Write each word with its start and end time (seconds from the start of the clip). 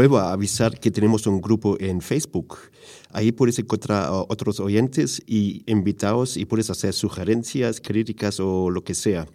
vuelvo 0.00 0.16
a 0.16 0.32
avisar 0.32 0.80
que 0.80 0.90
tenemos 0.90 1.26
un 1.26 1.42
grupo 1.42 1.76
en 1.78 2.00
Facebook. 2.00 2.56
Ahí 3.10 3.32
puedes 3.32 3.58
encontrar 3.58 4.04
a 4.04 4.12
otros 4.12 4.58
oyentes 4.58 5.20
y 5.26 5.62
invitados 5.66 6.38
y 6.38 6.46
puedes 6.46 6.70
hacer 6.70 6.94
sugerencias, 6.94 7.82
críticas 7.82 8.40
o 8.40 8.70
lo 8.70 8.82
que 8.82 8.94
sea. 8.94 9.26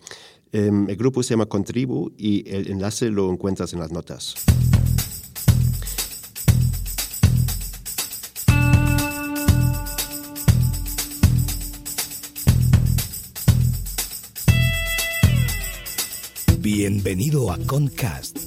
Em, 0.52 0.90
el 0.90 0.96
grupo 0.96 1.22
se 1.22 1.36
llama 1.36 1.46
Contribu 1.46 2.12
y 2.18 2.50
el 2.50 2.72
enlace 2.72 3.12
lo 3.12 3.32
encuentras 3.32 3.74
en 3.74 3.80
las 3.80 3.92
notas. 3.92 4.34
Bienvenido 16.58 17.52
a 17.52 17.60
Concast, 17.60 18.40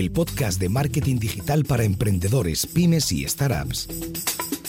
el 0.00 0.10
podcast 0.10 0.60
de 0.60 0.68
marketing 0.68 1.18
digital 1.18 1.64
para 1.64 1.84
emprendedores, 1.84 2.66
pymes 2.66 3.12
y 3.12 3.28
startups. 3.28 3.88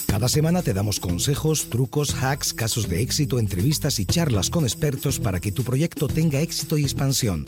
Cada 0.06 0.28
semana 0.28 0.62
te 0.62 0.72
damos 0.72 1.00
consejos, 1.00 1.66
trucos, 1.68 2.14
hacks, 2.22 2.54
casos 2.54 2.88
de 2.88 3.02
éxito, 3.02 3.40
entrevistas 3.40 3.98
y 3.98 4.06
charlas 4.06 4.50
con 4.50 4.64
expertos 4.64 5.18
para 5.18 5.40
que 5.40 5.50
tu 5.50 5.64
proyecto 5.64 6.06
tenga 6.06 6.40
éxito 6.40 6.78
y 6.78 6.84
expansión, 6.84 7.44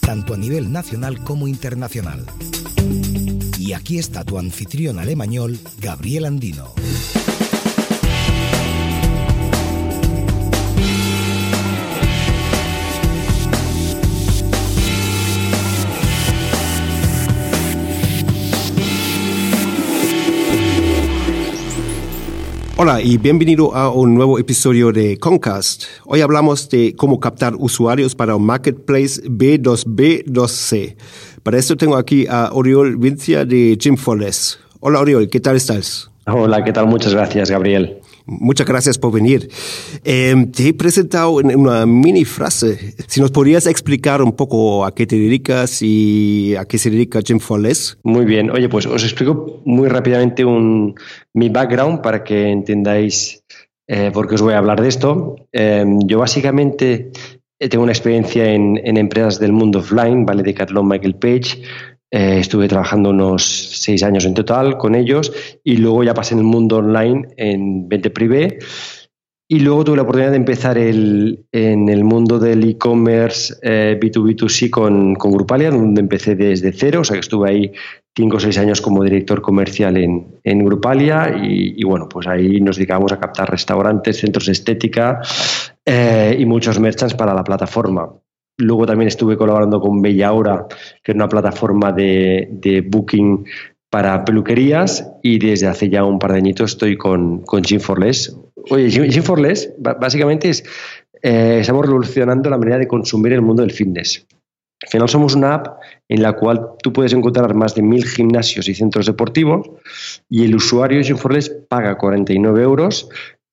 tanto 0.00 0.32
a 0.32 0.38
nivel 0.38 0.72
nacional 0.72 1.22
como 1.22 1.46
internacional. 1.46 2.24
Y 3.58 3.74
aquí 3.74 3.98
está 3.98 4.24
tu 4.24 4.38
anfitrión 4.38 4.98
alemañol, 4.98 5.58
Gabriel 5.78 6.24
Andino. 6.24 6.72
Hola 22.82 23.02
y 23.02 23.18
bienvenido 23.18 23.74
a 23.74 23.90
un 23.92 24.14
nuevo 24.14 24.38
episodio 24.38 24.90
de 24.90 25.18
Concast. 25.18 25.84
Hoy 26.06 26.22
hablamos 26.22 26.70
de 26.70 26.96
cómo 26.96 27.20
captar 27.20 27.54
usuarios 27.58 28.14
para 28.14 28.34
un 28.34 28.46
marketplace 28.46 29.22
B2B2C. 29.24 30.96
Para 31.42 31.58
esto 31.58 31.76
tengo 31.76 31.98
aquí 31.98 32.26
a 32.26 32.48
Oriol 32.54 32.96
Vincia 32.96 33.44
de 33.44 33.76
Jim 33.78 33.98
Hola 34.80 34.98
Oriol, 34.98 35.28
¿qué 35.28 35.40
tal 35.40 35.56
estás? 35.56 36.10
Hola, 36.26 36.64
¿qué 36.64 36.72
tal? 36.72 36.86
Muchas 36.86 37.12
gracias, 37.12 37.50
Gabriel. 37.50 37.99
Muchas 38.30 38.66
gracias 38.66 38.96
por 38.96 39.12
venir. 39.12 39.48
Em, 40.04 40.52
te 40.52 40.68
he 40.68 40.72
presentado 40.72 41.40
en 41.40 41.56
una 41.56 41.84
mini 41.84 42.24
frase. 42.24 42.94
Si 43.08 43.20
nos 43.20 43.32
podrías 43.32 43.66
explicar 43.66 44.22
un 44.22 44.32
poco 44.32 44.84
a 44.84 44.94
qué 44.94 45.04
te 45.04 45.16
dedicas 45.16 45.82
y 45.82 46.54
a 46.54 46.64
qué 46.64 46.78
se 46.78 46.90
dedica 46.90 47.20
Jim 47.26 47.40
Forless. 47.40 47.98
Muy 48.04 48.24
bien. 48.24 48.50
Oye, 48.50 48.68
pues 48.68 48.86
os 48.86 49.02
explico 49.02 49.60
muy 49.64 49.88
rápidamente 49.88 50.44
un, 50.44 50.94
mi 51.34 51.48
background 51.48 52.02
para 52.02 52.22
que 52.22 52.50
entendáis 52.50 53.42
eh, 53.88 54.12
por 54.12 54.28
qué 54.28 54.36
os 54.36 54.42
voy 54.42 54.54
a 54.54 54.58
hablar 54.58 54.80
de 54.80 54.88
esto. 54.88 55.34
Em, 55.50 55.98
yo 56.06 56.20
básicamente 56.20 57.10
eh, 57.58 57.68
tengo 57.68 57.82
una 57.82 57.92
experiencia 57.92 58.52
en, 58.52 58.80
en, 58.84 58.96
empresas 58.96 59.40
del 59.40 59.52
mundo 59.52 59.80
offline, 59.80 60.24
¿vale? 60.24 60.44
Decathlon, 60.44 60.86
Michael 60.86 61.16
Page, 61.16 61.62
eh, 62.10 62.38
estuve 62.40 62.68
trabajando 62.68 63.10
unos 63.10 63.44
seis 63.44 64.02
años 64.02 64.24
en 64.24 64.34
total 64.34 64.76
con 64.76 64.94
ellos 64.94 65.32
y 65.62 65.76
luego 65.76 66.02
ya 66.02 66.14
pasé 66.14 66.34
en 66.34 66.40
el 66.40 66.46
mundo 66.46 66.78
online 66.78 67.28
en 67.36 67.88
20 67.88 68.10
privé. 68.10 68.58
Y 69.52 69.58
luego 69.60 69.82
tuve 69.82 69.96
la 69.96 70.02
oportunidad 70.02 70.30
de 70.30 70.36
empezar 70.36 70.78
el, 70.78 71.44
en 71.50 71.88
el 71.88 72.04
mundo 72.04 72.38
del 72.38 72.62
e-commerce 72.62 73.54
B2B2C 73.60 74.66
eh, 74.66 74.70
con, 74.70 75.16
con, 75.16 75.32
Grupalia, 75.32 75.72
donde 75.72 76.00
empecé 76.00 76.36
desde 76.36 76.72
cero, 76.72 77.00
o 77.00 77.04
sea 77.04 77.14
que 77.14 77.20
estuve 77.20 77.50
ahí 77.50 77.72
cinco 78.14 78.36
o 78.36 78.40
seis 78.40 78.58
años 78.58 78.80
como 78.80 79.02
director 79.02 79.40
comercial 79.40 79.96
en, 79.96 80.38
en 80.44 80.64
Grupalia 80.64 81.34
y, 81.42 81.82
bueno, 81.84 82.08
pues 82.08 82.26
ahí 82.26 82.60
nos 82.60 82.76
dedicábamos 82.76 83.12
a 83.12 83.18
captar 83.18 83.50
restaurantes, 83.50 84.18
centros 84.18 84.46
de 84.46 84.52
estética 84.52 85.20
eh, 85.84 86.36
y 86.38 86.44
muchos 86.46 86.78
merchants 86.78 87.14
para 87.14 87.34
la 87.34 87.44
plataforma. 87.44 88.08
Luego 88.60 88.86
también 88.86 89.08
estuve 89.08 89.36
colaborando 89.36 89.80
con 89.80 90.00
Bella 90.00 90.32
Hora, 90.32 90.66
que 91.02 91.12
es 91.12 91.16
una 91.16 91.28
plataforma 91.28 91.92
de, 91.92 92.48
de 92.50 92.82
booking 92.82 93.44
para 93.90 94.24
peluquerías 94.24 95.10
y 95.22 95.38
desde 95.38 95.66
hace 95.66 95.90
ya 95.90 96.04
un 96.04 96.18
par 96.18 96.32
de 96.32 96.38
añitos 96.38 96.72
estoy 96.72 96.96
con, 96.96 97.40
con 97.42 97.62
Gym 97.62 97.80
for 97.80 97.98
Less. 97.98 98.34
Oye, 98.70 98.88
Gym 98.88 99.22
for 99.22 99.40
Less 99.40 99.72
básicamente 99.78 100.48
es, 100.48 100.62
eh, 101.22 101.58
estamos 101.60 101.84
revolucionando 101.84 102.48
la 102.48 102.56
manera 102.56 102.78
de 102.78 102.86
consumir 102.86 103.32
el 103.32 103.42
mundo 103.42 103.62
del 103.62 103.72
fitness. 103.72 104.26
Al 104.82 104.88
final 104.88 105.08
somos 105.08 105.34
una 105.34 105.54
app 105.54 105.80
en 106.08 106.22
la 106.22 106.34
cual 106.34 106.70
tú 106.82 106.92
puedes 106.92 107.12
encontrar 107.12 107.52
más 107.54 107.74
de 107.74 107.82
mil 107.82 108.06
gimnasios 108.06 108.68
y 108.68 108.74
centros 108.74 109.06
deportivos 109.06 109.68
y 110.28 110.44
el 110.44 110.54
usuario 110.54 110.98
de 110.98 111.04
Gym 111.04 111.18
for 111.18 111.34
Less 111.34 111.50
paga 111.68 111.98
49 111.98 112.62
euros 112.62 113.08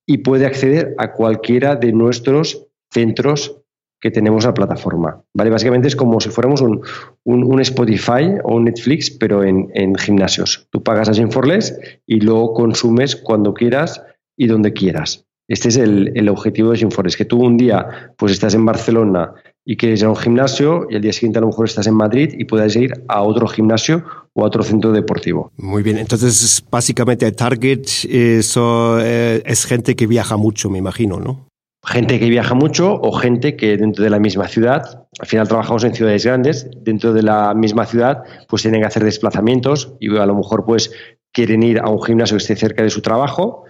y 0.05 0.19
puede 0.19 0.45
acceder 0.45 0.95
a 0.99 1.11
cualquiera 1.11 1.75
de 1.75 1.91
nuestros 1.91 2.65
centros 2.91 3.57
que 3.99 4.11
tenemos 4.11 4.45
la 4.45 4.53
plataforma. 4.53 5.23
¿vale? 5.33 5.49
Básicamente 5.49 5.87
es 5.87 5.95
como 5.95 6.19
si 6.19 6.29
fuéramos 6.29 6.61
un, 6.61 6.81
un, 7.23 7.61
Spotify 7.61 8.35
o 8.43 8.55
un 8.55 8.65
Netflix, 8.65 9.09
pero 9.11 9.43
en, 9.43 9.69
en 9.73 9.95
gimnasios. 9.95 10.67
Tú 10.71 10.83
pagas 10.83 11.09
a 11.09 11.13
Gym4Less 11.13 12.01
y 12.05 12.19
luego 12.19 12.53
consumes 12.53 13.15
cuando 13.15 13.53
quieras 13.53 14.01
y 14.37 14.47
donde 14.47 14.73
quieras. 14.73 15.25
Este 15.47 15.69
es 15.69 15.77
el, 15.77 16.11
el 16.15 16.29
objetivo 16.29 16.71
de 16.71 16.79
Gym4Less, 16.79 17.15
que 17.17 17.25
tú 17.25 17.41
un 17.41 17.57
día 17.57 18.13
pues 18.17 18.33
estás 18.33 18.53
en 18.53 18.65
Barcelona 18.65 19.33
y 19.69 19.75
quieres 19.75 20.01
ir 20.01 20.05
a 20.05 20.09
un 20.09 20.15
gimnasio 20.15 20.87
y 20.89 20.95
al 20.95 21.01
día 21.01 21.11
siguiente 21.11 21.39
a 21.39 21.41
lo 21.41 21.47
mejor 21.47 21.65
estás 21.65 21.87
en 21.87 21.93
Madrid 21.93 22.33
y 22.37 22.45
puedes 22.45 22.75
ir 22.75 23.03
a 23.07 23.21
otro 23.21 23.47
gimnasio 23.47 24.03
o 24.33 24.43
a 24.43 24.45
otro 24.45 24.63
centro 24.63 24.91
deportivo. 24.91 25.51
Muy 25.57 25.83
bien, 25.83 25.97
entonces 25.97 26.63
básicamente 26.71 27.29
target 27.31 27.85
eso, 28.09 28.97
eh, 29.01 29.41
es 29.45 29.65
gente 29.65 29.95
que 29.95 30.07
viaja 30.07 30.37
mucho, 30.37 30.69
me 30.69 30.77
imagino, 30.77 31.19
¿no? 31.19 31.46
Gente 31.87 32.19
que 32.19 32.29
viaja 32.29 32.53
mucho 32.53 32.99
o 33.01 33.11
gente 33.13 33.55
que 33.55 33.77
dentro 33.77 34.03
de 34.03 34.09
la 34.09 34.19
misma 34.19 34.47
ciudad, 34.47 35.07
al 35.19 35.27
final 35.27 35.47
trabajamos 35.47 35.83
en 35.85 35.95
ciudades 35.95 36.25
grandes, 36.25 36.69
dentro 36.81 37.13
de 37.13 37.23
la 37.23 37.53
misma 37.53 37.85
ciudad, 37.85 38.23
pues 38.49 38.61
tienen 38.61 38.81
que 38.81 38.87
hacer 38.87 39.03
desplazamientos 39.03 39.93
y 39.99 40.15
a 40.17 40.25
lo 40.25 40.35
mejor 40.35 40.65
pues 40.65 40.91
quieren 41.31 41.63
ir 41.63 41.79
a 41.79 41.87
un 41.87 42.03
gimnasio 42.03 42.35
que 42.35 42.41
esté 42.41 42.55
cerca 42.57 42.83
de 42.83 42.89
su 42.89 43.01
trabajo, 43.01 43.63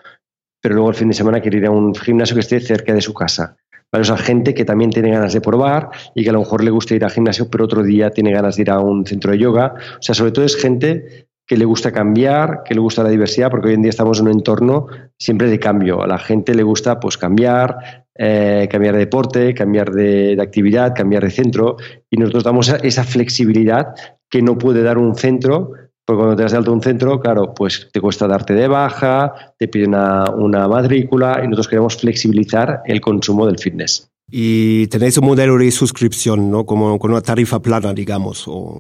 pero 0.62 0.76
luego 0.76 0.90
el 0.90 0.96
fin 0.96 1.10
de 1.10 1.14
semana 1.14 1.42
quieren 1.42 1.62
ir 1.62 1.68
a 1.68 1.72
un 1.72 1.94
gimnasio 1.94 2.34
que 2.34 2.42
esté 2.42 2.60
cerca 2.60 2.94
de 2.94 3.02
su 3.02 3.14
casa. 3.14 3.58
Para 3.90 4.02
esa 4.02 4.18
gente 4.18 4.54
que 4.54 4.66
también 4.66 4.90
tiene 4.90 5.12
ganas 5.12 5.34
de 5.34 5.40
probar 5.40 5.90
y 6.14 6.24
que 6.24 6.30
a 6.30 6.34
lo 6.34 6.40
mejor 6.40 6.64
le 6.64 6.72
gusta 6.72 6.96
ir 6.96 7.06
al 7.06 7.12
gimnasio, 7.12 7.50
pero 7.50 7.66
otro 7.66 7.84
día 7.84 8.10
tiene 8.10 8.32
ganas 8.32 8.56
de 8.56 8.64
ir 8.64 8.72
a 8.72 8.80
un 8.80 9.06
centro 9.06 9.32
de 9.32 9.38
yoga. 9.38 9.76
O 9.76 10.02
sea, 10.02 10.14
sobre 10.14 10.32
todo 10.32 10.44
es 10.44 10.58
gente 10.58 11.28
que 11.48 11.56
le 11.56 11.64
gusta 11.64 11.94
cambiar, 11.94 12.64
que 12.66 12.74
le 12.74 12.82
gusta 12.82 13.04
la 13.04 13.10
diversidad, 13.10 13.50
porque 13.50 13.70
hoy 13.70 13.76
en 13.76 13.82
día 13.82 13.90
estamos 13.90 14.20
en 14.20 14.26
un 14.26 14.34
entorno 14.34 14.88
siempre 15.18 15.50
de 15.50 15.58
cambio. 15.58 16.04
A 16.04 16.08
la 16.08 16.18
gente 16.18 16.54
le 16.54 16.64
gusta 16.64 17.00
pues 17.00 17.18
cambiar, 17.18 18.06
eh, 18.18 18.68
cambiar 18.70 18.94
de 18.94 19.00
deporte, 19.00 19.54
cambiar 19.54 19.92
de, 19.92 20.38
actividad, 20.42 20.94
cambiar 20.96 21.24
de 21.24 21.32
centro, 21.32 21.78
y 22.10 22.18
nosotros 22.18 22.44
damos 22.44 22.70
esa 22.84 23.04
flexibilidad 23.04 23.94
que 24.30 24.42
no 24.42 24.58
puede 24.58 24.84
dar 24.84 24.98
un 24.98 25.16
centro, 25.16 25.72
porque 26.06 26.18
cuando 26.18 26.36
te 26.36 26.44
das 26.44 26.52
de 26.54 26.58
alto 26.58 26.74
un 26.74 26.82
centro, 26.82 27.20
claro, 27.20 27.54
pues 27.54 27.90
te 27.92 28.00
cuesta 28.00 28.28
darte 28.28 28.54
de 28.54 28.68
baja, 28.68 29.54
te 29.58 29.68
pide 29.68 29.88
una, 29.88 30.30
una 30.32 30.68
matrícula, 30.68 31.42
y 31.44 31.48
nosotros 31.48 31.68
queremos 31.68 31.98
flexibilizar 31.98 32.82
el 32.86 33.02
consumo 33.02 33.46
del 33.46 33.60
fitness. 33.60 34.10
Y 34.30 34.88
tenéis 34.88 35.18
un 35.18 35.26
modelo 35.26 35.58
de 35.58 35.72
suscripción, 35.72 36.52
¿no? 36.52 36.66
Como 36.66 37.00
con 37.00 37.12
una 37.12 37.22
tarifa 37.22 37.62
plana, 37.62 37.94
digamos. 37.94 38.46
O... 38.48 38.78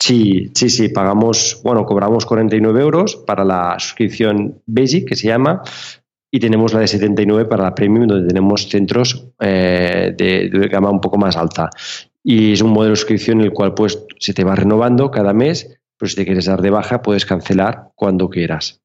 Sí, 0.00 0.50
sí, 0.54 0.70
sí, 0.70 0.88
pagamos, 0.88 1.60
bueno, 1.62 1.84
cobramos 1.84 2.24
49 2.26 2.80
euros 2.80 3.16
para 3.16 3.44
la 3.44 3.76
suscripción 3.78 4.60
Basic, 4.66 5.08
que 5.08 5.16
se 5.16 5.28
llama, 5.28 5.62
y 6.30 6.40
tenemos 6.40 6.74
la 6.74 6.80
de 6.80 6.88
79 6.88 7.46
para 7.46 7.64
la 7.64 7.74
Premium, 7.74 8.06
donde 8.06 8.28
tenemos 8.28 8.68
centros 8.68 9.28
eh, 9.40 10.14
de, 10.16 10.48
gama 10.68 10.90
un 10.90 11.00
poco 11.00 11.16
más 11.16 11.36
alta. 11.36 11.70
Y 12.22 12.52
es 12.52 12.60
un 12.60 12.70
modelo 12.70 12.90
de 12.90 12.96
suscripción 12.96 13.40
en 13.40 13.46
el 13.46 13.52
cual 13.52 13.74
pues, 13.74 14.04
se 14.18 14.34
te 14.34 14.44
va 14.44 14.54
renovando 14.54 15.10
cada 15.10 15.32
mes, 15.32 15.78
pero 15.96 16.10
si 16.10 16.16
te 16.16 16.24
quieres 16.26 16.44
dar 16.44 16.60
de 16.60 16.70
baja 16.70 17.00
puedes 17.00 17.24
cancelar 17.24 17.90
cuando 17.94 18.28
quieras. 18.28 18.82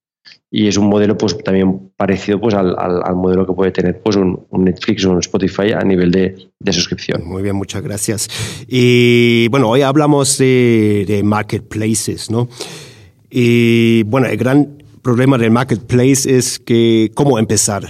Y 0.50 0.68
es 0.68 0.78
un 0.78 0.88
modelo 0.88 1.18
pues, 1.18 1.38
también 1.44 1.92
parecido 1.98 2.40
pues, 2.40 2.54
al, 2.54 2.76
al, 2.78 3.16
modelo 3.16 3.46
que 3.46 3.54
puede 3.54 3.72
tener 3.72 4.02
pues, 4.02 4.16
un, 4.16 4.48
Netflix 4.52 5.04
o 5.04 5.12
un 5.12 5.20
Spotify 5.20 5.74
a 5.74 5.82
nivel 5.82 6.12
de, 6.12 6.48
de, 6.60 6.74
suscripción. 6.74 7.26
Muy 7.26 7.44
bien, 7.44 7.56
muchas 7.56 7.82
gracias. 7.82 8.30
Y 8.68 9.50
bueno, 9.50 9.68
hoy 9.70 9.82
hablamos 9.82 10.38
de, 10.38 11.04
de 11.08 11.24
marketplaces, 11.24 12.32
¿no? 12.32 12.48
Y 13.30 14.04
bueno, 14.04 14.28
el 14.28 14.38
gran 14.38 14.83
problema 15.04 15.38
del 15.38 15.52
marketplace 15.52 16.26
es 16.26 16.58
que 16.58 17.12
cómo 17.14 17.38
empezar, 17.38 17.84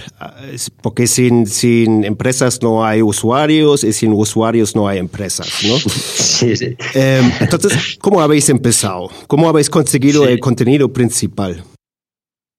porque 0.82 1.06
sin, 1.06 1.46
sin 1.46 2.04
empresas 2.04 2.60
no 2.60 2.84
hay 2.84 3.00
usuarios 3.00 3.84
y 3.84 3.92
sin 3.92 4.12
usuarios 4.12 4.76
no 4.76 4.88
hay 4.88 4.98
empresas, 4.98 5.48
¿no? 5.66 5.78
Sí, 5.78 6.56
sí. 6.56 6.76
Em, 6.94 7.30
entonces, 7.40 7.96
¿cómo 8.00 8.20
habéis 8.20 8.48
empezado? 8.50 9.08
¿Cómo 9.28 9.48
habéis 9.48 9.70
conseguido 9.70 10.26
el 10.26 10.40
contenido 10.40 10.92
principal? 10.92 11.64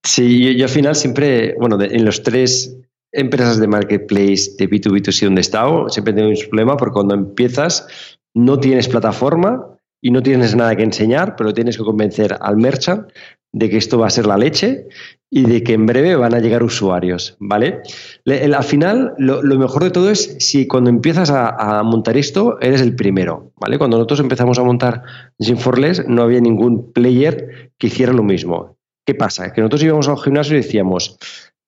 Sí, 0.03 0.55
yo, 0.55 0.65
al 0.65 0.71
final 0.71 0.95
siempre, 0.95 1.55
bueno, 1.59 1.77
en 1.81 2.05
los 2.05 2.23
tres 2.23 2.75
empresas 3.11 3.59
de 3.59 3.67
marketplace 3.67 4.51
de 4.57 4.69
B2B2C 4.69 5.25
donde 5.25 5.39
he 5.39 5.41
estado, 5.41 5.89
siempre 5.89 6.13
tengo 6.13 6.29
un 6.29 6.35
problema 6.49 6.77
porque 6.77 6.93
cuando 6.93 7.15
empiezas 7.15 7.87
no 8.33 8.59
tienes 8.59 8.87
plataforma 8.87 9.74
y 10.05 10.11
no 10.11 10.21
tienes 10.21 10.55
nada 10.55 10.75
que 10.75 10.83
enseñar, 10.83 11.35
pero 11.35 11.51
tienes 11.51 11.77
que 11.79 11.83
convencer 11.83 12.37
al 12.39 12.57
merchant 12.57 13.09
de 13.51 13.71
que 13.71 13.77
esto 13.77 13.97
va 13.97 14.05
a 14.05 14.11
ser 14.11 14.27
la 14.27 14.37
leche 14.37 14.85
y 15.31 15.45
de 15.47 15.63
que 15.63 15.73
en 15.73 15.87
breve 15.87 16.15
van 16.15 16.35
a 16.35 16.39
llegar 16.39 16.61
usuarios, 16.61 17.35
¿vale? 17.39 17.81
al 18.27 18.63
final, 18.63 19.15
lo, 19.17 19.41
mejor 19.41 19.83
de 19.83 19.89
todo 19.89 20.11
es 20.11 20.35
si 20.37 20.67
cuando 20.67 20.91
empiezas 20.91 21.31
a, 21.31 21.81
montar 21.81 22.17
esto, 22.17 22.61
eres 22.61 22.81
el 22.81 22.95
primero, 22.95 23.51
¿vale? 23.55 23.79
Cuando 23.79 23.97
nosotros 23.97 24.19
empezamos 24.19 24.59
a 24.59 24.63
montar 24.63 25.01
Gym 25.39 25.57
for 25.57 25.79
no 26.07 26.21
había 26.21 26.39
ningún 26.39 26.93
player 26.93 27.71
que 27.79 27.87
hiciera 27.87 28.13
lo 28.13 28.21
mismo. 28.21 28.77
¿Qué 29.07 29.15
pasa? 29.15 29.53
Que 29.53 29.61
nosotros 29.61 29.81
íbamos 29.81 30.07
al 30.07 30.19
gimnasio 30.19 30.53
y 30.53 30.61
decíamos, 30.61 31.17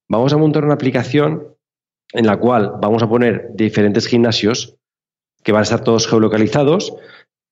vamos 0.07 0.31
a 0.31 0.37
montar 0.37 0.63
una 0.63 0.75
aplicación 0.75 1.55
en 2.13 2.27
la 2.27 2.37
cual 2.37 2.73
vamos 2.79 3.01
a 3.01 3.09
poner 3.09 3.49
diferentes 3.55 4.05
gimnasios 4.05 4.77
que 5.43 5.53
van 5.53 5.61
a 5.61 5.63
estar 5.63 5.83
todos 5.83 6.07
geolocalizados 6.07 6.93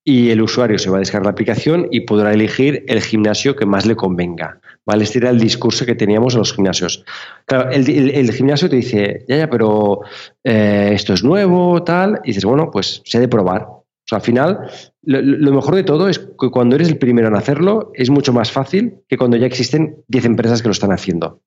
y 0.08 0.30
el 0.30 0.42
usuario 0.42 0.78
se 0.78 0.92
va 0.92 0.98
a 0.98 1.00
descargar 1.00 1.26
la 1.26 1.32
aplicación 1.32 1.88
y 1.90 2.02
podrá 2.02 2.32
elegir 2.32 2.86
el 2.88 3.02
gimnasio 3.02 3.56
que 3.56 3.66
más 3.66 3.88
le 3.88 3.96
convenga. 3.96 4.62
¿vale? 4.86 5.04
Este 5.04 5.18
era 5.18 5.32
el 5.32 5.40
discurso 5.40 5.84
que 5.86 5.96
teníamos 5.96 6.36
en 6.36 6.40
los 6.40 6.54
gimnasios. 6.54 7.04
Claro, 7.46 7.72
el, 7.72 8.32
gimnasio 8.32 8.70
te 8.70 8.76
dice, 8.76 9.26
ya, 9.28 9.38
ya, 9.38 9.50
pero 9.50 10.02
eh, 10.44 10.92
esto 10.94 11.14
es 11.14 11.24
nuevo, 11.24 11.84
tal, 11.84 12.22
y 12.24 12.28
dices, 12.28 12.46
bueno, 12.46 12.70
pues 12.72 13.02
se 13.04 13.18
ha 13.18 13.22
de 13.22 13.28
probar. 13.28 13.64
O 13.64 14.08
sea, 14.08 14.18
al 14.18 14.24
final, 14.24 14.70
lo, 15.02 15.52
mejor 15.52 15.74
de 15.74 15.84
todo 15.84 16.08
es 16.08 16.20
que 16.20 16.52
cuando 16.52 16.76
eres 16.76 16.90
el 16.90 17.00
primero 17.00 17.28
en 17.28 17.36
hacerlo, 17.36 17.92
es 17.96 18.12
mucho 18.12 18.32
más 18.32 18.52
fácil 18.52 19.00
que 19.10 19.18
cuando 19.18 19.38
ya 19.38 19.48
existen 19.48 20.04
10 20.08 20.26
empresas 20.26 20.62
que 20.62 20.68
lo 20.68 20.74
están 20.74 20.92
haciendo. 20.92 21.42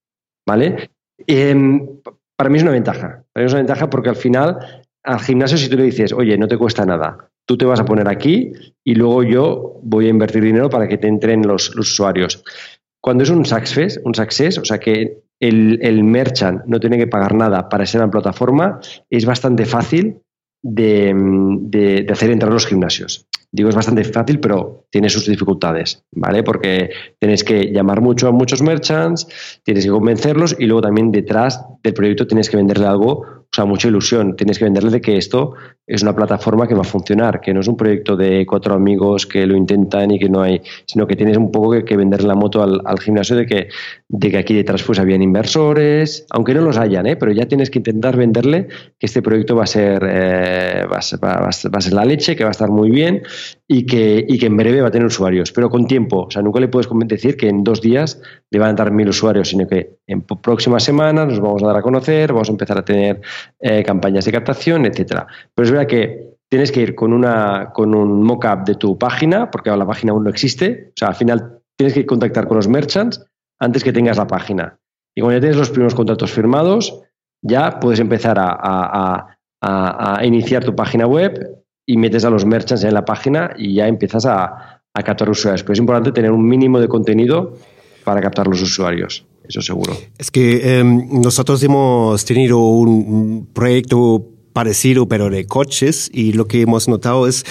¿Vale? 0.45 0.91
Em, 1.29 1.87
para 2.37 2.51
mí 2.51 2.57
es 2.57 2.65
una 2.65 2.73
ventaja. 2.73 3.23
Para 3.33 3.45
mí 3.45 3.47
es 3.47 3.53
una 3.53 3.61
ventaja 3.61 3.89
porque 3.89 4.09
al 4.09 4.17
final, 4.17 4.59
al 5.05 5.21
gimnasio, 5.21 5.57
si 5.57 5.69
tú 5.69 5.77
le 5.77 5.85
dices, 5.85 6.13
oye, 6.13 6.37
no 6.37 6.49
te 6.49 6.59
cuesta 6.59 6.85
nada, 6.85 7.28
tú 7.49 7.57
te 7.57 7.65
vas 7.65 7.81
a 7.81 7.87
poner 7.87 8.09
aquí 8.09 8.53
y 8.85 8.95
luego 8.95 9.23
yo 9.23 9.81
voy 9.83 10.07
a 10.07 10.11
invertir 10.11 10.45
dinero 10.45 10.69
para 10.69 10.87
que 10.87 10.99
te 10.99 11.09
entren 11.09 11.47
los, 11.47 11.75
usuarios. 11.75 12.45
Cuando 13.01 13.25
es 13.25 13.31
un 13.31 13.47
success, 13.47 13.99
un 14.05 14.15
success, 14.15 14.59
o 14.59 14.67
sea 14.67 14.79
que 14.79 15.23
el, 15.41 16.05
merchant 16.05 16.63
no 16.67 16.79
tiene 16.79 16.99
que 16.99 17.07
pagar 17.07 17.35
nada 17.35 17.71
para 17.71 17.87
ser 17.87 18.03
en 18.03 18.09
la 18.09 18.11
plataforma, 18.11 18.81
es 19.09 19.25
bastante 19.25 19.65
fácil 19.65 20.21
de, 20.63 21.15
de, 21.15 22.07
hacer 22.13 22.31
entrar 22.31 22.53
los 22.53 22.67
gimnasios. 22.67 23.27
Digo, 23.51 23.71
es 23.71 23.75
bastante 23.77 24.05
fácil, 24.05 24.41
pero 24.41 24.85
tiene 24.91 25.09
sus 25.09 25.27
dificultades, 25.27 26.05
¿vale? 26.13 26.43
Porque 26.43 26.91
tienes 27.19 27.45
que 27.45 27.73
llamar 27.73 28.03
mucho 28.03 28.29
a 28.29 28.33
muchos 28.33 28.61
merchants, 28.61 29.27
tienes 29.65 29.87
que 29.87 29.91
convencerlos 29.91 30.55
y 30.59 30.67
luego 30.67 30.83
también 30.83 31.13
detrás 31.13 31.65
del 31.83 31.95
proyecto 31.95 32.27
tienes 32.27 32.51
que 32.51 32.59
venderle 32.59 32.85
algo 32.85 33.38
sea, 33.59 33.65
mucha 33.67 33.89
ilusión. 33.89 34.37
Tienes 34.37 34.59
que 34.59 34.65
venderle 34.65 34.91
de 34.91 35.01
que 35.01 35.17
esto 35.17 35.55
es 35.87 36.03
una 36.03 36.15
plataforma 36.15 36.69
que 36.69 36.75
va 36.75 36.83
a 36.83 36.85
funcionar, 36.85 37.41
que 37.41 37.53
no 37.55 37.61
es 37.61 37.69
un 37.69 37.77
proyecto 37.77 38.15
de 38.15 38.45
cuatro 38.47 38.75
amigos 38.75 39.27
que 39.27 39.47
lo 39.47 39.57
intentan 39.57 40.11
y 40.11 40.19
que 40.19 40.29
no 40.29 40.43
hay, 40.43 40.61
sino 40.87 41.07
que 41.07 41.17
tienes 41.17 41.37
un 41.37 41.51
poco 41.51 41.83
que, 41.83 41.97
venderle 41.97 42.29
la 42.29 42.35
moto 42.35 42.63
al, 42.63 42.99
gimnasio 43.01 43.35
de 43.37 43.47
que, 43.47 43.69
de 44.09 44.31
que 44.31 44.39
aquí 44.39 44.55
detrás 44.55 44.83
pues 44.83 44.99
habían 44.99 45.23
inversores, 45.23 46.27
aunque 46.31 46.55
no 46.55 46.61
los 46.61 46.77
hayan, 46.77 47.07
¿eh? 47.07 47.17
pero 47.17 47.33
ya 47.33 47.47
tienes 47.47 47.71
que 47.71 47.79
intentar 47.79 48.17
venderle 48.17 48.69
que 48.99 49.07
este 49.07 49.23
proyecto 49.23 49.57
va 49.57 49.65
a 49.65 49.67
ser, 49.67 50.03
eh, 50.07 50.85
va, 50.87 50.99
a 50.99 51.81
ser, 51.81 51.93
la 51.95 52.05
leche, 52.05 52.37
que 52.37 52.45
va 52.45 52.51
a 52.51 52.53
estar 52.53 52.71
muy 52.71 52.91
bien 52.91 53.23
y 53.67 53.87
que, 53.87 54.25
y 54.29 54.39
que 54.39 54.47
en 54.47 54.57
breve 54.57 54.83
va 54.83 54.89
a 54.89 54.91
tener 54.91 55.07
usuarios, 55.07 55.53
pero 55.53 55.71
con 55.71 55.87
tiempo. 55.87 56.27
O 56.27 56.31
sea, 56.31 56.43
nunca 56.43 56.61
le 56.61 56.69
puedes 56.69 56.89
decir 57.07 57.37
que 57.37 57.49
en 57.49 57.65
dos 57.65 57.81
días 57.81 58.21
le 58.51 58.59
van 58.59 58.71
a 58.71 58.75
dar 58.75 58.93
mil 58.93 59.09
usuarios, 59.09 59.49
sino 59.49 59.67
que 59.67 59.99
en 60.07 60.23
próximas 60.23 60.85
semanas 60.85 61.27
nos 61.27 61.41
vamos 61.41 61.63
a 61.63 61.67
dar 61.67 61.77
a 61.77 61.83
conocer, 61.83 62.33
vamos 62.33 62.49
a 62.49 62.53
empezar 62.53 62.79
a 62.79 62.85
tener 62.85 63.21
eh, 63.61 63.83
campañas 63.83 64.25
de 64.25 64.33
captación, 64.33 64.87
etcétera. 64.87 65.27
Pero 65.55 65.65
es 65.65 65.71
verdad 65.71 65.87
que 65.87 66.35
tienes 66.49 66.73
que 66.73 66.81
ir 66.81 66.95
con, 66.95 67.13
una, 67.13 67.71
con 67.73 67.95
un 67.95 68.23
mock-up 68.23 68.65
de 68.65 68.75
tu 68.75 68.99
página, 68.99 69.51
porque 69.51 69.71
la 69.71 69.87
página 69.87 70.13
aún 70.13 70.25
no 70.25 70.31
existe. 70.31 70.91
O 70.91 70.97
sea, 70.97 71.09
al 71.09 71.15
final 71.15 71.61
tienes 71.77 71.95
que 71.95 72.07
contactar 72.07 72.47
con 72.47 72.57
los 72.57 72.69
merchants 72.69 73.25
antes 73.59 73.85
que 73.85 73.93
tengas 73.93 74.17
la 74.17 74.27
página. 74.27 74.79
Y 75.15 75.21
cuando 75.21 75.39
ya 75.39 75.41
tienes 75.41 75.57
los 75.57 75.71
primeros 75.71 75.95
contratos 75.95 76.31
firmados, 76.31 77.03
ya 77.43 77.81
puedes 77.81 78.01
empezar 78.01 78.37
a, 78.39 79.35
iniciar 80.23 80.65
tu 80.65 80.75
página 80.77 81.07
web 81.07 81.65
y 81.85 81.97
metes 81.97 82.25
a 82.25 82.31
los 82.31 82.45
merchants 82.45 82.85
en 82.85 82.95
la 82.95 83.05
página 83.05 83.51
y 83.57 83.75
ya 83.75 83.89
empiezas 83.89 84.25
a 84.27 84.83
captar 85.05 85.29
usuarios. 85.29 85.63
Pero 85.63 85.73
es 85.73 85.79
importante 85.81 86.13
tener 86.13 86.31
un 86.31 86.47
mínimo 86.47 86.81
de 86.81 86.89
contenido 86.89 87.57
para 88.05 88.21
captar 88.21 88.47
los 88.47 88.63
usuarios 88.63 89.27
eso 89.49 89.63
seguro. 89.63 89.97
Es 90.19 90.31
que 90.31 90.79
em, 90.79 91.21
nosotros 91.21 91.63
hemos 91.63 92.25
tenido 92.25 92.59
un 92.59 93.49
proyecto 93.53 94.25
parecido, 94.53 95.07
pero 95.07 95.31
de 95.31 95.47
coches, 95.47 96.11
y 96.13 96.33
lo 96.33 96.47
que 96.47 96.61
hemos 96.63 96.89
notado 96.89 97.27
es 97.27 97.45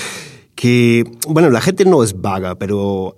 que, 0.55 1.03
bueno, 1.27 1.49
la 1.49 1.61
gente 1.61 1.85
no 1.85 2.03
es 2.03 2.19
vaga, 2.19 2.55
pero 2.55 3.15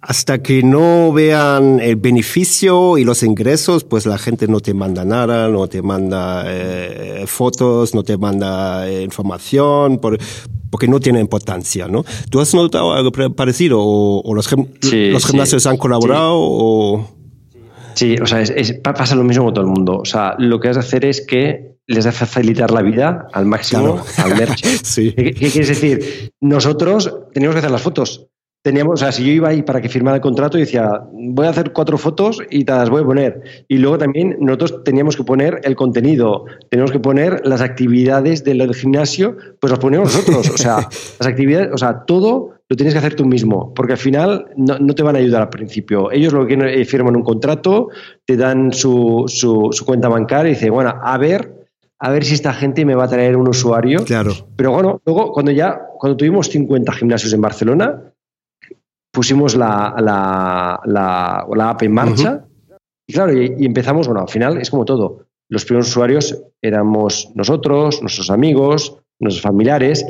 hasta 0.00 0.40
que 0.40 0.62
no 0.62 1.12
vean 1.12 1.80
el 1.80 1.96
beneficio 1.96 2.96
y 2.96 3.04
los 3.04 3.22
ingresos, 3.24 3.82
pues 3.82 4.06
la 4.06 4.18
gente 4.18 4.46
no 4.46 4.60
te 4.60 4.72
manda 4.72 5.04
nada, 5.04 5.48
no 5.48 5.66
te 5.66 5.82
manda 5.82 6.44
eh, 6.46 7.24
fotos, 7.26 7.94
no 7.94 8.04
te 8.04 8.16
manda 8.16 8.88
eh, 8.88 9.02
información, 9.02 9.98
porque 9.98 10.86
no 10.86 11.00
tiene 11.00 11.20
importancia, 11.20 11.88
¿no? 11.88 12.04
¿Tú 12.30 12.40
has 12.40 12.54
notado 12.54 12.92
algo 12.92 13.10
parecido? 13.34 13.80
¿O, 13.82 14.32
los, 14.32 14.48
los 14.52 15.26
gimnasios 15.26 15.66
han 15.66 15.76
colaborado? 15.76 16.36
O... 16.36 17.15
Sí, 17.96 18.14
o 18.20 18.26
sea, 18.26 18.42
es, 18.42 18.72
pasa 18.74 19.14
lo 19.14 19.24
mismo 19.24 19.46
con 19.46 19.54
todo 19.54 19.64
el 19.64 19.70
mundo. 19.70 19.98
O 19.98 20.04
sea, 20.04 20.34
lo 20.38 20.60
que 20.60 20.68
has 20.68 20.76
de 20.76 20.80
hacer 20.80 21.04
es 21.06 21.26
que 21.26 21.76
les 21.86 22.04
de 22.04 22.12
facilitar 22.12 22.70
la 22.70 22.82
vida 22.82 23.26
al 23.32 23.46
máximo 23.46 24.04
al 24.18 24.36
merch. 24.36 24.60
¿Qué, 24.94 25.14
¿Qué, 25.14 25.32
quieres 25.32 25.68
decir? 25.68 26.30
Nosotros 26.40 27.10
teníamos 27.32 27.54
que 27.54 27.60
hacer 27.60 27.70
las 27.70 27.80
fotos. 27.80 28.26
Teníamos, 28.62 28.94
o 28.94 28.96
sea, 28.96 29.12
si 29.12 29.24
yo 29.24 29.30
iba 29.30 29.48
ahí 29.48 29.62
para 29.62 29.80
que 29.80 29.88
firmara 29.88 30.16
el 30.16 30.20
contrato 30.20 30.58
y 30.58 30.62
decía, 30.62 30.90
voy 31.10 31.46
a 31.46 31.50
hacer 31.50 31.72
cuatro 31.72 31.96
fotos 31.96 32.40
y 32.50 32.64
te 32.64 32.72
las 32.72 32.90
voy 32.90 33.02
a 33.02 33.06
poner. 33.06 33.64
Y 33.68 33.78
luego 33.78 33.96
también 33.96 34.36
nosotros 34.40 34.84
teníamos 34.84 35.16
que 35.16 35.22
poner 35.22 35.60
el 35.62 35.74
contenido, 35.74 36.44
teníamos 36.68 36.90
que 36.90 36.98
poner 36.98 37.46
las 37.46 37.62
actividades 37.62 38.44
del 38.44 38.74
gimnasio, 38.74 39.36
pues 39.60 39.70
las 39.70 39.78
ponemos 39.78 40.12
nosotros. 40.12 40.50
O 40.50 40.58
sea, 40.58 40.76
las 41.20 41.26
actividades, 41.26 41.70
o 41.72 41.78
sea, 41.78 42.04
todo 42.04 42.55
lo 42.68 42.76
tienes 42.76 42.94
que 42.94 42.98
hacer 42.98 43.14
tú 43.14 43.24
mismo, 43.24 43.72
porque 43.74 43.92
al 43.92 43.98
final 43.98 44.46
no, 44.56 44.94
te 44.94 45.02
van 45.02 45.16
a 45.16 45.18
ayudar 45.20 45.42
al 45.42 45.50
principio. 45.50 46.10
Ellos 46.10 46.32
lo 46.32 46.40
que 46.40 46.56
quieren 46.56 46.68
es 46.68 46.88
firman 46.88 47.14
un 47.14 47.22
contrato, 47.22 47.90
te 48.24 48.36
dan 48.36 48.72
su, 48.72 49.24
su, 49.28 49.70
cuenta 49.84 50.08
bancaria 50.08 50.50
y 50.50 50.54
dicen, 50.54 50.72
bueno, 50.72 50.92
a 51.00 51.16
ver, 51.16 51.68
a 52.00 52.10
ver 52.10 52.24
si 52.24 52.34
esta 52.34 52.52
gente 52.52 52.84
me 52.84 52.96
va 52.96 53.04
a 53.04 53.08
traer 53.08 53.36
un 53.36 53.48
usuario. 53.48 54.04
Claro. 54.04 54.32
Pero 54.56 54.72
bueno, 54.72 55.00
luego 55.06 55.32
cuando 55.32 55.52
ya, 55.52 55.80
cuando 55.98 56.16
tuvimos 56.16 56.48
50 56.48 56.92
gimnasios 56.92 57.32
en 57.32 57.40
Barcelona, 57.40 58.12
pusimos 59.12 59.54
la, 59.54 59.94
la, 59.98 60.80
la, 60.84 61.70
app 61.70 61.82
en 61.82 61.92
marcha 61.92 62.46
y 63.06 63.12
claro, 63.12 63.32
y, 63.32 63.64
empezamos, 63.64 64.08
bueno, 64.08 64.22
al 64.22 64.28
final 64.28 64.58
es 64.58 64.70
como 64.70 64.84
todo. 64.84 65.26
Los 65.48 65.64
primeros 65.64 65.88
usuarios 65.88 66.42
éramos 66.60 67.30
nosotros, 67.34 68.02
nuestros 68.02 68.30
amigos, 68.30 68.98
nuestros 69.20 69.42
familiares, 69.42 70.04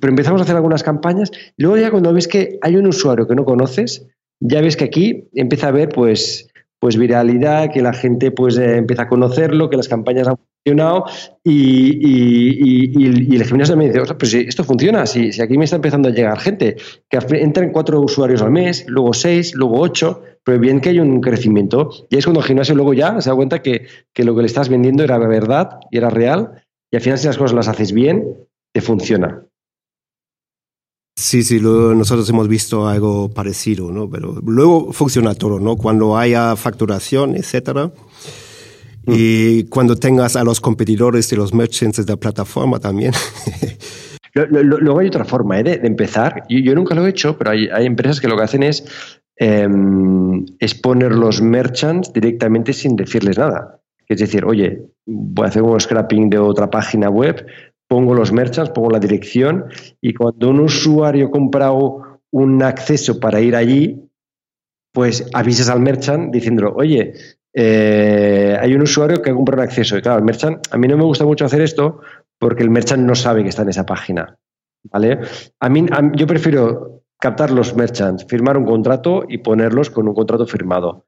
pero 0.00 0.10
empezamos 0.10 0.40
a 0.40 0.44
hacer 0.44 0.56
algunas 0.56 0.82
campañas 0.82 1.30
y 1.56 1.62
luego 1.62 1.78
ya 1.78 1.90
cuando 1.90 2.12
ves 2.12 2.28
que 2.28 2.58
hay 2.62 2.76
un 2.76 2.86
usuario 2.86 3.26
que 3.26 3.34
no 3.34 3.44
conoces, 3.44 4.06
ya 4.40 4.60
ves 4.60 4.76
que 4.76 4.84
aquí 4.84 5.28
empieza 5.34 5.66
a 5.66 5.70
haber 5.70 5.88
pues, 5.88 6.48
pues 6.78 6.96
viralidad, 6.96 7.72
que 7.72 7.82
la 7.82 7.92
gente 7.92 8.30
pues 8.30 8.58
eh, 8.58 8.76
empieza 8.76 9.02
a 9.02 9.08
conocerlo, 9.08 9.70
que 9.70 9.76
las 9.76 9.88
campañas 9.88 10.28
han 10.28 10.36
funcionado 10.36 11.04
y, 11.44 11.98
y, 12.00 12.92
y, 13.32 13.36
el 13.36 13.44
gimnasio 13.44 13.76
me 13.76 13.88
dice, 13.88 14.00
pues 14.18 14.30
si 14.30 14.38
esto 14.40 14.64
funciona, 14.64 15.06
si, 15.06 15.32
si, 15.32 15.40
aquí 15.40 15.56
me 15.56 15.64
está 15.64 15.76
empezando 15.76 16.08
a 16.08 16.12
llegar 16.12 16.38
gente, 16.38 16.76
que 17.08 17.18
entran 17.38 17.70
cuatro 17.70 18.00
usuarios 18.00 18.42
al 18.42 18.50
mes, 18.50 18.84
luego 18.88 19.14
seis, 19.14 19.54
luego 19.54 19.80
ocho, 19.80 20.22
pero 20.44 20.58
bien 20.58 20.80
que 20.80 20.90
hay 20.90 20.98
un 20.98 21.20
crecimiento. 21.20 21.90
Y 22.10 22.18
es 22.18 22.24
cuando 22.24 22.40
el 22.40 22.46
gimnasio 22.46 22.74
luego 22.74 22.94
ya 22.94 23.20
se 23.20 23.30
da 23.30 23.36
cuenta 23.36 23.62
que, 23.62 23.86
que 24.12 24.24
lo 24.24 24.34
que 24.34 24.42
le 24.42 24.46
estás 24.46 24.68
vendiendo 24.68 25.02
era 25.04 25.18
verdad 25.18 25.78
y 25.90 25.98
era 25.98 26.10
real 26.10 26.62
y 26.90 26.96
al 26.96 27.02
final 27.02 27.18
si 27.18 27.26
las 27.26 27.38
cosas 27.38 27.54
las 27.54 27.68
haces 27.68 27.92
bien, 27.92 28.24
te 28.72 28.80
funciona. 28.80 29.42
Sí, 31.18 31.42
sí, 31.42 31.60
nosotros 31.60 32.28
hemos 32.28 32.46
visto 32.46 32.86
algo 32.86 33.30
parecido, 33.30 33.90
¿no? 33.90 34.08
Pero 34.08 34.34
luego 34.44 34.92
funciona 34.92 35.34
todo, 35.34 35.58
¿no? 35.58 35.76
Cuando 35.76 36.18
haya 36.18 36.54
facturación, 36.56 37.34
etcétera. 37.34 37.86
Mm. 39.06 39.12
Y 39.16 39.64
cuando 39.64 39.96
tengas 39.96 40.36
a 40.36 40.44
los 40.44 40.60
competidores 40.60 41.32
y 41.32 41.36
los 41.36 41.54
merchants 41.54 42.04
de 42.04 42.12
la 42.12 42.18
plataforma 42.18 42.78
también. 42.80 43.12
Luego 44.34 44.98
hay 44.98 45.06
otra 45.06 45.24
forma 45.24 45.58
¿eh? 45.58 45.62
de, 45.62 45.80
empezar. 45.86 46.44
Yo, 46.50 46.74
nunca 46.74 46.94
lo 46.94 47.06
he 47.06 47.10
hecho, 47.10 47.38
pero 47.38 47.52
hay, 47.52 47.86
empresas 47.86 48.20
que 48.20 48.28
lo 48.28 48.36
que 48.36 48.42
hacen 48.42 48.62
es, 48.62 48.84
em, 49.36 50.44
es 50.58 50.74
poner 50.74 51.12
los 51.12 51.40
merchants 51.40 52.12
directamente 52.12 52.74
sin 52.74 52.94
decirles 52.96 53.38
nada. 53.38 53.80
Es 54.06 54.18
decir, 54.18 54.44
oye, 54.44 54.82
voy 55.06 55.46
a 55.46 55.48
hacer 55.48 55.62
un 55.62 55.80
scrapping 55.80 56.28
de 56.28 56.38
otra 56.38 56.70
página 56.70 57.08
web, 57.08 57.46
pongo 57.88 58.14
los 58.14 58.32
merchants, 58.32 58.70
pongo 58.70 58.90
la 58.90 58.98
dirección 58.98 59.66
y 60.00 60.14
cuando 60.14 60.50
un 60.50 60.60
usuario 60.60 61.30
compra 61.30 61.72
un 61.72 62.62
acceso 62.62 63.20
para 63.20 63.40
ir 63.40 63.54
allí, 63.56 64.06
pues 64.92 65.28
avisas 65.34 65.68
al 65.68 65.80
merchant 65.80 66.32
diciéndolo, 66.32 66.74
oye, 66.74 67.12
eh, 67.58 68.56
hay 68.60 68.74
un 68.74 68.82
usuario 68.82 69.22
que 69.22 69.30
ha 69.30 69.34
comprado 69.34 69.62
un 69.62 69.68
acceso. 69.68 69.96
Y 69.96 70.02
claro, 70.02 70.18
el 70.18 70.24
merchant, 70.24 70.66
a 70.70 70.76
mí 70.76 70.86
no 70.88 70.98
me 70.98 71.04
gusta 71.04 71.24
mucho 71.24 71.46
hacer 71.46 71.62
esto 71.62 72.00
porque 72.38 72.62
el 72.62 72.70
merchant 72.70 73.02
no 73.02 73.14
sabe 73.14 73.42
que 73.42 73.48
está 73.48 73.62
en 73.62 73.70
esa 73.70 73.86
página. 73.86 74.36
¿Vale? 74.84 75.20
A 75.60 75.68
mí, 75.68 75.86
yo 76.14 76.26
prefiero 76.26 77.02
captar 77.18 77.50
los 77.50 77.74
merchants, 77.74 78.26
firmar 78.28 78.56
un 78.58 78.66
contrato 78.66 79.24
y 79.28 79.38
ponerlos 79.38 79.90
con 79.90 80.06
un 80.06 80.14
contrato 80.14 80.46
firmado. 80.46 81.06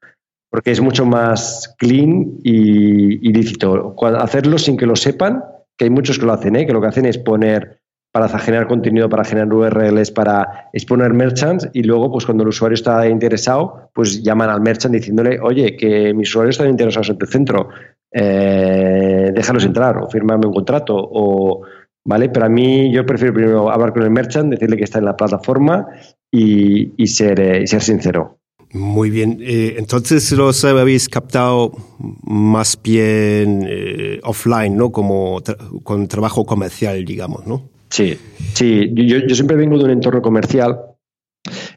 Porque 0.51 0.71
es 0.71 0.81
mucho 0.81 1.05
más 1.05 1.75
clean 1.79 2.39
y, 2.43 3.31
lícito. 3.31 3.95
Hacerlo 4.19 4.57
sin 4.57 4.79
que 4.79 4.87
lo 4.87 4.97
sepan, 4.97 5.45
que 5.79 5.85
hay 5.85 5.91
muchos 5.91 6.19
que 6.19 6.27
lo 6.27 6.33
hacen, 6.33 6.57
¿eh? 6.57 6.67
que 6.67 6.73
lo 6.73 6.81
que 6.81 6.89
hacen 6.89 7.07
es 7.07 7.17
poner 7.17 7.81
para 8.11 8.29
generar 8.39 8.67
contenido, 8.67 9.09
para 9.09 9.25
generar 9.25 9.53
URLs, 9.53 10.11
para 10.11 10.69
exponer 10.73 11.13
merchants 11.13 11.69
y 11.73 11.83
luego, 11.85 12.11
pues 12.11 12.25
cuando 12.25 12.43
el 12.43 12.49
usuario 12.49 12.75
está 12.75 13.07
interesado, 13.09 13.91
pues 13.95 14.23
llaman 14.23 14.51
al 14.51 14.61
merchant 14.61 14.95
diciéndole, 14.95 15.39
oye, 15.41 15.77
que 15.77 16.13
mis 16.15 16.29
usuarios 16.31 16.57
están 16.57 16.71
interesados 16.71 17.11
en 17.11 17.19
tu 17.19 17.27
centro, 17.27 17.69
eh, 18.11 19.31
déjalos 19.33 19.65
entrar 19.65 19.99
o 19.99 20.09
firmame 20.09 20.47
un 20.47 20.55
contrato 20.55 20.97
o, 20.97 21.63
¿vale? 22.05 22.31
Pero 22.31 22.47
a 22.47 22.49
mí 22.49 22.91
yo 22.93 23.05
prefiero 23.07 23.35
primero 23.35 23.71
hablar 23.71 23.93
con 23.93 24.03
el 24.03 24.11
merchant, 24.11 24.51
decirle 24.51 24.79
que 24.79 24.85
está 24.85 24.99
en 24.99 25.05
la 25.05 25.17
plataforma 25.17 25.87
y, 26.31 27.07
ser, 27.07 27.39
eh, 27.39 27.67
ser 27.67 27.83
sincero. 27.83 28.39
Muy 28.73 29.11
bien. 29.11 29.39
Eh, 29.41 29.77
entonces 29.79 30.31
los 30.33 30.65
habéis 30.65 31.09
captado 31.09 31.73
más 31.99 32.79
bien 32.83 33.69
offline, 34.23 34.77
¿no? 34.77 34.93
Como 34.93 35.43
con 35.83 36.07
trabajo 36.07 36.45
comercial, 36.45 37.05
digamos, 37.05 37.47
¿no? 37.47 37.71
Sí, 37.91 38.19
sí. 38.55 38.91
Yo, 38.95 39.19
yo, 39.27 39.35
siempre 39.35 39.57
vengo 39.57 39.79
de 39.79 39.85
un 39.85 39.91
entorno 39.91 40.21
comercial, 40.21 40.79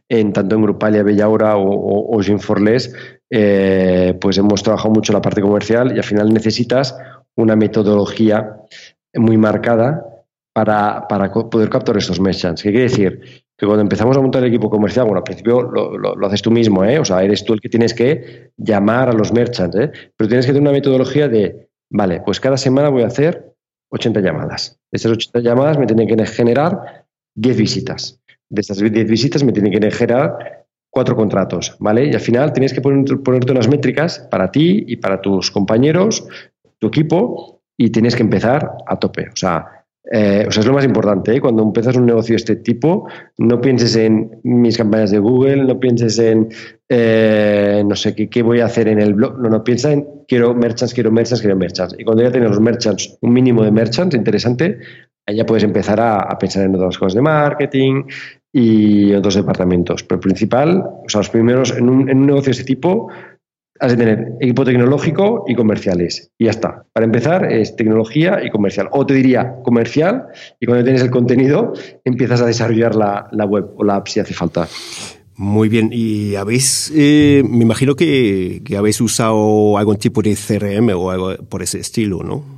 en 0.10 0.33
tanto 0.33 0.55
en 0.55 0.63
Grupalia, 0.63 1.03
Bella 1.03 1.29
Hora 1.29 1.55
o, 1.55 1.69
o, 1.69 2.17
o 2.17 2.21
eh, 3.33 4.17
pues 4.19 4.38
hemos 4.38 4.62
trabajado 4.62 4.93
mucho 4.93 5.13
la 5.13 5.21
parte 5.21 5.41
comercial 5.41 5.95
y 5.95 5.98
al 5.98 6.03
final 6.03 6.33
necesitas 6.33 6.98
una 7.36 7.55
metodología 7.55 8.57
muy 9.13 9.38
marcada 9.38 10.05
para, 10.53 11.07
para 11.07 11.31
poder 11.31 11.69
captar 11.69 11.95
estos 11.95 12.19
merchants. 12.19 12.62
¿Qué 12.62 12.71
quiere 12.71 12.89
decir? 12.89 13.40
Que 13.61 13.67
cuando 13.67 13.83
empezamos 13.83 14.17
a 14.17 14.21
montar 14.21 14.41
el 14.41 14.49
equipo 14.49 14.71
comercial, 14.71 15.05
bueno, 15.05 15.19
al 15.19 15.23
principio 15.23 15.61
lo, 15.61 15.95
lo, 15.95 16.25
haces 16.25 16.41
tú 16.41 16.49
mismo, 16.49 16.83
¿eh? 16.83 16.97
o 16.97 17.05
sea, 17.05 17.21
eres 17.21 17.45
tú 17.45 17.53
el 17.53 17.61
que 17.61 17.69
tienes 17.69 17.93
que 17.93 18.49
llamar 18.57 19.09
a 19.09 19.13
los 19.13 19.31
merchants, 19.31 19.77
¿eh? 19.77 19.91
pero 20.17 20.27
tienes 20.27 20.47
que 20.47 20.51
tener 20.51 20.63
una 20.63 20.71
metodología 20.71 21.27
de, 21.27 21.69
vale, 21.91 22.23
pues 22.25 22.39
cada 22.39 22.57
semana 22.57 22.89
voy 22.89 23.03
a 23.03 23.05
hacer 23.05 23.53
80 23.91 24.19
llamadas. 24.21 24.79
De 24.91 24.97
esas 24.97 25.11
80 25.11 25.41
llamadas 25.41 25.77
me 25.77 25.85
tienen 25.85 26.07
que 26.07 26.25
generar 26.25 27.05
10 27.35 27.55
visitas. 27.55 28.19
De 28.49 28.61
esas 28.61 28.79
10 28.79 29.07
visitas 29.07 29.43
me 29.43 29.51
tienen 29.51 29.71
que 29.71 29.91
generar 29.91 30.65
cuatro 30.89 31.15
contratos, 31.15 31.75
¿vale? 31.77 32.07
Y 32.07 32.15
al 32.15 32.19
final 32.19 32.53
tienes 32.53 32.73
que 32.73 32.81
poner, 32.81 33.21
ponerte 33.21 33.51
unas 33.51 33.67
métricas 33.67 34.27
para 34.31 34.49
ti 34.49 34.85
y 34.87 34.95
para 34.95 35.21
tus 35.21 35.51
compañeros, 35.51 36.27
tu 36.79 36.87
equipo, 36.87 37.61
y 37.77 37.91
tienes 37.91 38.15
que 38.15 38.23
empezar 38.23 38.71
a 38.87 38.97
tope. 38.97 39.29
O 39.29 39.35
sea, 39.35 39.80
eh, 40.10 40.46
o 40.48 40.51
sea 40.51 40.62
es 40.62 40.67
lo 40.67 40.74
más 40.74 40.86
importante. 40.86 41.36
¿eh? 41.36 41.41
Cuando 41.41 41.63
empiezas 41.63 41.96
un 41.96 42.05
negocio 42.05 42.34
de 42.34 42.38
este 42.38 42.55
tipo, 42.58 43.08
no 43.38 43.62
pienses 43.62 43.96
en 43.96 44.39
mis 44.43 44.77
campañas 44.77 45.12
de 45.12 45.20
Google, 45.20 45.65
no 45.65 45.79
pienses 45.79 46.17
en, 46.20 46.50
eh, 46.89 47.84
no 47.86 47.96
sé, 47.96 48.15
¿qué, 48.15 48.29
qué 48.29 48.41
voy 48.41 48.62
a 48.62 48.65
hacer 48.65 48.88
en 48.88 49.00
el 49.00 49.13
blog. 49.13 49.39
No, 49.39 49.50
no, 49.50 49.63
piensa 49.63 49.91
en 49.91 50.08
quiero 50.27 50.53
merchants, 50.55 50.93
quiero 50.93 51.12
merchants, 51.12 51.41
quiero 51.41 51.55
merchants. 51.55 51.96
Y 51.98 52.03
cuando 52.03 52.24
ya 52.24 52.31
tienes 52.31 52.50
los 52.50 52.60
merchants, 52.60 53.17
un 53.22 53.34
mínimo 53.34 53.63
de 53.63 53.72
merchants 53.72 54.15
interesante, 54.15 54.79
ya 55.27 55.46
puedes 55.46 55.63
empezar 55.63 56.00
a, 56.00 56.17
a 56.20 56.38
pensar 56.38 56.65
en 56.65 56.75
otras 56.75 56.98
cosas 56.98 57.13
de 57.13 57.22
marketing, 57.22 58.03
y 58.53 59.13
otros 59.13 59.36
departamentos. 59.36 60.03
Pero 60.03 60.20
principal, 60.20 60.84
o 61.05 61.08
sea, 61.08 61.20
los 61.20 61.29
primeros, 61.29 61.75
en 61.77 61.89
un, 61.89 62.10
en 62.10 62.20
un 62.20 62.25
negocio 62.27 62.48
de 62.48 62.51
este 62.51 62.63
tipo, 62.63 63.10
has 63.81 63.91
de 63.91 63.97
tener 63.97 64.33
equipo 64.39 64.63
tecnológico 64.63 65.43
y 65.47 65.55
comerciales. 65.55 66.31
Y 66.38 66.45
ya 66.45 66.51
está. 66.51 66.85
Para 66.93 67.05
empezar, 67.05 67.51
es 67.51 67.75
tecnología 67.75 68.39
y 68.43 68.51
comercial. 68.51 68.88
O 68.91 69.05
te 69.07 69.15
diría 69.15 69.55
comercial, 69.63 70.27
y 70.59 70.67
cuando 70.67 70.83
tienes 70.83 71.01
el 71.01 71.09
contenido, 71.09 71.73
empiezas 72.05 72.41
a 72.41 72.45
desarrollar 72.45 72.95
la, 72.95 73.27
la 73.31 73.45
web 73.45 73.71
o 73.75 73.83
la 73.83 73.95
app 73.95 74.07
si 74.07 74.19
hace 74.19 74.35
falta. 74.35 74.67
Muy 75.35 75.67
bien, 75.67 75.89
y 75.91 76.35
habéis, 76.35 76.93
eh, 76.95 77.41
me 77.43 77.63
imagino 77.63 77.95
que, 77.95 78.61
que, 78.63 78.77
habéis 78.77 79.01
usado 79.01 79.77
algún 79.79 79.97
tipo 79.97 80.21
de 80.21 80.35
CRM 80.35 80.89
o 80.95 81.09
algo 81.09 81.35
por 81.50 81.63
ese 81.63 81.79
estilo, 81.79 82.21
¿no? 82.21 82.57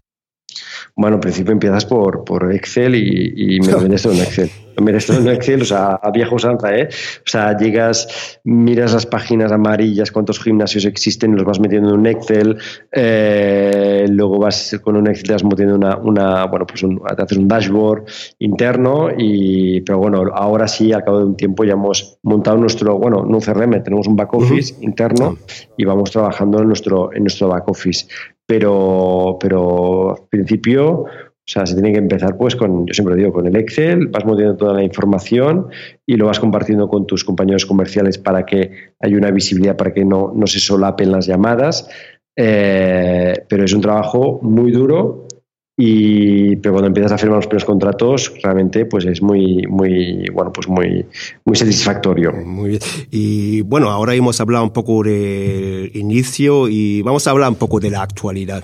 Bueno, 0.94 1.16
en 1.16 1.22
principio 1.22 1.54
empiezas 1.54 1.86
por, 1.86 2.26
por 2.26 2.52
Excel 2.54 2.96
y, 2.96 3.56
y 3.56 3.60
me 3.62 3.74
vienes 3.76 4.06
en 4.06 4.18
Excel. 4.18 4.52
Mira, 4.82 4.98
esto 4.98 5.14
en 5.14 5.28
Excel, 5.28 5.62
o 5.62 5.66
sea, 5.66 6.00
a 6.02 6.12
vieja 6.12 6.34
usanza, 6.34 6.76
¿eh? 6.76 6.90
O 6.90 7.30
sea, 7.30 7.56
llegas, 7.58 8.40
miras 8.44 8.94
las 8.94 9.06
páginas 9.06 9.52
amarillas, 9.52 10.12
cuántos 10.12 10.40
gimnasios 10.40 10.86
existen, 10.86 11.36
los 11.36 11.46
vas 11.46 11.60
metiendo 11.60 11.90
en 11.90 12.00
un 12.00 12.08
Excel, 12.08 12.58
eh, 12.92 14.06
luego 14.10 14.40
vas 14.40 14.80
con 14.84 14.96
un 14.96 15.08
Excel, 15.08 15.28
te 15.28 15.34
vas 15.34 15.44
metiendo 15.44 15.76
una, 15.76 15.98
una 15.98 16.46
bueno, 16.46 16.66
pues 16.66 16.84
un, 16.84 17.02
haces 17.06 17.38
un 17.38 17.48
dashboard 17.48 18.06
interno, 18.40 19.10
y, 19.18 19.82
pero 19.82 20.00
bueno, 20.00 20.24
ahora 20.34 20.68
sí, 20.68 20.92
al 20.92 21.04
cabo 21.04 21.20
de 21.20 21.26
un 21.26 21.38
tiempo 21.38 21.64
ya 21.64 21.74
hemos 21.74 22.18
montado 22.24 22.58
nuestro, 22.58 22.98
bueno, 22.98 23.26
no 23.28 23.38
un 23.38 23.42
CRM, 23.42 23.84
tenemos 23.84 24.08
un 24.08 24.16
back 24.16 24.34
office 24.34 24.76
interno 24.82 25.38
y 25.78 25.86
vamos 25.86 26.12
trabajando 26.12 26.60
en 26.60 26.68
nuestro, 26.68 27.14
en 27.14 27.24
nuestro 27.24 27.48
back 27.48 27.68
office. 27.70 28.08
Pero, 28.46 29.38
pero 29.40 30.12
al 30.12 30.28
principio, 30.30 31.06
o 31.46 31.52
sea, 31.52 31.66
se 31.66 31.74
tiene 31.74 31.92
que 31.92 31.98
empezar 31.98 32.38
pues 32.38 32.56
con, 32.56 32.88
yo 32.88 32.94
siempre 32.94 33.18
digo, 33.18 33.34
con 33.34 33.46
el 33.46 33.56
Excel, 33.58 34.08
vas 34.08 34.24
moviendo 34.24 34.56
toda 34.56 34.74
la 34.74 34.84
información 34.84 35.68
y 36.06 36.16
lo 36.16 36.28
vas 36.28 36.40
compartiendo 36.40 36.88
con 36.88 37.06
tus 37.06 37.26
compañeros 37.26 37.66
comerciales 37.66 38.18
para 38.18 38.46
que 38.46 38.94
haya 39.02 39.18
una 39.18 39.30
visibilidad, 39.30 39.76
para 39.76 39.94
que 39.94 40.06
no, 40.06 40.32
no 40.34 40.48
se 40.48 40.60
solapen 40.60 41.12
las 41.12 41.28
llamadas. 41.28 41.90
Eh, 42.36 43.34
pero 43.50 43.66
es 43.66 43.74
un 43.74 43.82
trabajo 43.82 44.40
muy 44.42 44.72
duro 44.72 45.28
y 45.76 46.56
pero 46.58 46.74
cuando 46.74 46.88
empiezas 46.88 47.12
a 47.12 47.18
firmar 47.18 47.38
los 47.38 47.48
primeros 47.48 47.66
contratos 47.66 48.34
realmente 48.44 48.86
pues 48.86 49.06
es 49.06 49.22
muy 49.22 49.64
muy 49.68 50.26
bueno 50.32 50.52
pues 50.52 50.68
muy 50.68 51.06
muy 51.46 51.56
satisfactorio. 51.56 52.32
Muy 52.32 52.70
bien. 52.70 52.82
Y 53.12 53.62
bueno 53.62 53.90
ahora 53.90 54.16
hemos 54.16 54.40
hablado 54.40 54.64
un 54.64 54.72
poco 54.72 55.04
del 55.04 55.92
inicio 55.96 56.70
y 56.70 57.02
vamos 57.02 57.28
a 57.28 57.32
hablar 57.32 57.50
un 57.50 57.56
poco 57.56 57.80
de 57.80 57.92
la 57.92 58.02
actualidad 58.02 58.64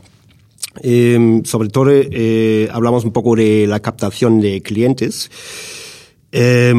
eh, 0.83 1.41
sobre 1.45 1.69
todo 1.69 1.89
eh, 1.91 2.69
hablamos 2.71 3.05
un 3.05 3.11
poco 3.11 3.35
de 3.35 3.67
la 3.67 3.79
captación 3.79 4.41
de 4.41 4.61
clientes. 4.61 5.29
Eh, 6.31 6.73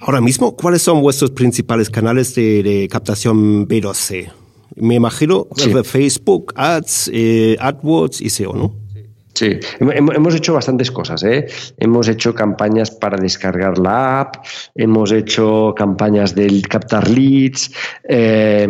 ahora 0.00 0.20
mismo, 0.20 0.56
¿cuáles 0.56 0.82
son 0.82 1.00
vuestros 1.00 1.30
principales 1.30 1.90
canales 1.90 2.34
de, 2.34 2.62
de 2.62 2.88
captación 2.88 3.66
B2C? 3.66 4.32
Me 4.76 4.96
imagino 4.96 5.46
sí. 5.56 5.72
Facebook, 5.84 6.52
Ads, 6.56 7.10
eh, 7.12 7.56
AdWords 7.60 8.20
y 8.20 8.30
SEO, 8.30 8.54
¿no? 8.54 8.74
Sí, 9.34 9.58
hemos 9.80 10.34
hecho 10.34 10.54
bastantes 10.54 10.92
cosas. 10.92 11.24
¿eh? 11.24 11.46
Hemos 11.78 12.06
hecho 12.06 12.34
campañas 12.34 12.92
para 12.92 13.16
descargar 13.16 13.78
la 13.78 14.20
app, 14.20 14.36
hemos 14.76 15.10
hecho 15.10 15.74
campañas 15.76 16.36
del 16.36 16.66
captar 16.68 17.08
leads. 17.08 17.72
Eh, 18.08 18.68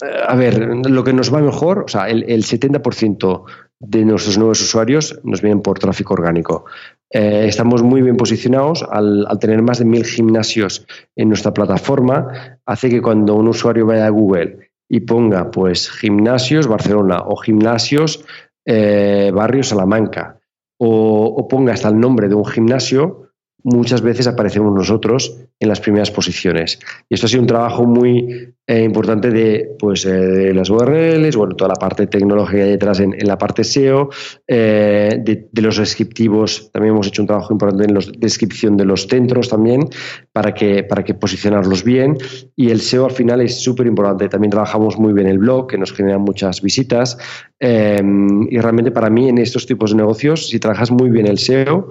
a 0.00 0.34
ver, 0.36 0.58
lo 0.86 1.04
que 1.04 1.12
nos 1.12 1.32
va 1.32 1.40
mejor, 1.40 1.84
o 1.84 1.88
sea, 1.88 2.08
el, 2.08 2.24
el 2.28 2.44
70% 2.44 3.44
de 3.80 4.04
nuestros 4.04 4.38
nuevos 4.38 4.60
usuarios 4.60 5.20
nos 5.22 5.40
vienen 5.40 5.62
por 5.62 5.78
tráfico 5.78 6.14
orgánico. 6.14 6.64
Eh, 7.10 7.46
estamos 7.46 7.82
muy 7.82 8.02
bien 8.02 8.16
posicionados 8.16 8.84
al, 8.88 9.26
tener 9.40 9.62
más 9.62 9.78
de 9.78 9.84
mil 9.84 10.04
gimnasios 10.04 10.86
en 11.16 11.28
nuestra 11.28 11.52
plataforma. 11.52 12.58
Hace 12.66 12.90
que 12.90 13.00
cuando 13.00 13.34
un 13.34 13.48
usuario 13.48 13.86
vaya 13.86 14.06
a 14.06 14.10
Google 14.10 14.70
y 14.88 15.00
ponga 15.00 15.50
pues 15.50 15.90
gimnasios 15.90 16.66
Barcelona 16.66 17.22
o 17.26 17.36
gimnasios 17.36 18.24
eh, 18.66 19.30
barrio 19.32 19.62
Salamanca 19.62 20.40
o, 20.78 21.26
o 21.26 21.48
ponga 21.48 21.72
hasta 21.72 21.88
el 21.88 22.00
nombre 22.00 22.28
de 22.28 22.34
un 22.34 22.46
gimnasio, 22.46 23.27
muchas 23.62 24.02
veces 24.02 24.26
aparecemos 24.26 24.74
nosotros 24.74 25.36
en 25.60 25.68
las 25.68 25.80
primeras 25.80 26.10
posiciones. 26.10 26.78
Y 27.08 27.14
esto 27.14 27.26
ha 27.26 27.28
sido 27.28 27.42
un 27.42 27.48
trabajo 27.48 27.84
muy 27.84 28.54
eh, 28.66 28.84
importante 28.84 29.30
de, 29.30 29.76
pues, 29.78 30.04
eh, 30.04 30.10
de 30.10 30.54
las 30.54 30.70
URLs, 30.70 31.34
bueno, 31.34 31.56
toda 31.56 31.68
la 31.68 31.74
parte 31.74 32.06
tecnológica 32.06 32.64
detrás 32.64 33.00
en, 33.00 33.16
la 33.26 33.36
parte 33.38 33.64
SEO, 33.64 34.10
eh, 34.46 35.20
de, 35.24 35.62
los 35.62 35.78
descriptivos, 35.78 36.70
también 36.70 36.94
hemos 36.94 37.08
hecho 37.08 37.22
un 37.22 37.28
trabajo 37.28 37.52
importante 37.52 37.84
en 37.84 37.94
la 37.94 38.00
descripción 38.18 38.76
de 38.76 38.84
los 38.84 39.06
centros 39.06 39.48
también, 39.48 39.88
para 40.32 40.54
que, 40.54 40.84
para 40.84 41.02
que 41.02 41.14
posicionarlos 41.14 41.82
bien. 41.82 42.16
Y 42.54 42.70
el 42.70 42.80
SEO 42.80 43.06
al 43.06 43.12
final 43.12 43.40
es 43.40 43.60
súper 43.60 43.86
importante. 43.86 44.28
También 44.28 44.50
trabajamos 44.50 44.98
muy 44.98 45.12
bien 45.12 45.26
el 45.26 45.38
blog, 45.38 45.66
que 45.66 45.78
nos 45.78 45.92
genera 45.92 46.18
muchas 46.18 46.62
visitas. 46.62 47.18
Y 47.60 48.58
realmente 48.60 48.92
para 48.92 49.10
mí 49.10 49.28
en 49.28 49.38
estos 49.38 49.66
tipos 49.66 49.90
de 49.90 49.96
negocios, 49.96 50.48
si 50.48 50.60
trabajas 50.60 50.92
muy 50.92 51.10
bien 51.10 51.26
el 51.26 51.38
SEO, 51.38 51.88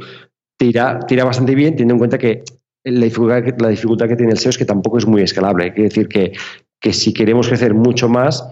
te 0.58 0.66
irá 0.66 1.24
bastante 1.24 1.56
bien, 1.56 1.74
teniendo 1.74 1.96
en 1.96 2.00
cuenta 2.00 2.18
que 2.18 2.44
la 2.84 3.06
dificultad, 3.06 3.44
que 3.44 3.54
la 3.58 3.70
dificultad 3.70 4.08
que 4.08 4.16
tiene 4.16 4.32
el 4.32 4.38
SEO 4.38 4.50
es 4.50 4.58
que 4.58 4.66
tampoco 4.66 4.98
es 4.98 5.06
muy 5.06 5.22
escalable. 5.22 5.74
Quiere 5.74 5.90
decir 5.90 6.08
que, 6.08 6.34
que 6.80 6.94
si 6.94 7.14
queremos 7.14 7.48
crecer 7.48 7.74
mucho 7.74 8.10
más, 8.10 8.48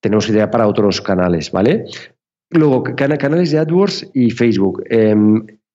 tenemos 0.00 0.28
idea 0.28 0.50
para 0.50 0.66
otros 0.66 1.00
canales, 1.00 1.50
¿vale? 1.50 1.84
Luego, 2.50 2.84
can 2.84 3.16
canales 3.16 3.50
de 3.50 3.58
AdWords 3.58 4.10
y 4.14 4.30
Facebook. 4.30 4.84
Eh, 4.88 5.14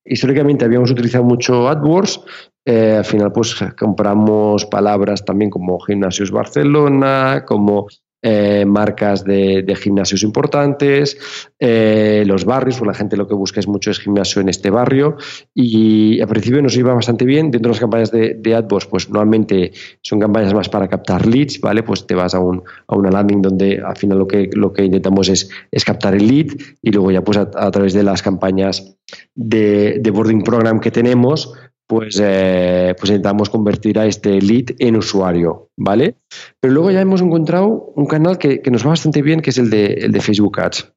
históricamente 0.06 0.66
habíamos 0.66 0.92
utilizado 0.92 1.24
mucho 1.24 1.68
AdWords. 1.68 2.22
Eh, 2.66 2.96
al 2.98 3.06
final, 3.06 3.32
pues 3.32 3.56
compramos 3.78 4.66
palabras 4.66 5.26
también 5.26 5.50
como 5.50 5.80
Gimnasios 5.80 6.32
Barcelona, 6.32 7.44
como 7.46 7.88
eh, 8.24 8.66
marcas 8.66 9.24
de, 9.24 9.76
gimnasios 9.82 10.22
importantes, 10.24 11.18
eh, 11.60 12.24
los 12.28 12.46
barrios, 12.46 12.78
pues 12.78 12.88
la 12.88 12.94
gente 12.94 13.18
lo 13.18 13.28
que 13.28 13.34
busca 13.34 13.60
es 13.60 13.68
mucho 13.68 13.90
es 13.90 14.00
gimnasio 14.00 14.42
en 14.42 14.50
este 14.50 14.70
barrio 14.70 15.18
y 15.56 16.22
al 16.22 16.28
principio 16.28 16.62
nos 16.62 16.76
iba 16.78 16.94
bastante 16.94 17.26
bien. 17.26 17.50
Dentro 17.50 17.70
de 17.70 17.74
las 17.74 17.80
campañas 17.80 18.12
de, 18.12 18.56
AdWords, 18.56 18.86
pues 18.86 19.10
normalmente 19.10 19.72
son 20.02 20.20
campañas 20.20 20.54
más 20.54 20.70
para 20.70 20.88
captar 20.88 21.26
leads, 21.26 21.60
¿vale? 21.62 21.84
Pues 21.84 22.06
te 22.06 22.14
vas 22.14 22.36
a, 22.36 22.40
un, 22.40 22.64
a 22.88 22.96
una 22.96 23.10
landing 23.10 23.42
donde 23.42 23.82
al 23.84 23.96
final 23.96 24.20
lo 24.20 24.28
que, 24.28 24.50
lo 24.54 24.72
que 24.72 24.86
intentamos 24.86 25.30
es, 25.30 25.50
es 25.72 25.84
captar 25.84 26.16
el 26.16 26.28
lead 26.28 26.48
y 26.82 26.92
luego 26.92 27.12
ya 27.12 27.24
pues 27.24 27.38
a, 27.38 27.72
través 27.72 27.94
de 27.94 28.04
las 28.04 28.22
campañas 28.22 28.98
de, 29.34 30.00
de 30.00 30.12
boarding 30.12 30.44
program 30.44 30.80
que 30.80 30.92
tenemos, 30.92 31.54
pues, 31.92 32.22
eh, 32.24 32.96
pues 32.98 33.10
intentamos 33.10 33.50
convertir 33.50 34.00
a 34.00 34.06
este 34.06 34.42
lead 34.42 34.68
en 34.80 34.96
usuario, 34.96 35.72
¿vale? 35.76 36.16
Pero 36.62 36.74
luego 36.74 36.90
ya 36.90 37.02
hemos 37.02 37.22
encontrado 37.22 37.92
un 37.98 38.06
canal 38.06 38.38
que, 38.38 38.62
nos 38.72 38.86
va 38.86 38.92
bastante 38.92 39.22
bien, 39.22 39.42
que 39.42 39.50
es 39.50 39.58
el 39.58 39.70
de, 39.70 39.88
el 39.96 40.14
de 40.14 40.22
Facebook 40.22 40.58
Ads. 40.62 40.90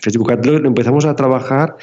Facebook 0.00 0.32
Ads 0.32 0.46
lo 0.46 0.66
empezamos 0.66 1.04
a 1.04 1.14
trabajar 1.14 1.76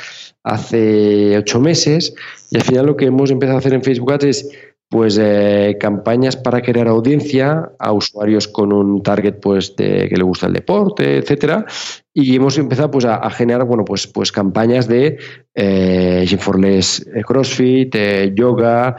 hace 0.43 1.37
ocho 1.37 1.59
meses 1.59 2.15
y 2.49 2.57
al 2.57 2.63
final 2.63 2.87
lo 2.87 2.97
que 2.97 3.05
hemos 3.05 3.29
empezado 3.29 3.57
a 3.57 3.59
hacer 3.59 3.73
en 3.73 3.83
Facebook 3.83 4.13
Ads 4.13 4.23
es 4.23 4.49
pues 4.89 5.17
eh, 5.21 5.77
campañas 5.79 6.37
para 6.37 6.61
crear 6.61 6.87
audiencia 6.87 7.71
a 7.77 7.91
usuarios 7.91 8.47
con 8.47 8.71
un 8.71 9.03
target 9.03 9.39
pues 9.41 9.75
de 9.75 10.07
que 10.07 10.15
le 10.15 10.23
gusta 10.23 10.47
el 10.47 10.53
deporte, 10.53 11.17
etcétera, 11.17 11.65
y 12.13 12.35
hemos 12.35 12.57
empezado 12.57 12.89
pues 12.91 13.05
a, 13.05 13.29
generar 13.29 13.65
bueno 13.65 13.83
pues 13.83 14.07
pues 14.07 14.31
campañas 14.31 14.87
de 14.87 15.17
eh, 15.53 16.25
eh 16.25 17.23
CrossFit, 17.25 17.95
eh, 17.95 18.33
yoga, 18.33 18.95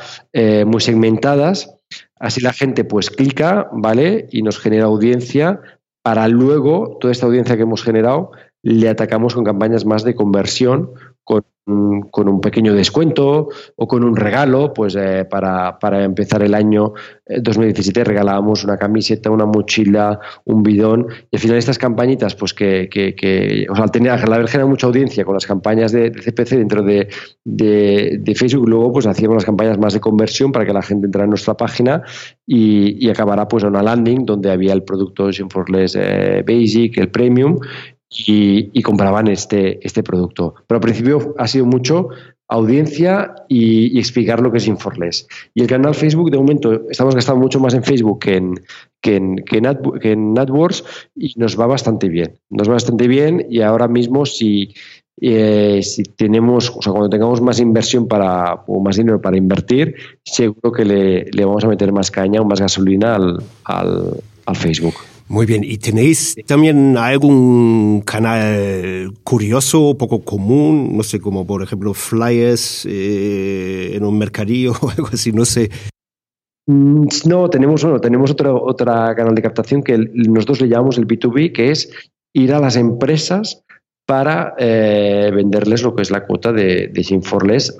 muy 0.67 0.81
segmentadas. 0.81 1.75
Así 2.21 2.41
la 2.41 2.53
gente 2.53 2.85
pues 2.85 3.11
clica, 3.11 3.69
¿vale? 3.73 4.27
Y 4.31 4.43
nos 4.43 4.59
genera 4.59 4.87
audiencia 4.87 5.61
para 6.03 6.29
luego 6.29 6.99
toda 7.01 7.13
esta 7.13 7.27
audiencia 7.27 7.57
que 7.57 7.63
hemos 7.63 7.83
generado 7.83 8.33
le 8.63 8.89
atacamos 8.89 9.35
con 9.35 9.45
campañas 9.45 9.85
más 9.85 10.05
de 10.05 10.15
conversión 10.15 10.91
con, 11.29 12.29
un 12.29 12.41
pequeño 12.41 12.73
descuento 12.75 13.49
o 13.77 13.87
con 13.87 14.03
un 14.03 14.17
regalo, 14.17 14.73
pues 14.73 14.97
eh, 14.97 15.27
para, 15.29 15.79
para, 15.79 16.03
empezar 16.03 16.43
el 16.43 16.55
año 16.55 16.95
2017 17.27 18.01
eh, 18.01 18.05
regalábamos 18.05 18.65
una 18.65 18.79
camiseta, 18.79 19.31
una 19.31 19.45
mochila, 19.45 20.19
un 20.45 20.63
bidón 20.63 21.07
y 21.31 21.37
al 21.37 21.41
final 21.41 21.59
estas 21.59 21.79
campañitas, 21.79 22.35
pues 22.35 22.55
que, 22.55 22.89
o 23.69 23.75
sea, 23.75 23.85
al, 23.85 23.91
tener, 23.91 24.13
al 24.13 24.33
haber 24.33 24.49
generado 24.49 24.71
mucha 24.71 24.87
audiencia 24.87 25.25
con 25.25 25.35
las 25.35 25.47
campañas 25.47 25.93
de, 25.93 26.11
CPC 26.11 26.57
dentro 26.57 26.83
de, 26.83 27.09
de, 27.45 28.35
Facebook, 28.35 28.69
luego 28.69 28.93
pues 28.93 29.07
hacíamos 29.07 29.37
las 29.37 29.45
campañas 29.45 29.79
más 29.79 29.93
de 29.93 30.01
conversión 30.01 30.53
para 30.53 30.65
que 30.65 30.73
la 30.73 30.83
gente 30.83 31.07
entrara 31.07 31.25
en 31.25 31.31
nuestra 31.31 31.55
página 31.55 32.03
y, 32.47 33.05
y 33.05 33.11
acabará 33.11 33.47
pues 33.47 33.65
en 33.65 33.71
una 33.71 33.83
landing 33.83 34.25
donde 34.25 34.51
había 34.51 34.73
el 34.73 34.85
producto 34.85 35.31
Simforless 35.33 35.97
eh, 35.97 36.45
Basic, 36.47 36.97
el 36.99 37.11
Premium 37.11 37.59
y, 38.11 38.83
compraban 38.83 39.29
este, 39.29 39.85
este 39.87 40.03
producto. 40.03 40.55
Pero 40.67 40.77
al 40.77 40.83
principio 40.83 41.35
ha 41.39 41.47
sido 41.47 41.67
mucho 41.67 42.09
audiencia 42.49 43.35
y, 43.49 43.99
explicar 43.99 44.41
lo 44.41 44.51
que 44.51 44.59
es 44.59 44.67
Inforless. 44.67 45.29
Y 45.55 45.61
el 45.61 45.67
canal 45.67 45.95
Facebook, 45.95 46.31
de 46.31 46.39
momento, 46.39 46.89
estamos 46.89 47.15
gastando 47.15 47.41
mucho 47.41 47.61
más 47.61 47.75
en 47.75 47.85
Facebook 47.85 48.21
que 48.21 48.37
en, 48.37 48.55
que 49.01 49.17
en, 49.17 49.37
que 49.45 50.13
en, 50.13 50.39
AdWords 50.39 50.85
y 51.15 51.35
nos 51.37 51.59
va 51.61 51.67
bastante 51.67 52.09
bien. 52.09 52.39
Nos 52.49 52.69
va 52.69 52.75
bastante 52.75 53.07
bien 53.07 53.47
y 53.51 53.61
ahora 53.61 53.87
mismo 53.87 54.25
si, 54.25 54.75
eh, 55.21 55.83
si 55.83 56.05
tenemos, 56.05 56.71
o 56.75 56.81
sea, 56.81 56.93
cuando 56.93 57.11
tengamos 57.11 57.43
más 57.43 57.61
inversión 57.61 58.09
para, 58.09 58.55
o 58.67 58.81
más 58.81 58.97
dinero 58.97 59.21
para 59.21 59.37
invertir, 59.37 59.95
seguro 60.25 60.73
que 60.73 60.87
le, 60.87 61.25
le 61.31 61.45
vamos 61.45 61.65
a 61.65 61.69
meter 61.69 61.93
más 61.93 62.11
caña 62.11 62.41
o 62.41 62.47
más 62.47 62.61
gasolina 62.61 63.15
al, 63.17 63.43
al 63.65 64.57
Facebook. 64.57 64.95
Muy 65.29 65.45
bien, 65.45 65.63
¿y 65.63 65.77
tenéis 65.77 66.37
también 66.47 66.97
algún 66.97 68.01
canal 68.01 69.13
curioso, 69.25 69.95
poco 69.99 70.25
común? 70.25 70.97
No 70.97 71.03
sé, 71.03 71.21
como 71.21 71.47
por 71.47 71.63
ejemplo 71.63 71.93
flyers 71.93 72.87
eh, 72.89 73.93
en 73.95 74.05
un 74.05 74.17
mercadillo 74.17 74.73
o 74.81 74.89
algo 74.89 75.09
así, 75.13 75.33
no 75.33 75.45
sé. 75.45 75.71
Mm, 76.67 77.07
no, 77.27 77.51
tenemos, 77.51 77.83
bueno, 77.83 78.01
tenemos 78.01 78.31
otro, 78.31 78.63
otra 78.63 79.15
canal 79.15 79.35
de 79.35 79.43
captación 79.43 79.83
que 79.83 79.99
nosotros 79.99 80.63
le 80.63 80.69
llamamos 80.69 80.97
el 80.97 81.07
B2B, 81.07 81.53
que 81.53 81.73
es 81.73 81.91
ir 82.33 82.55
a 82.55 82.61
las 82.61 82.77
empresas 82.77 83.65
para 84.07 84.55
eh, 84.57 85.31
venderles 85.35 85.83
lo 85.83 85.95
que 85.95 86.01
es 86.01 86.11
la 86.11 86.25
cuota 86.25 86.51
de, 86.51 86.89
de 86.89 87.21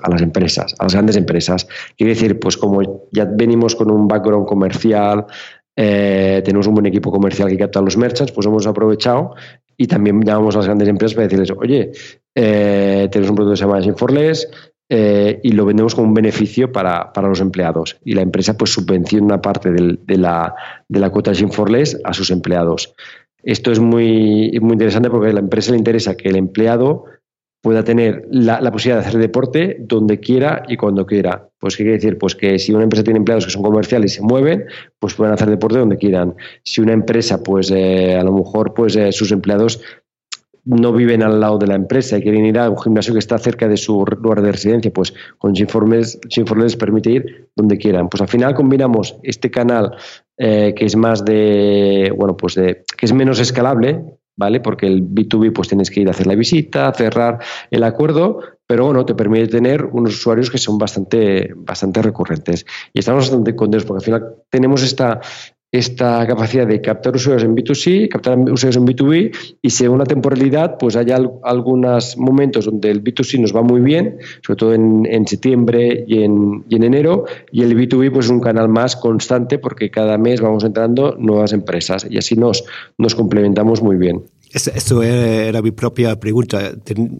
a 0.03 0.09
las 0.11 0.21
empresas, 0.21 0.75
a 0.77 0.83
las 0.83 0.93
grandes 0.93 1.15
empresas. 1.15 1.67
Quiere 1.97 2.13
decir, 2.13 2.39
pues 2.39 2.55
como 2.55 3.07
ya 3.11 3.25
venimos 3.25 3.75
con 3.75 3.89
un 3.89 4.07
background 4.07 4.45
comercial, 4.45 5.25
eh, 5.75 6.41
tenemos 6.43 6.67
un 6.67 6.73
buen 6.73 6.85
equipo 6.85 7.11
comercial 7.11 7.49
que 7.49 7.57
capta 7.57 7.79
a 7.79 7.81
los 7.81 7.97
merchants, 7.97 8.31
pues 8.31 8.45
hemos 8.47 8.67
aprovechado 8.67 9.35
y 9.77 9.87
también 9.87 10.21
llamamos 10.21 10.55
a 10.55 10.59
las 10.59 10.65
grandes 10.65 10.89
empresas 10.89 11.15
para 11.15 11.27
decirles, 11.27 11.51
oye, 11.57 11.91
eh, 12.35 13.07
tenemos 13.11 13.29
un 13.29 13.35
producto 13.35 13.53
que 13.53 13.57
se 13.57 13.65
llama 13.65 13.81
Inforless 13.81 14.49
eh, 14.89 15.39
y 15.43 15.51
lo 15.51 15.65
vendemos 15.65 15.95
como 15.95 16.07
un 16.07 16.13
beneficio 16.13 16.71
para, 16.71 17.11
los 17.21 17.39
empleados. 17.39 17.97
Y 18.03 18.13
la 18.13 18.21
empresa 18.21 18.57
pues 18.57 18.71
subvenciona 18.71 19.25
una 19.25 19.41
parte 19.41 19.71
de, 19.71 20.17
la, 20.17 20.53
de 20.87 20.99
la 20.99 21.09
cuota 21.11 21.31
Inforless 21.31 21.97
a 22.03 22.13
sus 22.13 22.31
empleados. 22.31 22.93
Esto 23.41 23.71
es 23.71 23.79
muy, 23.79 24.57
muy 24.61 24.73
interesante 24.73 25.09
porque 25.09 25.29
a 25.29 25.33
la 25.33 25.39
empresa 25.39 25.71
le 25.71 25.77
interesa 25.77 26.17
que 26.17 26.29
el 26.29 26.35
empleado 26.35 27.05
pueda 27.61 27.83
tener 27.83 28.27
la, 28.31 28.59
posibilidad 28.71 29.01
de 29.01 29.07
hacer 29.07 29.19
deporte 29.19 29.77
donde 29.79 30.19
quiera 30.19 30.63
y 30.67 30.77
cuando 30.77 31.05
quiera. 31.05 31.48
Pues, 31.59 31.75
¿qué 31.75 31.83
quiere 31.83 31.97
decir? 31.97 32.17
Pues 32.17 32.35
que 32.35 32.57
si 32.57 32.73
una 32.73 32.83
empresa 32.83 33.03
tiene 33.03 33.17
empleados 33.17 33.45
que 33.45 33.51
son 33.51 33.63
comerciales 33.63 34.13
y 34.13 34.15
se 34.15 34.21
mueven, 34.21 34.65
pues 34.97 35.13
pueden 35.13 35.33
hacer 35.33 35.49
deporte 35.49 35.77
donde 35.77 35.97
quieran. 35.97 36.35
Si 36.63 36.81
una 36.81 36.93
empresa, 36.93 37.43
pues 37.43 37.69
eh, 37.71 38.15
a 38.15 38.23
lo 38.23 38.31
mejor, 38.33 38.73
pues 38.73 38.95
eh, 38.95 39.11
sus 39.11 39.31
empleados 39.31 39.81
no 40.65 40.93
viven 40.93 41.23
al 41.23 41.39
lado 41.39 41.57
de 41.57 41.67
la 41.67 41.75
empresa 41.75 42.17
y 42.17 42.21
quieren 42.21 42.45
ir 42.45 42.59
a 42.59 42.69
un 42.69 42.77
gimnasio 42.77 43.13
que 43.13 43.19
está 43.19 43.37
cerca 43.37 43.67
de 43.67 43.77
su 43.77 44.05
lugar 44.21 44.41
de 44.41 44.51
residencia, 44.51 44.91
pues 44.91 45.13
con 45.37 45.55
Sinforles, 45.55 46.19
les 46.57 46.75
permite 46.75 47.11
ir 47.11 47.49
donde 47.55 47.77
quieran. 47.77 48.09
Pues 48.09 48.21
al 48.21 48.27
final 48.27 48.53
combinamos 48.53 49.17
este 49.23 49.49
canal 49.49 49.95
eh, 50.37 50.73
que 50.75 50.85
es 50.85 50.95
más 50.95 51.25
de, 51.25 52.13
bueno, 52.15 52.37
pues 52.37 52.55
de, 52.55 52.83
que 52.97 53.05
es 53.05 53.13
menos 53.13 53.39
escalable, 53.39 54.18
¿vale? 54.39 54.61
Porque 54.61 54.87
el 54.87 55.03
B2B 55.03 55.51
pues 55.53 55.67
tienes 55.67 55.91
que 55.91 55.99
ir 55.99 56.07
a 56.07 56.11
hacer 56.11 56.25
la 56.25 56.33
visita, 56.33 56.91
cerrar 56.93 57.39
el 57.69 57.83
acuerdo, 57.83 58.39
pero 58.65 58.85
bueno, 58.85 59.05
te 59.05 59.13
permite 59.13 59.47
tener 59.49 59.83
unos 59.83 60.13
usuarios 60.13 60.49
que 60.49 60.57
son 60.57 60.77
bastante, 60.77 61.51
bastante 61.57 62.01
recurrentes. 62.01 62.65
Y 62.93 62.99
estamos 62.99 63.25
bastante 63.25 63.53
contentos 63.53 63.85
porque 63.85 63.99
al 63.99 64.05
final 64.05 64.35
tenemos 64.49 64.81
esta, 64.81 65.19
esta 65.71 66.25
capacidad 66.25 66.65
de 66.65 66.81
captar 66.81 67.15
usuarios 67.15 67.43
en 67.43 67.55
B2C, 67.55 68.09
captar 68.09 68.39
usuarios 68.39 68.77
en 68.77 68.87
B2B 68.87 69.57
y 69.61 69.69
según 69.69 69.99
la 69.99 70.05
temporalidad, 70.05 70.77
pues 70.79 70.95
hay 70.95 71.11
algunos 71.11 72.17
momentos 72.17 72.65
donde 72.65 72.89
el 72.89 73.03
B2C 73.03 73.39
nos 73.39 73.55
va 73.55 73.61
muy 73.61 73.81
bien, 73.81 74.17
sobre 74.41 74.57
todo 74.57 74.73
en, 74.73 75.27
septiembre 75.27 76.05
y 76.07 76.23
en, 76.23 76.63
y 76.69 76.75
en, 76.75 76.83
enero, 76.83 77.25
y 77.51 77.61
el 77.61 77.77
B2B 77.77 78.11
pues 78.11 78.25
es 78.25 78.31
un 78.31 78.41
canal 78.41 78.67
más 78.67 78.95
constante 78.95 79.59
porque 79.59 79.91
cada 79.91 80.17
mes 80.17 80.41
vamos 80.41 80.63
entrando 80.63 81.15
nuevas 81.19 81.53
empresas 81.53 82.07
y 82.09 82.17
así 82.17 82.35
nos, 82.35 82.63
nos 82.97 83.13
complementamos 83.13 83.83
muy 83.83 83.97
bien. 83.97 84.23
Eso 84.51 85.03
era 85.03 85.61
mi 85.61 85.69
propia 85.69 86.19
pregunta. 86.19 86.71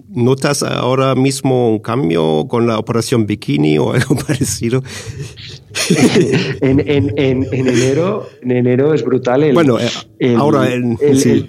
¿Notas 0.10 0.64
ahora 0.64 1.14
mismo 1.14 1.70
un 1.70 1.80
cambio 1.80 2.48
con 2.48 2.66
la 2.66 2.80
operación 2.80 3.28
Bikini 3.28 3.78
o 3.78 3.94
algo 3.94 4.16
parecido? 4.28 4.82
en, 6.62 6.80
en, 6.80 7.14
en, 7.18 7.48
enero, 7.52 8.28
en 8.42 8.52
enero 8.52 8.94
es 8.96 9.04
brutal. 9.04 9.44
El, 9.44 9.54
bueno, 9.54 9.78
eh, 10.20 10.36
ahora, 10.36 10.68
sí. 11.14 11.48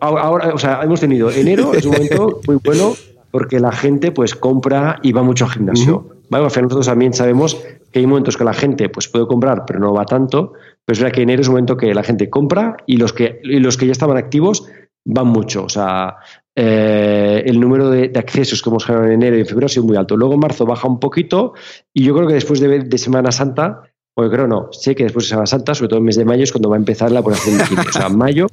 ahora, 0.00 0.52
o 0.52 0.58
sea, 0.58 0.80
hemos 0.82 0.98
tenido 0.98 1.30
enero 1.30 1.72
es 1.72 1.84
un 1.86 1.92
momento 1.92 2.40
muy 2.48 2.58
bueno 2.64 2.94
porque 3.30 3.60
la 3.60 3.70
gente 3.70 4.10
pues 4.10 4.34
compra 4.34 4.98
y 5.02 5.12
va 5.12 5.22
mucho 5.22 5.44
al 5.44 5.52
gimnasio. 5.52 6.16
nosotros 6.30 6.86
también 6.86 7.12
sabemos 7.12 7.56
que 7.92 8.00
hay 8.00 8.06
momentos 8.06 8.36
que 8.36 8.44
la 8.44 8.54
gente 8.54 8.88
pues 8.88 9.06
puede 9.08 9.26
comprar 9.26 9.64
pero 9.66 9.78
no 9.78 9.92
va 9.92 10.04
tanto, 10.04 10.54
pero 10.84 10.94
es 10.94 10.98
verdad 10.98 11.14
que 11.14 11.22
enero 11.22 11.42
es 11.42 11.48
un 11.48 11.54
momento 11.54 11.76
que 11.76 11.94
la 11.94 12.02
gente 12.02 12.28
compra 12.28 12.76
y 12.86 12.96
los 12.96 13.12
que, 13.12 13.40
y 13.44 13.60
los 13.60 13.76
que 13.76 13.86
ya 13.86 13.92
estaban 13.92 14.16
activos 14.16 14.66
van 15.06 15.28
mucho. 15.28 15.64
O 15.64 15.68
sea, 15.68 16.16
eh, 16.54 17.42
el 17.46 17.58
número 17.58 17.90
de, 17.90 18.12
accesos 18.14 18.62
que 18.62 18.68
hemos 18.68 18.84
generado 18.84 19.08
en 19.08 19.14
enero 19.14 19.36
y 19.36 19.40
en 19.40 19.46
febrero 19.46 19.66
ha 19.66 19.70
sido 19.70 19.86
muy 19.86 19.96
alto. 19.96 20.16
Luego 20.16 20.34
en 20.34 20.40
marzo 20.40 20.66
baja 20.66 20.86
un 20.86 21.00
poquito 21.00 21.54
y 21.94 22.04
yo 22.04 22.14
creo 22.14 22.28
que 22.28 22.34
después 22.34 22.60
de, 22.60 22.98
Semana 22.98 23.32
Santa, 23.32 23.82
bueno, 24.16 24.32
creo 24.32 24.46
no, 24.46 24.68
sé 24.72 24.94
que 24.94 25.04
después 25.04 25.26
de 25.26 25.30
Semana 25.30 25.46
Santa, 25.46 25.74
sobre 25.74 25.88
todo 25.88 25.98
el 25.98 26.04
mes 26.04 26.16
de 26.16 26.24
mayo, 26.24 26.44
es 26.44 26.52
cuando 26.52 26.70
va 26.70 26.76
a 26.76 26.78
empezar 26.78 27.12
la 27.12 27.20
operación 27.20 27.58
de 27.58 27.64
O 27.88 27.92
sea, 27.92 28.08
mayo 28.08 28.46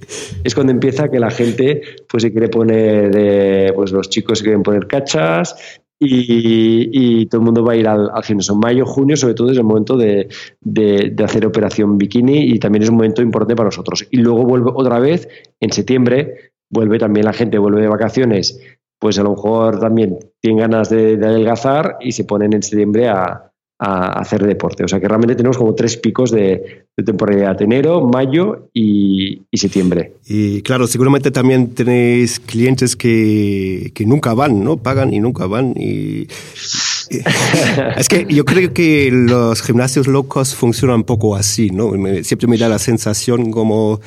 es 0.44 0.54
cuando 0.54 0.72
empieza 0.72 1.10
que 1.10 1.20
la 1.20 1.32
gente 1.32 1.82
pues 2.10 2.24
se 2.24 2.32
quiere 2.32 2.50
poner, 2.50 3.74
pues 3.74 3.92
los 3.92 4.10
chicos 4.10 4.39
se 4.39 4.44
quieren 4.44 4.63
poner 4.63 4.88
cachas 4.88 5.82
y, 6.06 7.26
todo 7.28 7.42
el 7.42 7.46
mundo 7.46 7.63
va 7.63 7.74
a 7.74 7.76
ir 7.76 7.88
al, 7.88 8.10
al 8.13 8.24
gimnasio. 8.24 8.56
Mayo, 8.56 8.86
junio, 8.86 9.16
sobre 9.16 9.34
todo, 9.34 9.52
es 9.52 9.58
el 9.58 9.63
momento 9.63 9.98
de, 9.98 10.28
de, 10.62 11.24
hacer 11.24 11.46
operación 11.46 11.98
bikini 11.98 12.54
y 12.54 12.60
también 12.60 12.84
es 12.84 12.89
un 12.89 12.96
momento 12.96 13.22
importante 13.22 13.56
para 13.56 13.68
nosotros. 13.68 14.06
Y 14.12 14.18
luego 14.18 14.44
vuelve 14.44 14.72
otra 14.74 15.00
vez 15.00 15.28
en 15.60 15.72
septiembre, 15.72 16.52
vuelve 16.70 17.00
también 17.00 17.26
la 17.26 17.34
gente, 17.34 17.58
vuelve 17.58 17.82
de 17.82 17.88
vacaciones, 17.88 18.60
pues 19.00 19.20
a 19.20 19.24
lo 19.24 19.32
mejor 19.32 19.80
también 19.80 20.20
tienen 20.42 20.60
ganas 20.60 20.89
de, 20.89 21.13
adelgazar 21.13 21.98
y 22.00 22.12
se 22.12 22.26
ponen 22.26 22.54
en 22.54 22.63
septiembre 22.63 23.10
a, 23.10 23.53
a 23.84 24.13
hacer 24.13 24.46
deporte. 24.46 24.86
O 24.86 24.88
sea 24.88 25.00
que 25.02 25.08
realmente 25.10 25.36
tenemos 25.36 25.58
como 25.58 25.76
tres 25.76 25.98
picos 25.98 26.32
de, 26.32 26.86
temporalidad, 27.06 27.62
enero, 27.62 28.02
mayo 28.02 28.69
y, 28.74 29.41
septiembre. 29.54 30.13
Y 30.26 30.62
claro, 30.62 30.88
seguramente 30.88 31.32
también 31.32 31.74
tenéis 31.74 32.39
clientes 32.39 32.96
que, 32.96 33.91
que 33.93 34.06
nunca 34.06 34.34
van, 34.34 34.63
¿no? 34.63 34.78
Pagan 34.78 35.13
y 35.13 35.19
nunca 35.19 35.48
van. 35.48 35.74
Es 37.98 38.08
que 38.08 38.26
yo 38.30 38.46
creo 38.46 38.74
que 38.74 39.10
los 39.12 39.62
gimnasios 39.62 40.08
locos 40.08 40.56
funcionan 40.56 40.98
un 40.98 41.04
poco 41.04 41.36
así, 41.36 41.69
¿no? 41.69 41.91
siempre 42.24 42.48
me 42.48 42.58
da 42.58 42.69
la 42.69 42.80
sensación 42.80 43.52
como 43.52 44.00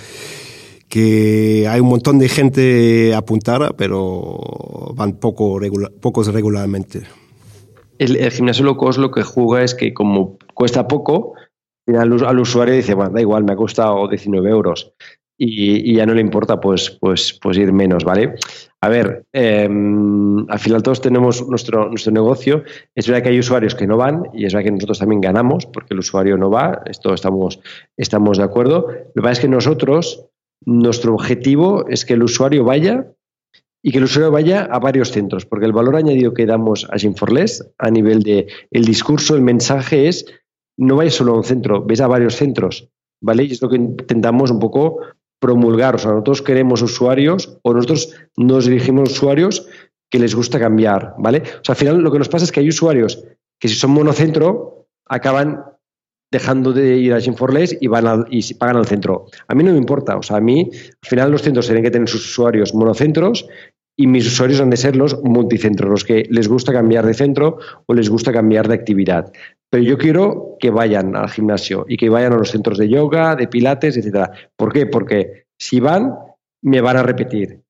que 0.89 1.67
hay 1.69 1.81
un 1.81 1.89
montón 1.89 2.19
de 2.19 2.29
gente 2.29 3.15
apuntada, 3.15 3.71
pero 3.77 4.95
van 4.97 5.13
poco 5.13 5.61
pocos 6.01 6.29
regularmente. 6.29 7.03
El, 7.99 8.31
gimnasio 8.31 8.65
loco 8.65 8.91
lo 8.93 9.11
que 9.11 9.23
juega 9.23 9.65
es 9.65 9.75
que 9.75 9.95
como 9.95 10.39
cuesta 10.55 10.87
poco, 10.87 11.35
al, 11.87 12.25
al 12.25 12.41
usuario 12.41 12.75
dice, 12.75 12.95
bueno, 12.95 13.13
da 13.13 13.21
igual, 13.21 13.45
me 13.45 13.53
ha 13.53 13.57
costado 13.57 14.09
19 14.09 14.51
euros 14.51 14.95
y, 15.39 15.95
ya 15.95 16.07
no 16.07 16.15
le 16.15 16.21
importa 16.21 16.61
pues, 16.61 16.91
pues, 16.91 17.39
pues 17.41 17.59
ir 17.59 17.73
menos, 17.73 18.05
¿vale? 18.05 18.35
A 18.81 18.89
ver, 18.89 19.25
em, 19.33 20.49
al 20.49 20.59
final 20.59 20.83
todos 20.83 21.01
tenemos 21.01 21.47
nuestro, 21.49 21.89
nuestro 21.89 22.13
negocio. 22.13 22.63
Es 22.95 23.07
verdad 23.07 23.23
que 23.23 23.29
hay 23.31 23.39
usuarios 23.39 23.75
que 23.75 23.87
no 23.87 23.97
van 23.97 24.25
y 24.33 24.47
es 24.47 24.55
verdad 24.55 24.67
que 24.67 24.73
nosotros 24.73 24.99
también 24.99 25.21
ganamos 25.21 25.67
porque 25.67 25.95
el 25.95 26.01
usuario 26.01 26.37
no 26.37 26.51
va. 26.51 26.83
Esto 26.87 27.13
estamos, 27.13 27.61
estamos 27.97 28.39
de 28.39 28.45
acuerdo. 28.45 28.87
Lo 28.89 29.13
que 29.15 29.23
pasa 29.23 29.33
es 29.33 29.41
que 29.41 29.49
nosotros, 29.49 30.27
nuestro 30.65 31.15
objetivo 31.15 31.87
es 31.89 32.05
que 32.05 32.15
el 32.15 32.23
usuario 32.23 32.65
vaya 32.65 33.07
y 33.87 33.93
que 33.93 33.99
el 33.99 34.05
usuario 34.05 34.33
vaya 34.33 34.65
a 34.65 34.81
varios 34.81 35.13
centros, 35.13 35.47
porque 35.47 35.65
el 35.65 35.73
valor 35.73 35.95
añadido 35.95 36.35
que 36.35 36.45
damos 36.45 36.89
a 36.91 36.97
Gym4Less 36.97 37.73
a 37.79 37.89
nivel 37.89 38.25
de 38.25 38.49
el 38.73 38.85
discurso, 38.85 39.37
el 39.37 39.43
mensaje 39.43 40.09
es 40.09 40.27
no 40.77 40.97
vayas 40.97 41.15
solo 41.15 41.35
a 41.35 41.37
un 41.37 41.45
centro, 41.45 41.85
ves 41.85 42.01
a 42.01 42.09
varios 42.09 42.35
centros, 42.35 42.89
¿vale? 43.21 43.45
Y 43.45 43.53
es 43.53 43.63
lo 43.63 43.69
que 43.69 43.77
intentamos 43.77 44.51
un 44.51 44.59
poco 44.59 44.99
promulgar, 45.39 45.95
o 45.95 45.99
sea, 45.99 46.11
nosotros 46.11 46.43
queremos 46.43 46.83
usuarios 46.83 47.61
o 47.63 47.75
nosotros 47.75 48.13
nos 48.37 48.67
dirigimos 48.67 49.09
a 49.09 49.13
usuarios 49.13 49.69
que 50.11 50.19
les 50.19 50.35
gusta 50.35 50.59
cambiar, 50.59 51.15
¿vale? 51.19 51.45
O 51.61 51.65
sea, 51.65 51.75
al 51.75 51.77
final 51.77 51.99
lo 51.99 52.11
que 52.11 52.19
nos 52.19 52.29
pasa 52.29 52.45
es 52.45 52.51
que 52.51 52.59
hay 52.59 52.69
usuarios 52.69 53.23
que 53.61 53.69
si 53.69 53.77
son 53.77 53.93
monocentro 53.93 54.89
acaban 55.09 55.63
dejando 56.33 56.73
de 56.73 56.97
ir 56.97 57.15
a 57.15 57.19
Gym4Less 57.19 57.79
y 57.81 57.87
van 57.87 58.27
y 58.31 58.55
pagan 58.55 58.77
al 58.77 58.87
centro. 58.87 59.27
A 59.47 59.55
mí 59.55 59.63
no 59.63 59.71
me 59.71 59.79
importa, 59.79 60.17
o 60.17 60.23
sea, 60.23 60.39
a 60.39 60.41
mí 60.41 60.69
al 60.73 61.09
final 61.09 61.31
los 61.31 61.43
centros 61.43 61.67
tienen 61.67 61.85
que 61.85 61.91
tener 61.91 62.09
sus 62.09 62.29
usuarios 62.29 62.75
monocentros 62.75 63.47
y 63.97 64.07
mis 64.07 64.27
usuarios 64.27 64.61
han 64.61 64.71
de 64.71 64.77
ser 64.77 64.95
los 64.95 65.23
multicentros, 65.23 65.91
los 65.91 66.05
que 66.05 66.27
les 66.31 66.49
gusta 66.49 66.73
cambiar 66.73 67.07
de 67.07 67.15
centro 67.15 67.59
o 67.87 67.95
les 67.95 68.11
gusta 68.11 68.33
cambiar 68.33 68.69
de 68.69 68.75
actividad. 68.75 69.33
Pero 69.71 69.83
yo 69.83 69.97
quiero 69.99 70.57
que 70.61 70.71
vayan 70.71 71.17
al 71.17 71.31
gimnasio 71.31 71.87
y 71.89 71.97
que 71.97 72.11
vayan 72.11 72.35
a 72.35 72.37
los 72.37 72.51
centros 72.51 72.79
de 72.79 72.89
yoga, 72.89 73.35
de 73.35 73.49
pilates, 73.49 73.97
etcétera. 73.97 74.31
¿Por 74.55 74.73
qué? 74.73 74.87
Porque 74.87 75.47
si 75.59 75.81
van, 75.81 76.15
me 76.63 76.81
van 76.81 76.99
a 76.99 77.03
repetir. 77.03 77.63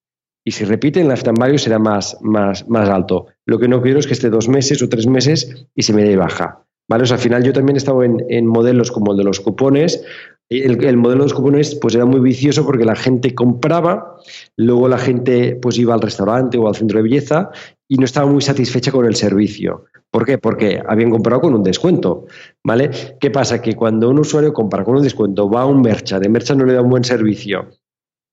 Y 0.45 0.53
si 0.53 0.65
repiten, 0.65 1.05
el 1.05 1.09
lifetime 1.11 1.59
será 1.59 1.79
más, 1.79 2.19
más, 2.21 2.69
más 2.69 2.89
alto. 2.89 3.27
Lo 3.47 3.59
que 3.59 3.69
no 3.69 3.81
quiero 3.83 3.99
es 3.99 4.07
que 4.07 4.13
esté 4.13 4.31
dos 4.31 4.49
meses 4.49 4.83
o 4.83 4.89
tres 4.89 5.07
meses 5.07 5.67
y 5.75 5.83
se 5.83 5.93
me 5.93 6.05
dé 6.05 6.17
baja. 6.17 6.65
¿Vale? 6.89 7.05
Al 7.11 7.19
final 7.19 7.43
yo 7.43 7.53
también 7.53 7.77
he 7.77 7.79
estado 7.79 8.05
en, 8.05 8.25
en 8.29 8.47
modelos 8.47 8.93
como 8.93 9.11
el 9.11 9.19
de 9.19 9.25
los 9.25 9.41
cupones, 9.41 10.05
el, 10.49 10.97
modelo 10.97 11.23
de 11.23 11.25
los 11.25 11.35
cupones 11.35 11.75
pues 11.75 11.95
era 11.95 12.05
muy 12.05 12.21
vicioso 12.21 12.65
porque 12.65 12.85
la 12.85 12.97
gente 12.97 13.35
compraba, 13.35 14.17
luego 14.57 14.89
la 14.89 14.99
gente 14.99 15.57
pues 15.61 15.79
iba 15.79 15.95
al 15.95 16.01
restaurante 16.01 16.59
o 16.59 16.69
al 16.69 16.77
centro 16.77 16.99
de 16.99 17.05
belleza 17.05 17.51
y 17.89 17.97
no 17.97 18.05
estaba 18.05 18.31
muy 18.31 18.43
satisfecha 18.43 18.93
con 18.93 19.07
el 19.07 19.17
servicio. 19.17 19.87
¿Por 20.11 20.25
qué? 20.25 20.39
Porque 20.39 20.83
habían 20.87 21.11
comprado 21.11 21.43
con 21.43 21.55
un 21.55 21.63
descuento, 21.63 22.27
¿vale? 22.65 22.91
¿Qué 23.21 23.31
pasa? 23.31 23.61
Que 23.61 23.75
cuando 23.75 24.09
un 24.09 24.21
usuario 24.21 24.53
compra 24.53 24.85
con 24.85 24.97
un 24.97 25.03
descuento, 25.03 25.51
va 25.51 25.63
a 25.63 25.67
un 25.67 25.83
mercha, 25.83 26.21
de 26.21 26.29
mercha 26.29 26.55
no 26.55 26.65
le 26.65 26.75
da 26.75 26.83
un 26.83 26.91
buen 26.91 27.05
servicio 27.05 27.69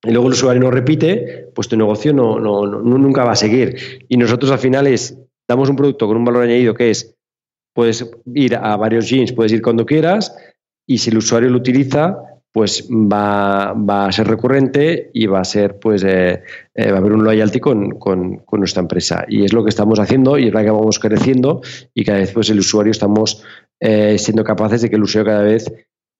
y 0.04 0.12
luego 0.12 0.28
el 0.28 0.34
usuario 0.34 0.62
no 0.62 0.69
repite, 0.69 1.49
pues 1.56 1.69
tu 1.69 1.78
negocio 1.78 2.13
no, 2.13 2.38
no, 2.39 2.65
nunca 2.65 3.23
va 3.23 3.32
a 3.32 3.38
seguir. 3.38 4.06
Y 4.10 4.17
nosotros 4.17 4.52
al 4.52 4.60
final 4.60 4.86
es, 4.86 5.17
damos 5.47 5.69
un 5.69 5.78
producto 5.78 6.08
con 6.08 6.17
un 6.17 6.26
valor 6.26 6.43
añadido 6.43 6.73
que 6.73 6.89
es, 6.89 7.15
puedes 7.73 8.12
ir 8.36 8.56
a 8.56 8.76
varios 8.76 9.10
jeans, 9.10 9.32
puedes 9.32 9.54
ir 9.54 9.62
cuando 9.62 9.86
quieras, 9.86 10.36
y 10.86 10.98
si 10.98 11.10
el 11.10 11.17
usuario 11.17 11.50
lo 11.50 11.58
utiliza, 11.58 12.17
pues 12.54 12.88
va, 12.88 13.72
a 13.72 14.12
ser 14.12 14.28
recurrente 14.28 15.10
y 15.12 15.26
va 15.26 15.39
a 15.39 15.43
ser, 15.43 15.80
pues, 15.80 16.04
eh, 16.04 16.43
eh, 16.76 16.91
va 16.91 16.98
a 16.98 17.00
haber 17.00 17.13
un 17.13 17.24
loyalty 17.24 17.60
con, 17.60 17.98
con, 17.98 18.43
nuestra 18.52 18.82
empresa. 18.82 19.26
Y 19.28 19.43
es 19.43 19.54
lo 19.54 19.63
que 19.63 19.72
estamos 19.72 20.00
haciendo 20.00 20.38
y 20.38 20.46
es 20.46 20.54
verdad 20.54 20.65
que 20.65 20.72
vamos 20.72 21.00
creciendo 21.00 21.62
y 21.96 22.06
cada 22.06 22.19
vez, 22.19 22.32
pues, 22.32 22.52
el 22.52 22.60
usuario 22.60 22.91
estamos 22.91 23.43
eh, 23.80 24.19
siendo 24.19 24.43
capaces 24.43 24.84
de 24.84 24.89
que 24.91 24.98
el 24.98 25.04
usuario 25.04 25.32
cada 25.32 25.43
vez 25.43 25.74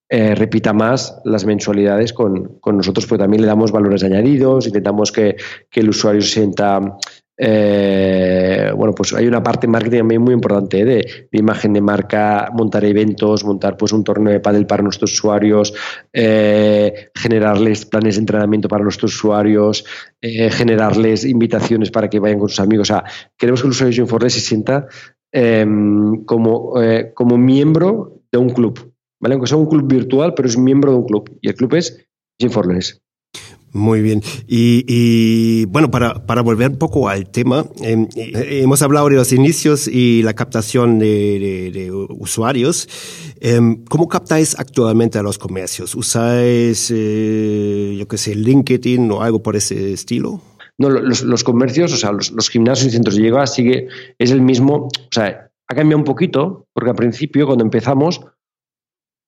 repita 0.10 0.73
más 0.73 1.19
las 1.23 1.43
mensualidades 1.43 2.13
con, 2.13 2.60
con, 2.60 2.78
nosotros, 2.78 3.08
porque 3.08 3.23
también 3.23 3.41
le 3.41 3.47
damos 3.47 3.71
valores 3.71 4.04
añadidos, 4.04 4.67
intentamos 4.67 5.12
que, 5.12 5.38
que 5.71 5.80
el 5.80 5.89
usuario 5.89 6.21
se 6.21 6.28
sienta 6.28 6.99
eh, 7.36 8.72
bueno, 8.76 8.93
pues 8.93 9.13
hay 9.13 9.26
una 9.26 9.41
parte 9.41 9.67
marketing 9.67 10.00
también 10.00 10.22
muy 10.22 10.34
importante 10.34 10.82
¿eh? 10.82 10.86
de, 10.86 11.28
imagen 11.32 11.74
de 11.74 11.82
marca, 11.82 12.50
montar 12.54 12.86
eventos, 12.86 13.43
montar 13.43 13.76
pues 13.76 13.91
un 13.91 14.04
torneo 14.04 14.32
de 14.32 14.39
pádel 14.39 14.67
para 14.67 14.84
nuestros 14.84 15.13
usuarios, 15.13 15.74
eh, 16.12 17.10
generarles 17.15 17.86
planes 17.86 18.15
de 18.15 18.19
entrenamiento 18.19 18.67
para 18.67 18.84
nuestros 18.84 19.15
usuarios, 19.15 19.86
generarles 20.22 21.26
invitaciones 21.26 21.91
para 21.91 22.10
que 22.10 22.19
vayan 22.19 22.39
con 22.39 22.50
sus 22.50 22.60
amigos. 22.60 22.89
O 22.89 22.93
sea, 22.93 23.04
queremos 23.38 23.62
que 23.62 23.67
el 23.67 23.72
usuario 23.72 24.06
de 24.06 24.30
se 24.30 24.39
sienta 24.39 24.88
em, 25.32 26.24
como, 26.24 26.74
como 27.13 27.38
miembro 27.38 28.22
de 28.32 28.38
un 28.38 28.50
club, 28.50 28.93
¿vale? 29.19 29.34
Aunque 29.34 29.48
sea 29.48 29.58
un 29.58 29.65
club 29.65 29.86
virtual, 29.88 30.34
pero 30.34 30.48
es 30.48 30.58
miembro 30.58 30.91
de 30.91 30.98
un 30.98 31.06
club 31.06 31.38
y 31.41 31.50
el 31.50 31.56
club 31.56 31.76
es 31.76 32.08
Gym4Less. 32.39 33.02
Muy 33.74 34.04
bien. 34.04 34.22
Y, 34.48 35.66
bueno, 35.66 35.90
para, 35.90 36.26
para, 36.28 36.44
volver 36.44 36.70
un 36.70 36.78
poco 36.78 37.10
al 37.10 37.30
tema, 37.32 37.66
em, 37.82 38.08
eh, 38.16 38.62
hemos 38.62 38.84
hablado 38.84 39.10
de 39.10 39.16
los 39.16 39.34
inicios 39.34 39.88
y 39.88 40.22
la 40.22 40.36
captación 40.36 41.00
de, 41.00 41.90
usuarios. 42.10 42.88
Em, 43.42 43.84
¿Cómo 43.86 44.08
captáis 44.08 44.56
actualmente 44.60 45.18
a 45.18 45.24
los 45.24 45.40
comercios? 45.40 45.96
¿Usáis, 45.96 46.92
eh, 46.96 47.96
yo 47.98 48.08
qué 48.08 48.18
sé, 48.18 48.36
LinkedIn 48.36 49.10
o 49.12 49.24
algo 49.24 49.42
por 49.42 49.56
ese 49.56 49.92
estilo? 49.92 50.40
No, 50.78 50.90
los, 50.90 51.44
comercios, 51.44 51.94
o 51.94 51.98
sea, 51.98 52.12
los, 52.12 52.50
gimnasios 52.50 52.88
y 52.88 52.96
centros 52.96 53.16
de 53.16 53.28
yoga 53.28 53.48
sigue, 53.48 53.88
es 54.20 54.32
el 54.32 54.42
mismo, 54.42 54.88
o 54.88 55.12
sea, 55.12 55.50
ha 55.68 55.76
cambiado 55.76 55.98
un 55.98 56.06
poquito, 56.06 56.68
porque 56.74 56.92
al 56.92 56.96
principio, 56.96 57.48
cuando 57.48 57.64
empezamos, 57.64 58.22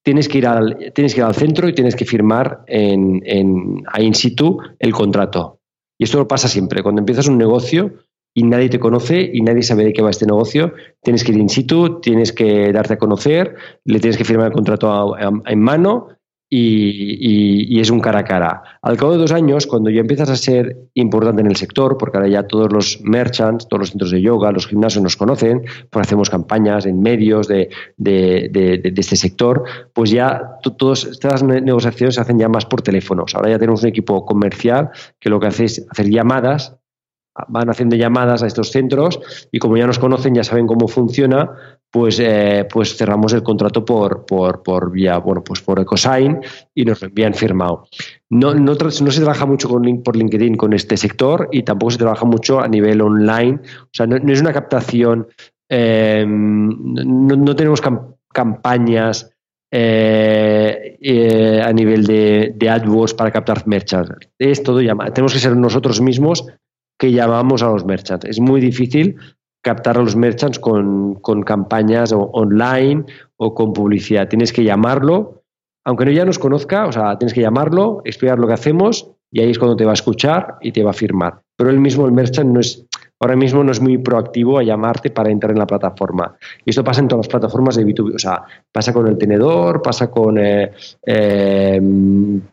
tienes 0.06 0.30
que 0.30 0.38
ir 0.38 0.46
al, 0.46 0.92
tienes 0.94 1.16
que 1.16 1.22
ir 1.22 1.26
al 1.26 1.34
centro 1.34 1.68
y 1.68 1.74
tienes 1.74 1.96
que 1.96 2.06
firmar 2.06 2.64
en, 2.68 3.24
en, 3.26 3.84
in 3.98 4.14
situ 4.14 4.60
el 4.78 4.94
contrato. 4.94 5.60
Y 5.98 6.04
esto 6.04 6.28
pasa 6.28 6.48
siempre. 6.48 6.84
Cuando 6.84 7.00
empiezas 7.00 7.28
un 7.28 7.40
negocio 7.40 7.92
y 8.36 8.44
nadie 8.44 8.70
te 8.70 8.80
conoce 8.80 9.32
y 9.34 9.42
nadie 9.42 9.64
sabe 9.64 9.84
de 9.84 9.94
qué 9.94 10.04
va 10.04 10.12
este 10.12 10.28
negocio, 10.28 10.74
tienes 11.02 11.24
que 11.24 11.32
ir 11.32 11.40
in 11.40 11.50
situ, 11.50 12.02
tienes 12.02 12.34
que 12.34 12.72
darte 12.72 12.94
a 12.94 12.98
conocer, 13.00 13.56
le 13.84 14.00
tienes 14.00 14.18
que 14.18 14.26
firmar 14.26 14.48
el 14.48 14.54
contrato 14.54 15.16
en 15.18 15.60
mano 15.60 16.10
y, 16.58 17.80
es 17.80 17.90
un 17.90 18.00
cara 18.00 18.20
a 18.20 18.24
cara. 18.24 18.64
Al 18.82 18.98
cabo 18.98 19.12
de 19.12 19.18
dos 19.18 19.32
años, 19.32 19.68
cuando 19.68 19.90
ya 19.90 20.02
empiezas 20.02 20.30
a 20.30 20.36
ser 20.36 20.78
importante 20.94 21.42
en 21.42 21.48
el 21.48 21.56
sector, 21.56 21.98
porque 21.98 22.18
ahora 22.18 22.30
ya 22.30 22.44
todos 22.44 22.72
los 22.72 23.02
merchants, 23.02 23.68
todos 23.68 23.82
los 23.82 23.90
centros 23.90 24.12
de 24.12 24.22
yoga, 24.22 24.52
los 24.52 24.68
gimnasios 24.68 25.04
nos 25.04 25.18
conocen, 25.18 25.64
pues 25.90 26.08
hacemos 26.08 26.30
campañas 26.30 26.86
en 26.86 27.02
medios 27.02 27.48
de, 27.48 27.70
este 27.98 29.16
sector, 29.16 29.64
pues 29.94 30.12
ya 30.12 30.60
todas 30.78 31.04
estas 31.06 31.44
negociaciones 31.44 32.16
se 32.16 32.22
hacen 32.22 32.40
ya 32.40 32.48
más 32.48 32.66
por 32.66 32.82
teléfonos. 32.82 33.36
Ahora 33.36 33.50
ya 33.50 33.60
tenemos 33.60 33.84
un 33.84 33.90
equipo 33.90 34.26
comercial 34.26 34.90
que 35.20 35.30
lo 35.30 35.40
que 35.40 35.48
hace 35.48 35.66
es 35.66 35.86
hacer 35.90 36.10
llamadas 36.10 36.78
van 37.48 37.70
haciendo 37.70 37.96
llamadas 37.96 38.44
a 38.44 38.48
estos 38.48 38.72
centros 38.72 39.20
y 39.52 39.60
como 39.60 39.78
ya 39.78 39.86
nos 39.86 40.00
conocen, 40.00 40.36
ya 40.36 40.44
saben 40.44 40.68
cómo 40.68 40.88
funciona, 40.88 41.52
pues, 41.92 42.20
eh, 42.20 42.66
pues 42.72 42.96
cerramos 42.96 43.34
el 43.34 43.44
contrato 43.44 43.84
por, 43.84 44.26
por, 44.26 44.64
por, 44.64 44.92
vía, 44.92 45.18
bueno, 45.18 45.44
pues 45.44 45.62
por 45.62 45.80
EcoSign 45.80 46.42
y 46.74 46.86
nos 46.86 47.02
lo 47.02 47.08
envían 47.08 47.34
firmado. 47.34 47.88
No, 48.30 48.54
no, 48.54 48.74
no 48.74 48.90
se 48.90 49.20
trabaja 49.22 49.46
mucho 49.46 49.70
con, 49.70 50.04
por 50.04 50.16
LinkedIn 50.16 50.56
con 50.56 50.74
este 50.74 50.98
sector 50.98 51.50
y 51.52 51.64
tampoco 51.64 51.92
se 51.92 51.98
trabaja 51.98 52.26
mucho 52.26 52.60
a 52.60 52.68
nivel 52.68 53.02
online. 53.02 53.60
O 53.84 53.90
sea, 53.92 54.08
no, 54.08 54.16
es 54.16 54.42
una 54.42 54.54
captación, 54.54 55.28
eh, 55.70 56.26
no, 56.28 57.56
tenemos 57.56 57.82
campañas 58.34 59.32
eh, 59.72 61.62
a 61.64 61.74
nivel 61.74 62.06
de, 62.06 62.54
de 62.56 62.70
AdWords 62.70 63.14
para 63.14 63.32
captar 63.32 63.68
merchants. 63.68 64.30
Es 64.40 64.64
todo 64.64 64.82
llamado. 64.82 65.12
Tenemos 65.12 65.34
que 65.34 65.40
ser 65.40 65.56
nosotros 65.56 66.00
mismos 66.02 66.46
que 66.98 67.12
llamamos 67.12 67.64
a 67.64 67.68
los 67.68 67.86
merchants. 67.86 68.26
Es 68.26 68.40
muy 68.40 68.62
difícil 68.62 69.16
captar 69.62 69.98
a 69.98 70.02
los 70.04 70.16
merchants 70.16 70.60
con, 70.60 71.16
campañas 71.44 72.14
online 72.16 73.06
o 73.38 73.54
con 73.54 73.74
publicidad. 73.74 74.28
Tienes 74.28 74.54
que 74.54 74.64
llamarlo, 74.64 75.44
aunque 75.84 76.06
no 76.06 76.12
ya 76.12 76.24
nos 76.24 76.40
conozca, 76.40 76.86
o 76.86 76.92
sea, 76.92 77.18
tienes 77.18 77.34
que 77.34 77.42
llamarlo, 77.42 78.02
explicar 78.06 78.38
lo 78.38 78.48
que 78.48 78.54
hacemos 78.54 79.10
y 79.32 79.42
ahí 79.42 79.50
es 79.50 79.60
cuando 79.60 79.76
te 79.76 79.84
va 79.84 79.92
a 79.92 79.96
escuchar 79.96 80.58
y 80.62 80.72
te 80.72 80.84
va 80.84 80.92
a 80.92 80.94
firmar. 80.94 81.42
Pero 81.58 81.72
él 81.72 81.80
mismo, 81.80 82.06
el 82.06 82.12
merchant, 82.12 82.52
no 82.52 82.60
es, 82.60 82.86
ahora 83.20 83.36
mismo 83.36 83.64
no 83.64 83.72
es 83.72 83.82
muy 83.82 83.98
proactivo 83.98 84.60
a 84.60 84.64
llamarte 84.64 85.10
para 85.10 85.32
entrar 85.32 85.52
en 85.52 85.60
la 85.60 85.66
plataforma. 85.66 86.36
Y 86.64 86.70
esto 86.70 86.84
pasa 86.84 87.02
en 87.02 87.08
todas 87.08 87.26
las 87.26 87.32
plataformas 87.32 87.76
de 87.76 87.86
B2B, 87.86 88.16
o 88.16 88.20
sea, 88.20 88.44
pasa 88.72 88.94
con 88.94 89.08
el 89.08 89.18
tenedor, 89.18 89.82
pasa 89.82 90.12
con, 90.12 90.38
eh, 90.38 90.72
eh, 91.06 91.82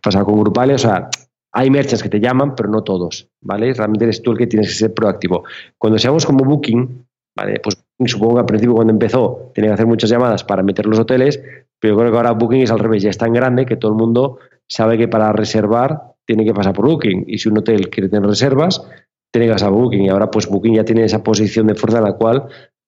pasa 0.03 0.25
con 0.25 0.41
Grupales, 0.41 0.85
o 0.85 0.89
sea, 0.89 1.11
hay 1.53 1.71
merchants 1.71 2.03
que 2.03 2.09
te 2.09 2.21
llaman, 2.21 2.55
pero 2.55 2.69
no 2.69 2.83
todos, 2.83 3.29
¿vale? 3.43 3.73
Realmente 3.75 4.05
eres 4.07 4.23
tú 4.23 4.33
el 4.33 4.39
que 4.39 4.47
tienes 4.47 4.69
que 4.69 4.75
ser 4.75 4.95
proactivo. 4.95 5.45
Cuando 5.79 5.99
seamos 5.99 6.25
como 6.25 6.45
Booking, 6.45 7.07
¿vale? 7.37 7.61
Pues 7.63 7.85
supongo 8.07 8.35
que 8.35 8.41
al 8.41 8.47
principio 8.47 8.75
cuando 8.75 8.93
empezó 8.93 9.51
tenía 9.55 9.71
que 9.71 9.75
hacer 9.75 9.87
muchas 9.87 10.11
llamadas 10.11 10.45
para 10.45 10.63
meter 10.63 10.87
los 10.87 10.99
hoteles, 10.99 11.43
pero 11.79 11.95
yo 11.95 12.01
creo 12.01 12.11
que 12.11 12.17
ahora 12.17 12.33
Booking 12.33 12.63
es 12.63 12.71
al 12.71 12.79
revés, 12.79 13.03
ya 13.03 13.11
es 13.11 13.19
tan 13.19 13.33
grande 13.33 13.67
que 13.67 13.77
todo 13.77 13.93
el 13.93 13.99
mundo 13.99 14.39
sabe 14.69 14.97
que 14.97 15.09
para 15.09 15.33
reservar 15.33 16.15
tiene 16.25 16.45
que 16.45 16.55
pasar 16.55 16.73
por 16.73 16.87
Booking. 16.87 17.25
Y 17.27 17.39
si 17.39 17.49
un 17.49 17.59
hotel 17.59 17.91
quiere 17.91 18.09
tener 18.09 18.27
reservas, 18.27 18.83
tiene 19.31 19.49
que 19.49 19.53
pasar 19.53 19.71
Booking. 19.71 20.03
Y 20.03 20.09
ahora 20.09 20.31
pues 20.31 20.49
Booking 20.49 20.75
ya 20.75 20.85
tiene 20.85 21.05
esa 21.05 21.23
posición 21.23 21.67
de 21.67 21.75
fuerza 21.75 21.99
en 21.99 22.05
la 22.05 22.15
cual 22.15 22.47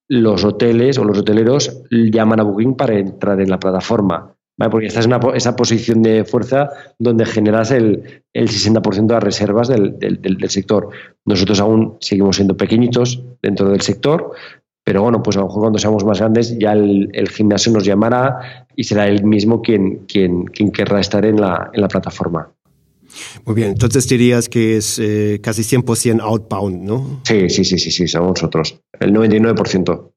los 0.08 0.44
hoteles 0.44 0.98
o 0.98 1.04
los 1.04 1.18
hoteleros 1.18 1.82
llaman 1.90 2.40
a 2.40 2.44
Booking 2.44 2.76
para 2.76 2.98
entrar 2.98 3.40
en 3.40 3.50
la 3.50 3.58
plataforma. 3.58 4.33
Porque 4.56 4.86
estás 4.86 5.06
en 5.06 5.12
esa 5.34 5.56
posición 5.56 6.02
de 6.02 6.24
fuerza 6.24 6.70
donde 6.98 7.26
generas 7.26 7.72
el, 7.72 8.22
el 8.32 8.48
60% 8.48 9.06
de 9.06 9.14
las 9.14 9.22
reservas 9.22 9.68
del, 9.68 9.98
del, 9.98 10.50
sector. 10.50 10.90
Nosotros 11.24 11.60
aún 11.60 11.96
seguimos 12.00 12.36
siendo 12.36 12.56
pequeñitos 12.56 13.22
dentro 13.42 13.68
del 13.68 13.80
sector, 13.80 14.32
pero 14.84 15.02
bueno, 15.02 15.22
pues 15.22 15.36
a 15.36 15.40
lo 15.40 15.46
mejor 15.46 15.62
cuando 15.62 15.78
seamos 15.78 16.04
más 16.04 16.20
grandes 16.20 16.56
ya 16.58 16.72
el, 16.72 17.28
gimnasio 17.30 17.72
nos 17.72 17.84
llamará 17.84 18.66
y 18.76 18.84
será 18.84 19.08
él 19.08 19.24
mismo 19.24 19.60
quien, 19.60 20.04
quien, 20.06 20.44
quien 20.44 20.70
querrá 20.70 21.00
estar 21.00 21.24
en 21.24 21.40
la, 21.40 21.70
en 21.72 21.80
la 21.80 21.88
plataforma. 21.88 22.52
Muy 23.44 23.54
bien, 23.54 23.68
entonces 23.70 24.08
dirías 24.08 24.48
que 24.48 24.76
es 24.76 24.98
eh, 24.98 25.40
casi 25.42 25.62
100% 25.62 26.20
outbound, 26.20 26.82
¿no? 26.82 27.20
Sí, 27.24 27.48
sí, 27.48 27.64
sí, 27.64 27.78
sí, 27.78 27.90
sí, 27.90 28.08
somos 28.08 28.30
nosotros, 28.30 28.80
el 29.00 29.12
99%. 29.12 30.13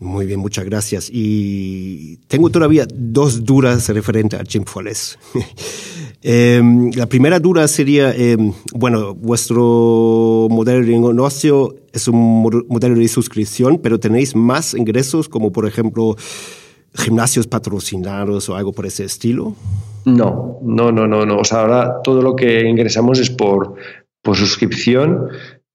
Muy 0.00 0.24
bien, 0.24 0.40
muchas 0.40 0.64
gracias. 0.64 1.10
Y 1.12 2.16
tengo 2.26 2.48
todavía 2.48 2.86
dos 2.90 3.44
dudas 3.44 3.86
referentes 3.90 4.40
a 4.40 4.44
Jim 4.44 4.64
Foles. 4.64 5.18
Em, 6.22 6.90
la 6.96 7.06
primera 7.06 7.40
duda 7.40 7.66
sería, 7.66 8.14
em, 8.14 8.52
bueno, 8.74 9.14
vuestro 9.14 10.48
modelo 10.50 10.84
de 10.84 10.98
negocio 10.98 11.76
es 11.94 12.08
un 12.08 12.42
modelo 12.68 12.94
de 12.94 13.08
suscripción, 13.08 13.78
pero 13.82 13.98
tenéis 13.98 14.36
más 14.36 14.74
ingresos 14.74 15.30
como 15.30 15.50
por 15.50 15.66
ejemplo 15.66 16.16
gimnasios 16.92 17.46
patrocinados 17.46 18.50
o 18.50 18.54
algo 18.54 18.72
por 18.72 18.84
ese 18.84 19.04
estilo. 19.04 19.54
No, 20.04 20.58
no, 20.62 20.92
no, 20.92 21.06
no, 21.06 21.24
no. 21.24 21.38
O 21.38 21.44
sea, 21.44 21.60
ahora 21.60 22.02
todo 22.04 22.20
lo 22.20 22.36
que 22.36 22.68
ingresamos 22.68 23.18
es 23.18 23.30
por, 23.30 23.76
por 24.20 24.36
suscripción 24.36 25.30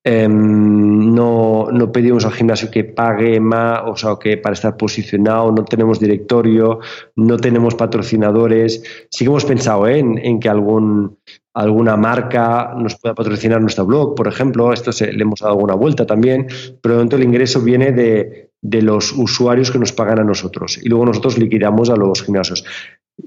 Em, 0.08 1.16
no, 1.16 1.68
no, 1.72 1.92
pedimos 1.92 2.26
al 2.26 2.32
gimnasio 2.32 2.70
que 2.70 2.84
pague 2.84 3.40
más, 3.40 3.82
o 3.88 3.98
sea, 3.98 4.18
que 4.22 4.38
para 4.38 4.54
estar 4.54 4.78
posicionado, 4.78 5.52
no 5.52 5.66
tenemos 5.66 6.00
directorio, 6.00 6.80
no 7.16 7.38
tenemos 7.38 7.74
patrocinadores. 7.74 8.84
Sí 9.10 9.26
que 9.26 9.32
hemos 9.32 9.46
pensado 9.46 9.88
¿eh? 9.88 9.98
en, 9.98 10.40
que 10.40 10.48
algún, 10.48 11.18
alguna 11.56 11.98
marca 11.98 12.76
nos 12.78 13.00
pueda 13.00 13.16
patrocinar 13.16 13.60
nuestro 13.60 13.88
blog, 13.88 14.14
por 14.14 14.28
ejemplo. 14.28 14.72
Esto 14.72 14.92
se, 14.92 15.12
le 15.12 15.24
hemos 15.24 15.40
dado 15.40 15.54
alguna 15.54 15.74
vuelta 15.74 16.06
también, 16.06 16.46
pero 16.84 16.94
de 16.94 16.98
momento 17.00 17.16
el 17.16 17.24
ingreso 17.24 17.62
viene 17.62 17.92
de, 17.92 18.52
de 18.62 18.82
los 18.84 19.12
usuarios 19.12 19.72
que 19.72 19.80
nos 19.80 19.92
pagan 19.92 20.20
a 20.20 20.24
nosotros 20.24 20.78
y 20.84 20.88
luego 20.88 21.08
nosotros 21.08 21.40
liquidamos 21.40 21.90
a 21.90 21.96
los 21.96 22.22
gimnasios. 22.22 22.64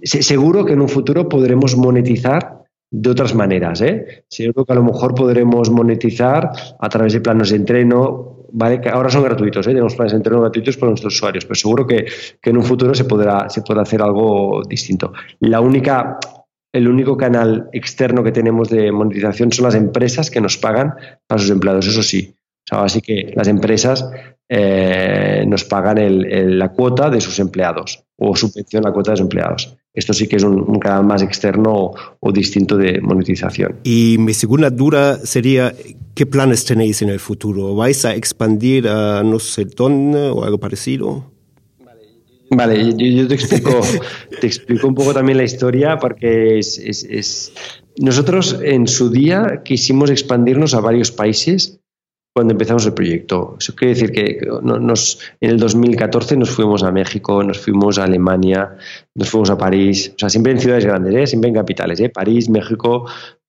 seguro 0.02 0.64
que 0.64 0.74
en 0.74 0.80
un 0.80 0.88
futuro 0.88 1.28
podremos 1.28 1.76
monetizar 1.76 2.57
de 2.90 3.10
otras 3.10 3.34
maneras. 3.34 3.80
¿eh? 3.80 4.24
creo 4.36 4.64
que 4.64 4.72
a 4.72 4.76
lo 4.76 4.84
mejor 4.84 5.14
podremos 5.14 5.70
monetizar 5.70 6.50
a 6.78 6.88
través 6.88 7.12
de 7.12 7.20
planos 7.20 7.50
de 7.50 7.56
entreno, 7.56 8.46
¿vale? 8.52 8.80
que 8.80 8.88
ahora 8.88 9.10
son 9.10 9.24
gratuitos, 9.24 9.66
¿eh? 9.66 9.70
tenemos 9.70 9.94
planes 9.94 10.12
de 10.12 10.18
entreno 10.18 10.40
gratuitos 10.40 10.76
para 10.76 10.90
nuestros 10.90 11.14
usuarios, 11.14 11.44
pero 11.44 11.54
seguro 11.54 11.86
que, 11.86 12.06
en 12.42 12.56
un 12.56 12.64
futuro 12.64 12.94
se 12.94 13.04
podrá, 13.04 13.46
hacer 13.46 14.02
algo 14.02 14.62
distinto. 14.68 15.12
La 15.40 15.60
única, 15.60 16.18
el 16.72 16.88
único 16.88 17.16
canal 17.16 17.68
externo 17.72 18.22
que 18.24 18.32
tenemos 18.32 18.68
de 18.70 18.90
monetización 18.90 19.52
son 19.52 19.66
las 19.66 19.74
empresas 19.74 20.30
que 20.30 20.40
nos 20.40 20.56
pagan 20.56 20.94
a 21.28 21.38
sus 21.38 21.50
empleados, 21.50 21.86
eso 21.86 22.02
sí. 22.02 22.34
Así 22.70 23.00
que 23.00 23.32
las 23.34 23.48
empresas 23.48 24.10
eh, 24.46 25.44
nos 25.46 25.64
pagan 25.64 25.98
la 26.58 26.68
cuota 26.70 27.08
de 27.08 27.20
sus 27.20 27.38
empleados 27.38 28.04
o 28.16 28.36
subvención 28.36 28.82
la 28.82 28.92
cuota 28.92 29.12
de 29.12 29.16
sus 29.16 29.24
empleados. 29.24 29.77
Esto 29.98 30.12
sí 30.12 30.28
que 30.28 30.36
es 30.36 30.44
un, 30.44 30.78
canal 30.78 31.04
más 31.04 31.22
externo 31.22 31.92
o, 32.20 32.32
distinto 32.32 32.76
de 32.76 33.00
monetización. 33.00 33.80
Y 33.82 34.14
mi 34.20 34.32
segunda 34.32 34.70
duda 34.70 35.18
sería, 35.26 35.74
¿qué 36.14 36.24
planes 36.24 36.64
tenéis 36.64 37.02
en 37.02 37.08
el 37.08 37.18
futuro? 37.18 37.74
¿Vais 37.74 38.04
a 38.04 38.14
expandir 38.14 38.86
a 38.86 39.24
no 39.24 39.40
sé 39.40 39.64
dónde 39.64 40.28
o 40.28 40.44
algo 40.44 40.58
parecido? 40.58 41.32
Vale, 42.48 42.94
yo, 42.96 43.26
te 43.26 43.34
explico, 43.34 43.80
te 44.40 44.46
explico 44.46 44.86
un 44.86 44.94
poco 44.94 45.12
también 45.12 45.36
la 45.36 45.44
historia 45.44 45.98
porque 45.98 46.60
es, 46.60 47.52
nosotros 47.96 48.56
en 48.62 48.86
su 48.86 49.10
día 49.10 49.62
quisimos 49.64 50.10
expandirnos 50.10 50.74
a 50.74 50.80
varios 50.80 51.10
países 51.10 51.80
cuando 52.34 52.52
empezamos 52.52 52.86
el 52.86 52.94
proyecto. 52.94 53.56
Eso 53.58 53.74
quiere 53.74 53.94
decir 53.94 54.12
que 54.12 54.40
nos, 54.62 55.20
en 55.40 55.50
el 55.50 55.58
2014 55.58 56.36
nos 56.36 56.50
fuimos 56.50 56.82
a 56.82 56.92
México, 56.92 57.42
nos 57.42 57.58
fuimos 57.58 57.98
a 57.98 58.04
Alemania, 58.04 58.76
nos 59.14 59.28
fuimos 59.28 59.50
a 59.50 59.58
París, 59.58 60.12
o 60.14 60.18
sea, 60.18 60.28
siempre 60.28 60.52
en 60.52 60.60
ciudades 60.60 60.84
grandes, 60.84 61.14
¿eh? 61.14 61.26
siempre 61.26 61.48
en 61.48 61.54
capitales, 61.54 62.00
¿eh? 62.00 62.10
París, 62.10 62.48
México, 62.48 63.06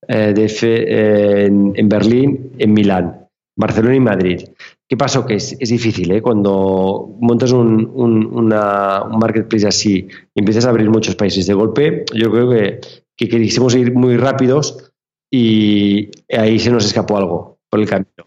eh, 0.07 0.33
DF, 0.33 0.63
en, 0.63 1.89
Berlín, 1.89 2.51
en 2.57 2.73
Milán, 2.73 3.27
Barcelona 3.55 3.95
y 3.95 3.99
Madrid. 3.99 4.41
¿Qué 4.87 4.97
pasó? 4.97 5.23
Que 5.23 5.35
es, 5.35 5.59
difícil, 5.59 6.11
¿eh? 6.11 6.21
Cuando 6.21 7.15
montas 7.19 7.51
un, 7.51 7.91
un, 7.93 8.47
marketplace 8.47 9.67
así 9.67 10.07
y 10.33 10.39
empiezas 10.39 10.65
a 10.65 10.69
abrir 10.69 10.89
muchos 10.89 11.15
países 11.15 11.45
de 11.45 11.53
golpe, 11.53 12.05
yo 12.11 12.31
creo 12.31 12.49
que, 12.49 12.79
que 13.15 13.27
quisimos 13.27 13.75
ir 13.75 13.93
muy 13.93 14.17
rápidos 14.17 14.91
y 15.31 16.09
ahí 16.35 16.57
se 16.57 16.71
nos 16.71 16.85
escapó 16.85 17.17
algo 17.17 17.59
por 17.69 17.79
el 17.79 17.87
camino. 17.87 18.18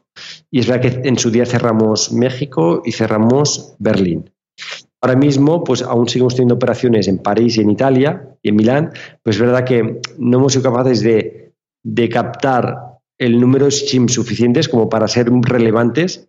Y 0.52 0.60
es 0.60 0.66
verdad 0.66 1.02
que 1.02 1.08
en 1.08 1.18
su 1.18 1.30
día 1.30 1.46
cerramos 1.46 2.12
México 2.12 2.82
y 2.84 2.92
cerramos 2.92 3.74
Berlín. 3.78 4.30
Ahora 5.00 5.16
mismo, 5.16 5.64
pues 5.64 5.82
aún 5.82 6.08
seguimos 6.08 6.34
teniendo 6.34 6.56
operaciones 6.56 7.08
en 7.08 7.18
París 7.18 7.56
y 7.56 7.62
en 7.62 7.70
Italia 7.70 8.36
y 8.42 8.50
en 8.50 8.56
Milán, 8.56 8.92
pues 9.22 9.36
es 9.36 9.42
verdad 9.42 9.64
que 9.64 10.00
no 10.18 10.38
hemos 10.38 10.52
sido 10.52 10.70
capaces 10.70 11.02
de, 11.02 11.54
captar 12.10 12.98
el 13.18 13.40
número 13.40 13.64
de 13.64 13.70
SIM 13.70 14.08
suficientes 14.08 14.68
como 14.68 14.88
para 14.88 15.08
ser 15.08 15.30
relevantes 15.30 16.28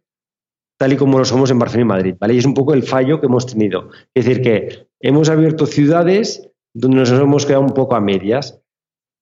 tal 0.79 0.93
y 0.93 0.97
como 0.97 1.19
lo 1.19 1.25
somos 1.25 1.51
en 1.51 1.59
Barcelona 1.59 1.83
y 1.83 1.97
Madrid, 1.97 2.15
¿vale? 2.19 2.33
Y 2.33 2.38
es 2.39 2.45
un 2.45 2.53
poco 2.53 2.73
el 2.73 2.83
fallo 2.83 3.19
que 3.19 3.27
hemos 3.27 3.45
tenido. 3.45 3.89
Es 4.13 4.25
decir, 4.25 4.41
que 4.41 4.88
hemos 5.01 5.29
abierto 5.29 5.65
ciudades 5.65 6.49
donde 6.73 6.97
nos 6.97 7.12
hemos 7.12 7.45
quedado 7.45 7.62
un 7.62 7.73
poco 7.73 7.95
a 7.95 8.01
medias 8.01 8.62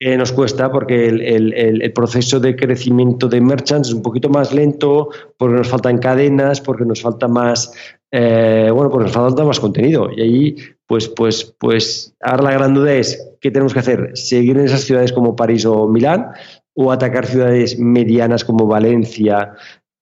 nos 0.01 0.31
cuesta 0.31 0.71
porque 0.71 1.07
el, 1.07 1.93
proceso 1.93 2.39
de 2.39 2.55
crecimiento 2.55 3.27
de 3.27 3.39
merchants 3.39 3.89
es 3.89 3.93
un 3.93 4.01
poquito 4.01 4.29
más 4.29 4.51
lento, 4.51 5.09
porque 5.37 5.57
nos 5.57 5.69
faltan 5.69 5.99
cadenas, 5.99 6.59
porque 6.59 6.85
nos 6.85 7.01
falta 7.01 7.27
más, 7.27 7.71
eh, 8.11 8.71
bueno, 8.73 8.89
pues 8.89 9.03
nos 9.03 9.11
falta 9.13 9.43
más 9.43 9.59
contenido. 9.59 10.09
Y 10.11 10.21
ahí, 10.21 10.55
pues, 10.87 11.07
pues, 11.07 11.55
pues, 11.59 12.15
ahora 12.19 12.45
la 12.45 12.53
gran 12.53 12.73
duda 12.73 12.93
es, 12.93 13.31
¿qué 13.39 13.51
tenemos 13.51 13.73
que 13.73 13.79
hacer? 13.79 14.11
¿Seguir 14.15 14.57
en 14.57 14.65
esas 14.65 14.81
ciudades 14.81 15.13
como 15.13 15.35
París 15.35 15.65
o 15.65 15.87
Milán 15.87 16.31
o 16.73 16.91
atacar 16.91 17.27
ciudades 17.27 17.77
medianas 17.77 18.43
como 18.43 18.65
Valencia, 18.65 19.53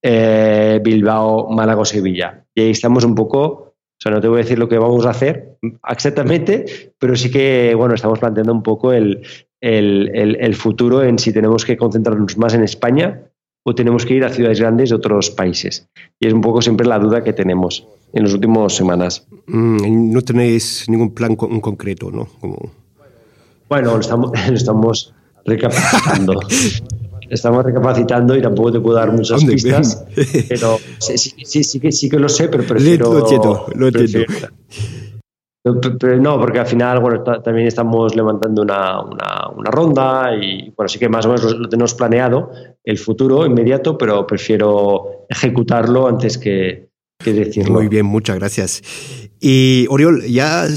eh, 0.01 0.79
Bilbao, 0.81 1.49
Málaga 1.49 1.81
o 1.81 1.85
Sevilla? 1.85 2.45
Y 2.55 2.61
ahí 2.61 2.69
estamos 2.69 3.03
un 3.03 3.15
poco 3.15 3.69
o 3.99 4.01
sea, 4.01 4.13
no 4.13 4.21
te 4.21 4.29
voy 4.29 4.37
a 4.37 4.43
decir 4.43 4.57
lo 4.57 4.69
que 4.69 4.77
vamos 4.77 5.05
a 5.05 5.09
hacer 5.09 5.57
exactamente, 5.89 6.93
pero 6.97 7.17
sí 7.17 7.29
que, 7.29 7.75
bueno, 7.75 7.95
estamos 7.95 8.17
planteando 8.17 8.53
un 8.53 8.63
poco 8.63 8.93
el, 8.93 9.23
el, 9.61 10.55
futuro 10.55 11.03
en 11.03 11.19
si 11.19 11.33
tenemos 11.33 11.65
que 11.65 11.77
concentrarnos 11.77 12.37
más 12.37 12.53
en 12.53 12.63
España 12.63 13.21
o 13.63 13.75
tenemos 13.75 14.05
que 14.05 14.15
ir 14.15 14.23
a 14.23 14.29
ciudades 14.29 14.59
grandes 14.59 14.89
de 14.89 14.95
otros 14.95 15.29
países. 15.29 15.87
Y 16.19 16.27
es 16.27 16.33
un 16.33 16.41
poco 16.41 16.61
siempre 16.61 16.87
la 16.87 16.97
duda 16.99 17.23
que 17.23 17.33
tenemos 17.33 17.85
en 18.13 18.23
las 18.23 18.33
últimas 18.33 18.73
semanas. 18.73 19.27
Mm, 19.47 20.11
no 20.11 20.21
tenéis 20.21 20.85
ningún 20.87 21.13
plan 21.13 21.37
en 21.39 21.61
concreto, 21.61 22.09
¿no? 22.11 22.27
Bueno, 23.67 23.99
estamos, 23.99 24.31
estamos 24.51 25.13
recapacitando. 25.45 26.39
estamos 27.29 27.63
recapacitando 27.63 28.35
y 28.35 28.41
tampoco 28.41 28.71
te 28.71 28.79
puedo 28.79 28.97
dar 28.97 29.11
muchas 29.11 29.43
pistas, 29.43 30.03
pero 30.49 30.79
sí, 30.97 31.17
sí, 31.17 31.63
sí, 31.63 31.79
que, 31.79 31.91
sí 31.91 32.09
que 32.09 32.17
lo 32.17 32.27
sé, 32.27 32.47
pero 32.47 32.63
prefiero... 32.63 33.13
Lo 33.13 33.19
entiendo, 33.19 33.65
lo 33.75 33.87
entiendo. 33.87 34.25
Pero 34.27 34.47
no, 36.19 36.39
porque 36.39 36.59
al 36.59 36.67
final, 36.67 36.99
bueno, 36.99 37.23
también 37.23 37.67
estamos 37.67 38.15
levantando 38.15 38.61
una, 38.61 39.01
una, 39.01 39.71
ronda 39.71 40.35
y, 40.35 40.71
bueno, 40.75 40.87
sí 40.87 40.99
que 40.99 41.09
más 41.09 41.25
o 41.25 41.29
menos 41.29 41.53
lo, 41.53 41.69
tenemos 41.69 41.93
planeado, 41.93 42.51
el 42.83 42.97
futuro 42.97 43.45
inmediato, 43.45 43.97
pero 43.97 44.25
prefiero 44.25 45.25
ejecutarlo 45.29 46.07
antes 46.07 46.37
que, 46.37 46.89
que 47.17 47.33
decirlo. 47.33 47.73
Muy 47.73 47.87
bien, 47.87 48.05
muchas 48.05 48.37
gracias. 48.37 48.81
Y 49.39 49.85
Oriol, 49.89 50.23
ya 50.23 50.67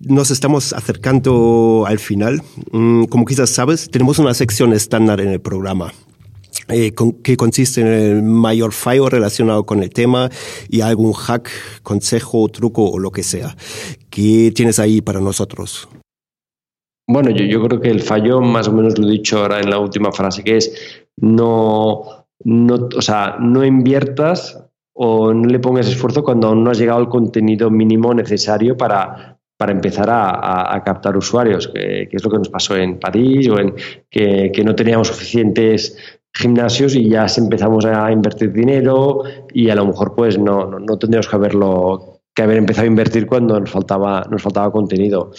nos 0.00 0.30
estamos 0.30 0.72
acercando 0.72 1.84
al 1.86 1.98
final. 1.98 2.42
Mm, 2.72 3.04
como 3.04 3.24
quizás 3.24 3.50
sabes, 3.50 3.90
tenemos 3.90 4.18
una 4.18 4.34
sección 4.34 4.72
estándar 4.72 5.20
en 5.20 5.28
el 5.28 5.40
programa. 5.40 5.92
Eh, 6.72 6.92
que 7.22 7.36
consiste 7.36 7.80
en 7.80 7.86
el 7.86 8.22
mayor 8.22 8.72
fallo 8.72 9.08
relacionado 9.08 9.64
con 9.64 9.82
el 9.82 9.90
tema 9.90 10.28
y 10.68 10.80
algún 10.80 11.12
hack, 11.12 11.50
consejo, 11.82 12.48
truco 12.48 12.90
o 12.90 12.98
lo 12.98 13.10
que 13.10 13.22
sea. 13.22 13.56
¿Qué 14.10 14.52
tienes 14.54 14.78
ahí 14.78 15.00
para 15.00 15.20
nosotros? 15.20 15.88
Bueno, 17.08 17.30
yo, 17.30 17.62
creo 17.64 17.80
que 17.80 17.90
el 17.90 18.02
fallo, 18.02 18.40
más 18.40 18.68
o 18.68 18.72
menos 18.72 18.96
lo 18.98 19.08
he 19.08 19.10
dicho 19.10 19.40
ahora 19.40 19.60
en 19.60 19.68
la 19.68 19.78
última 19.78 20.12
frase, 20.12 20.44
que 20.44 20.58
es 20.58 20.72
no, 21.16 22.26
no, 22.44 22.88
o 22.96 23.02
sea, 23.02 23.36
no 23.40 23.64
inviertas 23.64 24.62
o 24.94 25.34
no 25.34 25.48
le 25.48 25.58
pongas 25.58 25.88
esfuerzo 25.88 26.22
cuando 26.22 26.48
aún 26.48 26.62
no 26.62 26.70
has 26.70 26.78
llegado 26.78 27.00
al 27.00 27.08
contenido 27.08 27.68
mínimo 27.68 28.14
necesario 28.14 28.76
para, 28.76 29.40
para 29.60 29.72
empezar 29.72 30.08
a, 30.10 30.82
captar 30.86 31.18
usuarios, 31.18 31.68
que, 31.68 32.08
es 32.10 32.24
lo 32.24 32.30
que 32.30 32.38
nos 32.38 32.48
pasó 32.48 32.76
en 32.76 32.98
París 32.98 33.46
o 33.50 33.58
en 33.58 33.74
que, 34.08 34.62
no 34.64 34.74
teníamos 34.74 35.08
suficientes 35.08 36.19
gimnasios 36.32 36.94
y 36.94 37.08
ya 37.08 37.26
empezamos 37.36 37.84
a 37.84 38.10
invertir 38.12 38.52
dinero 38.52 39.22
y 39.52 39.68
a 39.70 39.74
lo 39.74 39.86
mejor 39.86 40.14
pues 40.14 40.38
no, 40.38 40.66
no, 40.66 40.98
tendríamos 40.98 41.28
que 41.28 41.36
haberlo 41.36 42.20
que 42.34 42.42
haber 42.42 42.58
empezado 42.58 42.84
a 42.84 42.90
invertir 42.90 43.26
cuando 43.26 43.58
nos 43.58 43.70
faltaba, 43.70 44.24
nos 44.30 44.40
faltaba 44.40 44.70
contenido. 44.70 45.32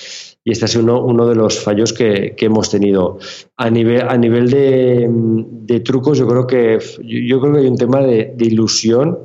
Y 0.44 0.52
este 0.52 0.66
ha 0.66 0.68
sido 0.68 1.04
uno, 1.06 1.26
de 1.26 1.36
los 1.36 1.58
fallos 1.64 1.94
que, 1.94 2.36
hemos 2.38 2.70
tenido. 2.70 3.18
A 3.56 3.70
nivel, 3.70 4.02
a 4.02 4.18
nivel 4.18 4.50
de, 4.50 5.80
trucos, 5.86 6.18
yo 6.18 6.28
creo 6.28 6.46
que 6.46 6.80
yo, 7.02 7.40
creo 7.40 7.54
que 7.54 7.60
hay 7.60 7.68
un 7.68 7.78
tema 7.78 8.02
de, 8.02 8.36
ilusión 8.40 9.18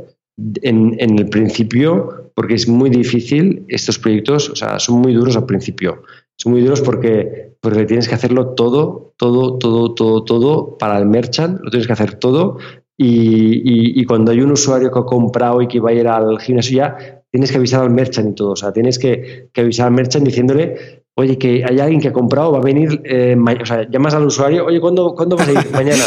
en, 0.62 0.94
en, 1.00 1.18
el 1.18 1.29
principio 1.29 2.31
porque 2.37 2.55
es 2.55 2.68
muy 2.68 2.90
difícil 2.90 3.64
estos 3.66 3.98
proyectos, 3.98 4.50
o 4.50 4.55
sea, 4.55 4.79
son 4.79 5.00
muy 5.00 5.14
duros 5.14 5.37
al 5.37 5.46
principio. 5.46 6.02
Son 6.37 6.52
muy 6.52 6.61
duros 6.61 6.83
porque, 6.83 7.56
porque 7.66 7.85
tienes 7.85 8.09
que 8.09 8.14
hacerlo 8.14 8.55
todo, 8.55 9.12
todo, 9.16 9.59
todo, 9.59 9.92
todo, 9.92 10.22
todo 10.22 10.79
para 10.79 10.96
el 10.98 11.07
merchant, 11.07 11.59
lo 11.61 11.68
tienes 11.68 11.88
que 11.88 11.94
hacer 11.94 12.14
todo. 12.14 12.59
Y, 12.96 14.00
y, 14.00 14.05
cuando 14.05 14.31
hay 14.31 14.40
un 14.40 14.52
usuario 14.52 14.92
que 14.92 15.00
ha 15.00 15.02
comprado 15.02 15.61
y 15.61 15.66
que 15.66 15.81
va 15.81 15.90
a 15.90 15.92
ir 15.92 16.07
al 16.07 16.38
gimnasio 16.38 16.76
ya, 16.76 16.96
tienes 17.29 17.50
que 17.50 17.59
avisar 17.59 17.83
al 17.83 17.90
merchant 17.90 18.31
y 18.31 18.35
todo. 18.37 18.50
O 18.52 18.57
sea, 18.57 18.72
tienes 18.72 19.00
que, 19.00 19.48
que 19.52 19.62
avisar 19.62 19.88
al 19.88 19.94
merchant 19.94 20.24
diciéndole, 20.24 21.02
oye, 21.16 21.37
que 21.38 21.64
hay 21.68 21.81
alguien 21.81 22.00
que 22.00 22.09
ha 22.09 22.12
comprado, 22.12 22.52
va 22.52 22.59
a 22.59 22.62
venir, 22.62 23.02
eh, 23.05 23.37
o 23.37 23.66
sea, 23.66 23.90
llamas 23.90 24.14
al 24.14 24.26
usuario, 24.26 24.64
oye, 24.64 24.81
¿cuándo, 24.81 25.12
¿cuándo 25.16 25.37
vas 25.37 25.48
a 25.48 25.52
ir? 25.52 25.70
Mañana. 25.72 26.05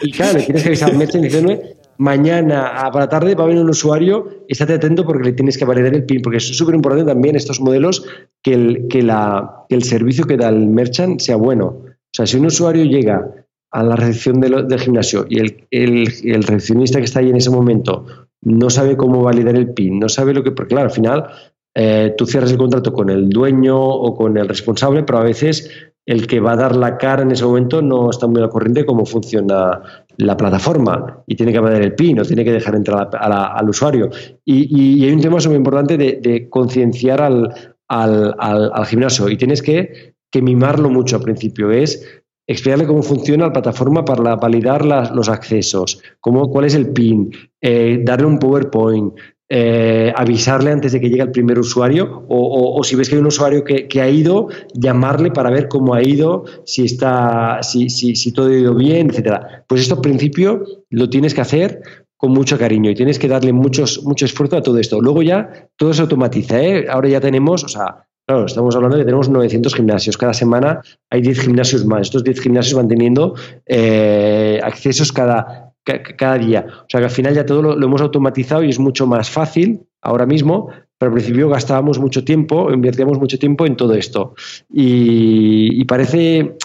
Y 0.00 0.12
claro, 0.12 0.38
le 0.38 0.44
tienes 0.44 0.62
que 0.62 0.68
avisar 0.68 0.90
al 0.92 0.96
merchant 0.96 1.24
diciéndole, 1.24 1.76
mañana 2.00 2.80
a 2.80 2.90
para 2.90 3.10
tarde 3.10 3.34
va 3.34 3.44
a 3.44 3.46
venir 3.46 3.62
un 3.62 3.68
usuario, 3.68 4.44
estate 4.48 4.72
atento 4.72 5.04
porque 5.04 5.22
le 5.22 5.32
tienes 5.32 5.58
que 5.58 5.66
validar 5.66 5.94
el 5.94 6.06
PIN, 6.06 6.22
porque 6.22 6.38
es 6.38 6.48
súper 6.56 6.74
importante 6.74 7.04
también 7.04 7.36
estos 7.36 7.60
modelos 7.60 8.06
que 8.42 8.54
el, 8.54 8.88
que, 8.88 9.02
la, 9.02 9.66
el 9.68 9.82
servicio 9.82 10.24
que 10.24 10.38
da 10.38 10.48
el 10.48 10.66
merchant 10.66 11.20
sea 11.20 11.36
bueno. 11.36 11.66
O 11.66 12.12
sea, 12.12 12.26
si 12.26 12.38
un 12.38 12.46
usuario 12.46 12.84
llega 12.86 13.46
a 13.70 13.82
la 13.82 13.96
recepción 13.96 14.40
del, 14.40 14.80
gimnasio 14.80 15.26
y 15.28 15.40
el, 15.40 15.66
el, 15.70 16.42
recepcionista 16.42 16.98
que 16.98 17.04
está 17.04 17.20
ahí 17.20 17.28
en 17.28 17.36
ese 17.36 17.50
momento 17.50 18.06
no 18.40 18.70
sabe 18.70 18.96
cómo 18.96 19.22
validar 19.22 19.54
el 19.54 19.74
PIN, 19.74 19.98
no 19.98 20.08
sabe 20.08 20.32
lo 20.32 20.42
que, 20.42 20.52
porque 20.52 20.74
claro, 20.74 20.88
al 20.88 20.94
final 20.94 21.26
eh, 21.74 22.14
tú 22.16 22.24
cierras 22.24 22.50
el 22.50 22.56
contrato 22.56 22.94
con 22.94 23.10
el 23.10 23.28
dueño 23.28 23.78
o 23.78 24.16
con 24.16 24.38
el 24.38 24.48
responsable, 24.48 25.02
pero 25.02 25.18
a 25.18 25.24
veces 25.24 25.89
el 26.06 26.26
que 26.26 26.40
va 26.40 26.52
a 26.52 26.56
dar 26.56 26.76
la 26.76 26.98
cara 26.98 27.22
en 27.22 27.30
ese 27.30 27.44
momento 27.44 27.82
no 27.82 28.10
está 28.10 28.26
muy 28.26 28.40
al 28.42 28.50
corriente 28.50 28.80
de 28.80 28.86
cómo 28.86 29.04
funciona 29.04 29.80
la 30.16 30.36
plataforma. 30.36 31.22
Y 31.26 31.36
tiene 31.36 31.52
que 31.52 31.60
poner 31.60 31.82
el 31.82 31.94
PIN 31.94 32.20
o 32.20 32.24
tiene 32.24 32.44
que 32.44 32.52
dejar 32.52 32.74
entrar 32.74 33.10
al 33.12 33.68
usuario. 33.68 34.10
Y, 34.44 35.04
hay 35.04 35.12
un 35.12 35.20
tema 35.20 35.36
muy 35.46 35.56
importante 35.56 35.96
de, 35.96 36.48
concienciar 36.48 37.20
al, 37.20 37.76
al, 37.88 38.86
gimnasio. 38.86 39.28
Y 39.28 39.36
tienes 39.36 39.62
que, 39.62 40.14
mimarlo 40.40 40.90
mucho 40.90 41.16
al 41.16 41.22
principio. 41.22 41.70
Es 41.70 42.04
explicarle 42.46 42.86
cómo 42.86 43.02
funciona 43.02 43.46
la 43.46 43.52
plataforma 43.52 44.04
para 44.04 44.36
validar 44.36 44.84
los 44.84 45.28
accesos, 45.28 46.02
cómo, 46.18 46.50
cuál 46.50 46.64
es 46.64 46.74
el 46.74 46.88
PIN, 46.88 47.30
eh, 47.60 48.00
darle 48.02 48.26
un 48.26 48.38
PowerPoint, 48.40 49.14
eh, 49.52 50.12
avisarle 50.14 50.70
antes 50.70 50.92
de 50.92 51.00
que 51.00 51.10
llegue 51.10 51.22
el 51.22 51.32
primer 51.32 51.58
usuario 51.58 52.24
o, 52.28 52.80
si 52.84 52.94
ves 52.94 53.08
que 53.08 53.16
hay 53.16 53.20
un 53.20 53.26
usuario 53.26 53.64
que, 53.64 54.00
ha 54.00 54.08
ido, 54.08 54.46
llamarle 54.74 55.32
para 55.32 55.50
ver 55.50 55.66
cómo 55.66 55.94
ha 55.94 56.02
ido, 56.02 56.44
si, 56.64 56.84
está, 56.84 57.60
si, 57.62 57.90
si, 57.90 58.14
si 58.14 58.32
todo 58.32 58.46
ha 58.46 58.54
ido 58.54 58.74
bien, 58.74 59.10
etcétera. 59.10 59.64
Pues 59.66 59.80
esto 59.80 59.96
al 59.96 60.00
principio 60.02 60.64
lo 60.88 61.10
tienes 61.10 61.34
que 61.34 61.40
hacer 61.40 61.82
con 62.16 62.30
mucho 62.30 62.58
cariño 62.58 62.90
y 62.90 62.94
tienes 62.94 63.18
que 63.18 63.26
darle 63.26 63.52
muchos, 63.52 64.04
mucho 64.04 64.24
esfuerzo 64.24 64.56
a 64.56 64.62
todo 64.62 64.78
esto. 64.78 65.00
Luego 65.00 65.22
ya 65.22 65.68
todo 65.76 65.92
se 65.92 66.02
automatiza. 66.02 66.62
¿eh? 66.62 66.86
Ahora 66.88 67.08
ya 67.08 67.20
tenemos, 67.20 67.64
o 67.64 67.68
sea, 67.68 68.06
Claro, 68.30 68.46
estamos 68.46 68.76
hablando 68.76 68.96
de 68.96 69.02
que 69.02 69.06
tenemos 69.06 69.28
900 69.28 69.74
gimnasios. 69.74 70.16
Cada 70.16 70.32
semana 70.32 70.82
hay 71.10 71.20
10 71.20 71.40
gimnasios 71.40 71.84
más. 71.84 72.02
Estos 72.02 72.22
10 72.22 72.40
gimnasios 72.40 72.74
van 72.74 72.86
teniendo 72.86 73.34
eh, 73.66 74.60
accesos 74.62 75.10
cada, 75.10 75.69
cada 75.84 76.38
día. 76.38 76.66
O 76.68 76.86
sea 76.88 77.00
que 77.00 77.06
al 77.06 77.10
final 77.10 77.34
ya 77.34 77.46
todo 77.46 77.62
lo, 77.62 77.84
hemos 77.84 78.00
automatizado 78.00 78.62
y 78.62 78.70
es 78.70 78.78
mucho 78.78 79.06
más 79.06 79.30
fácil 79.30 79.80
ahora 80.02 80.26
mismo, 80.26 80.68
pero 80.98 81.10
al 81.10 81.14
principio 81.14 81.48
gastábamos 81.48 81.98
mucho 81.98 82.24
tiempo, 82.24 82.72
invertíamos 82.72 83.18
mucho 83.18 83.38
tiempo 83.38 83.66
en 83.66 83.76
todo 83.76 83.94
esto. 83.94 84.34
Y, 84.70 85.84
parece 85.84 86.56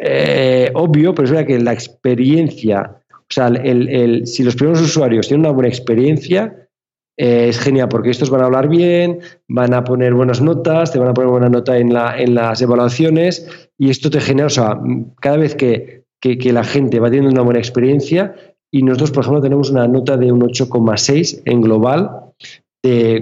eh, 0.00 0.70
obvio, 0.74 1.14
pero 1.14 1.26
es 1.26 1.30
verdad 1.32 1.46
que 1.46 1.58
la 1.58 1.72
experiencia, 1.72 3.02
o 3.10 3.26
sea, 3.28 3.48
el, 3.48 4.26
si 4.26 4.42
los 4.42 4.56
primeros 4.56 4.80
usuarios 4.82 5.28
tienen 5.28 5.46
una 5.46 5.54
buena 5.54 5.68
experiencia, 5.68 6.68
eh, 7.16 7.48
es 7.48 7.58
genial 7.58 7.88
porque 7.88 8.10
estos 8.10 8.30
van 8.30 8.42
a 8.42 8.46
hablar 8.46 8.68
bien, 8.68 9.20
van 9.48 9.74
a 9.74 9.84
poner 9.84 10.14
buenas 10.14 10.40
notas, 10.40 10.92
te 10.92 10.98
van 10.98 11.08
a 11.08 11.14
poner 11.14 11.30
buena 11.30 11.48
nota 11.48 11.76
en, 11.76 11.92
la, 11.92 12.18
en 12.18 12.34
las 12.34 12.62
evaluaciones 12.62 13.70
y 13.76 13.90
esto 13.90 14.10
te 14.10 14.20
genera, 14.20 14.46
o 14.46 14.50
sea, 14.50 14.78
cada 15.20 15.36
vez 15.36 15.54
que 15.54 16.01
que, 16.22 16.52
la 16.52 16.62
gente 16.62 17.00
va 17.00 17.10
teniendo 17.10 17.30
una 17.30 17.42
buena 17.42 17.58
experiencia 17.58 18.36
y 18.70 18.82
nosotros, 18.84 19.10
por 19.10 19.24
ejemplo, 19.24 19.42
tenemos 19.42 19.70
una 19.70 19.88
nota 19.88 20.16
de 20.16 20.30
un 20.30 20.40
8,6 20.40 21.42
en 21.44 21.60
global 21.60 22.10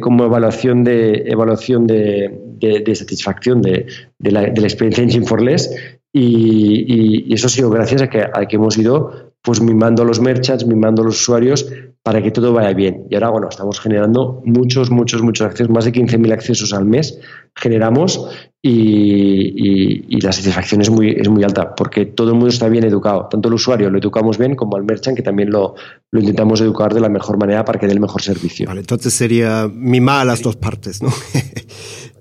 como 0.00 0.24
evaluación 0.24 0.84
de 0.84 1.24
evaluación 1.26 1.86
de, 1.86 2.94
satisfacción 2.94 3.62
de, 3.62 3.86
la, 4.18 4.44
experiencia 4.44 5.02
en 5.02 5.10
Gym4Less 5.10 5.70
y, 6.12 7.32
eso 7.32 7.46
ha 7.46 7.50
sido 7.50 7.70
gracias 7.70 8.02
a 8.02 8.10
que, 8.10 8.20
a 8.20 8.46
que 8.46 8.56
hemos 8.56 8.76
ido 8.76 9.32
pues 9.42 9.62
mimando 9.62 10.02
a 10.02 10.06
los 10.06 10.20
merchants, 10.20 10.66
mimando 10.66 11.02
a 11.02 11.06
los 11.06 11.20
usuarios 11.20 11.66
para 12.02 12.22
que 12.22 12.30
todo 12.30 12.52
vaya 12.52 12.72
bien. 12.72 13.06
Y 13.10 13.14
ahora, 13.14 13.30
bueno, 13.30 13.48
estamos 13.50 13.78
generando 13.78 14.42
muchos, 14.44 14.90
muchos, 14.90 15.22
muchos 15.22 15.46
accesos, 15.46 15.70
más 15.70 15.84
de 15.84 15.92
15.000 15.92 16.32
accesos 16.32 16.72
al 16.72 16.84
mes 16.86 17.18
generamos 17.54 18.28
y, 18.62 20.20
la 20.20 20.32
satisfacción 20.32 20.82
es 20.82 20.90
muy, 20.90 21.10
es 21.10 21.28
muy 21.28 21.42
alta 21.44 21.74
porque 21.74 22.04
todo 22.06 22.28
el 22.28 22.34
mundo 22.34 22.48
está 22.48 22.68
bien 22.68 22.84
educado. 22.84 23.26
Tanto 23.30 23.48
el 23.48 23.54
usuario 23.54 23.90
lo 23.90 23.98
educamos 23.98 24.38
bien 24.38 24.54
como 24.54 24.76
al 24.76 24.84
merchant 24.84 25.16
que 25.16 25.22
también 25.22 25.50
lo, 25.50 25.74
lo 26.10 26.20
intentamos 26.20 26.60
educar 26.60 26.92
de 26.92 27.00
la 27.00 27.08
mejor 27.08 27.38
manera 27.38 27.64
para 27.64 27.78
que 27.78 27.86
dé 27.86 27.92
el 27.92 28.00
mejor 28.00 28.22
servicio. 28.22 28.66
Vale, 28.66 28.80
entonces 28.80 29.14
sería 29.14 29.68
mimar 29.72 30.20
a 30.20 30.24
las 30.24 30.42
dos 30.42 30.56
partes, 30.56 31.02
¿no? 31.02 31.10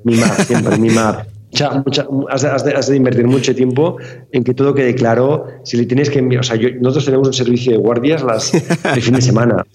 mimar, 0.04 0.46
siempre 0.46 0.78
mimar 0.78 1.28
has, 2.30 2.88
de, 2.88 2.96
invertir 2.96 3.28
mucho 3.28 3.56
tiempo 3.56 3.98
en 4.32 4.44
que 4.44 4.54
todo 4.54 4.74
quede 4.74 4.96
claro. 4.96 5.46
Si 5.64 5.78
le 5.78 5.86
tienes 5.86 6.10
que 6.10 6.20
enviar, 6.20 6.42
o 6.42 6.44
sea, 6.44 6.58
nosotros 6.80 7.06
tenemos 7.06 7.28
un 7.28 7.34
servicio 7.34 7.72
de 7.72 7.78
guardias 7.78 8.24
las, 8.24 8.52
fin 8.52 9.16
de 9.16 9.22
semana. 9.22 9.66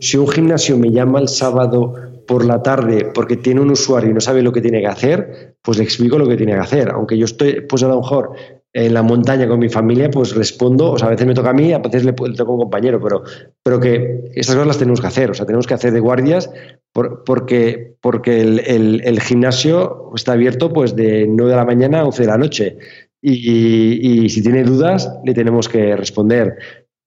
si, 0.00 0.16
un, 0.16 0.28
gimnasio 0.28 0.76
me 0.78 0.90
llama 0.90 1.20
el 1.20 1.28
sábado 1.28 1.94
por 2.28 2.44
la 2.44 2.62
tarde 2.62 3.10
porque 3.14 3.38
tiene 3.38 3.62
un 3.62 3.70
usuario 3.70 4.10
y 4.10 4.14
no 4.14 4.20
sabe 4.20 4.42
lo 4.42 4.52
que 4.52 4.60
tiene 4.60 4.80
que 4.80 4.86
hacer, 4.86 5.56
pues 5.62 5.78
le 5.78 5.84
explico 5.84 6.18
lo 6.18 6.28
que 6.28 6.36
tiene 6.36 6.52
que 6.52 6.60
hacer. 6.60 6.90
Aunque 6.90 7.16
yo 7.16 7.24
estoy, 7.24 7.62
pues 7.62 7.82
a 7.82 7.88
lo 7.88 7.96
mejor 7.96 8.32
en 8.72 8.92
la 8.92 9.02
montaña 9.02 9.48
con 9.48 9.58
mi 9.58 9.70
familia, 9.70 10.10
pues 10.10 10.34
respondo, 10.34 10.92
o 10.92 10.98
sea, 10.98 11.08
a 11.08 11.10
veces 11.12 11.26
me 11.26 11.34
toca 11.34 11.50
a 11.50 11.54
mí, 11.54 11.72
a 11.72 11.78
veces 11.78 12.04
le, 12.04 12.12
toca 12.12 12.50
a 12.50 12.52
un 12.52 12.60
compañero, 12.60 13.00
pero, 13.02 13.22
pero 13.62 13.80
que 13.80 14.30
estas 14.34 14.54
cosas 14.54 14.68
las 14.68 14.78
tenemos 14.78 15.00
que 15.00 15.06
hacer, 15.06 15.30
o 15.30 15.34
sea, 15.34 15.46
tenemos 15.46 15.66
que 15.66 15.74
hacer 15.74 15.92
de 15.92 16.00
guardias 16.00 16.50
porque, 16.92 17.96
porque 18.00 18.40
el, 18.40 19.20
gimnasio 19.20 20.12
está 20.14 20.32
abierto 20.32 20.72
pues 20.72 20.96
de 20.96 21.26
9 21.28 21.50
de 21.50 21.56
la 21.56 21.64
mañana 21.64 22.00
a 22.00 22.04
11 22.04 22.22
de 22.22 22.28
la 22.28 22.38
noche. 22.38 22.78
Y, 23.20 24.28
si 24.28 24.42
tiene 24.42 24.64
dudas 24.64 25.10
le 25.24 25.34
tenemos 25.34 25.68
que 25.68 25.96
responder. 25.96 26.58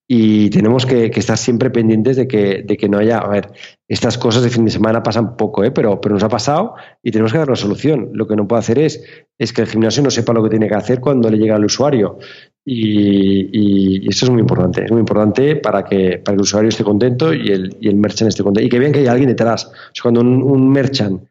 Y 0.08 0.50
tenemos 0.50 0.84
que, 0.84 1.06
estar 1.06 1.38
siempre 1.38 1.70
pendientes 1.70 2.16
de 2.16 2.28
que, 2.28 2.62
de 2.62 2.76
que, 2.76 2.88
no 2.88 2.98
haya, 2.98 3.18
a 3.18 3.28
ver, 3.28 3.50
estas 3.92 4.16
cosas 4.16 4.42
de 4.42 4.48
fin 4.48 4.64
de 4.64 4.70
semana 4.70 5.02
pasan 5.02 5.36
poco, 5.36 5.64
¿eh? 5.64 5.70
pero, 5.70 6.00
pero 6.00 6.14
nos 6.14 6.22
ha 6.22 6.28
pasado 6.28 6.74
y 7.02 7.10
tenemos 7.10 7.30
que 7.30 7.38
dar 7.38 7.48
una 7.48 7.56
solución. 7.56 8.08
Lo 8.14 8.26
que 8.26 8.36
no 8.36 8.48
puede 8.48 8.60
hacer 8.60 8.78
es, 8.78 9.04
es 9.38 9.52
que 9.52 9.60
el 9.60 9.68
gimnasio 9.68 10.02
no 10.02 10.10
sepa 10.10 10.32
lo 10.32 10.42
que 10.42 10.48
tiene 10.48 10.66
que 10.66 10.74
hacer 10.74 10.98
cuando 10.98 11.28
le 11.28 11.36
llega 11.36 11.56
al 11.56 11.64
usuario. 11.64 12.18
Y, 12.64 14.08
eso 14.08 14.24
es 14.24 14.30
muy 14.30 14.40
importante, 14.40 14.84
es 14.84 14.90
muy 14.90 15.00
importante 15.00 15.56
para 15.56 15.84
que, 15.84 16.18
para 16.24 16.34
el 16.34 16.40
usuario 16.40 16.70
esté 16.70 16.84
contento 16.84 17.34
y 17.34 17.48
el, 17.48 17.76
y 17.80 17.88
el 17.88 17.96
merchant 17.96 18.28
esté 18.28 18.42
contento. 18.42 18.66
Y 18.66 18.70
que 18.70 18.78
vean 18.78 18.92
que 18.92 19.00
hay 19.00 19.08
alguien 19.08 19.28
detrás. 19.28 19.66
O 19.66 19.70
sea, 19.92 20.02
cuando 20.02 20.22
un, 20.22 20.42
un 20.42 20.70
merchant, 20.70 21.24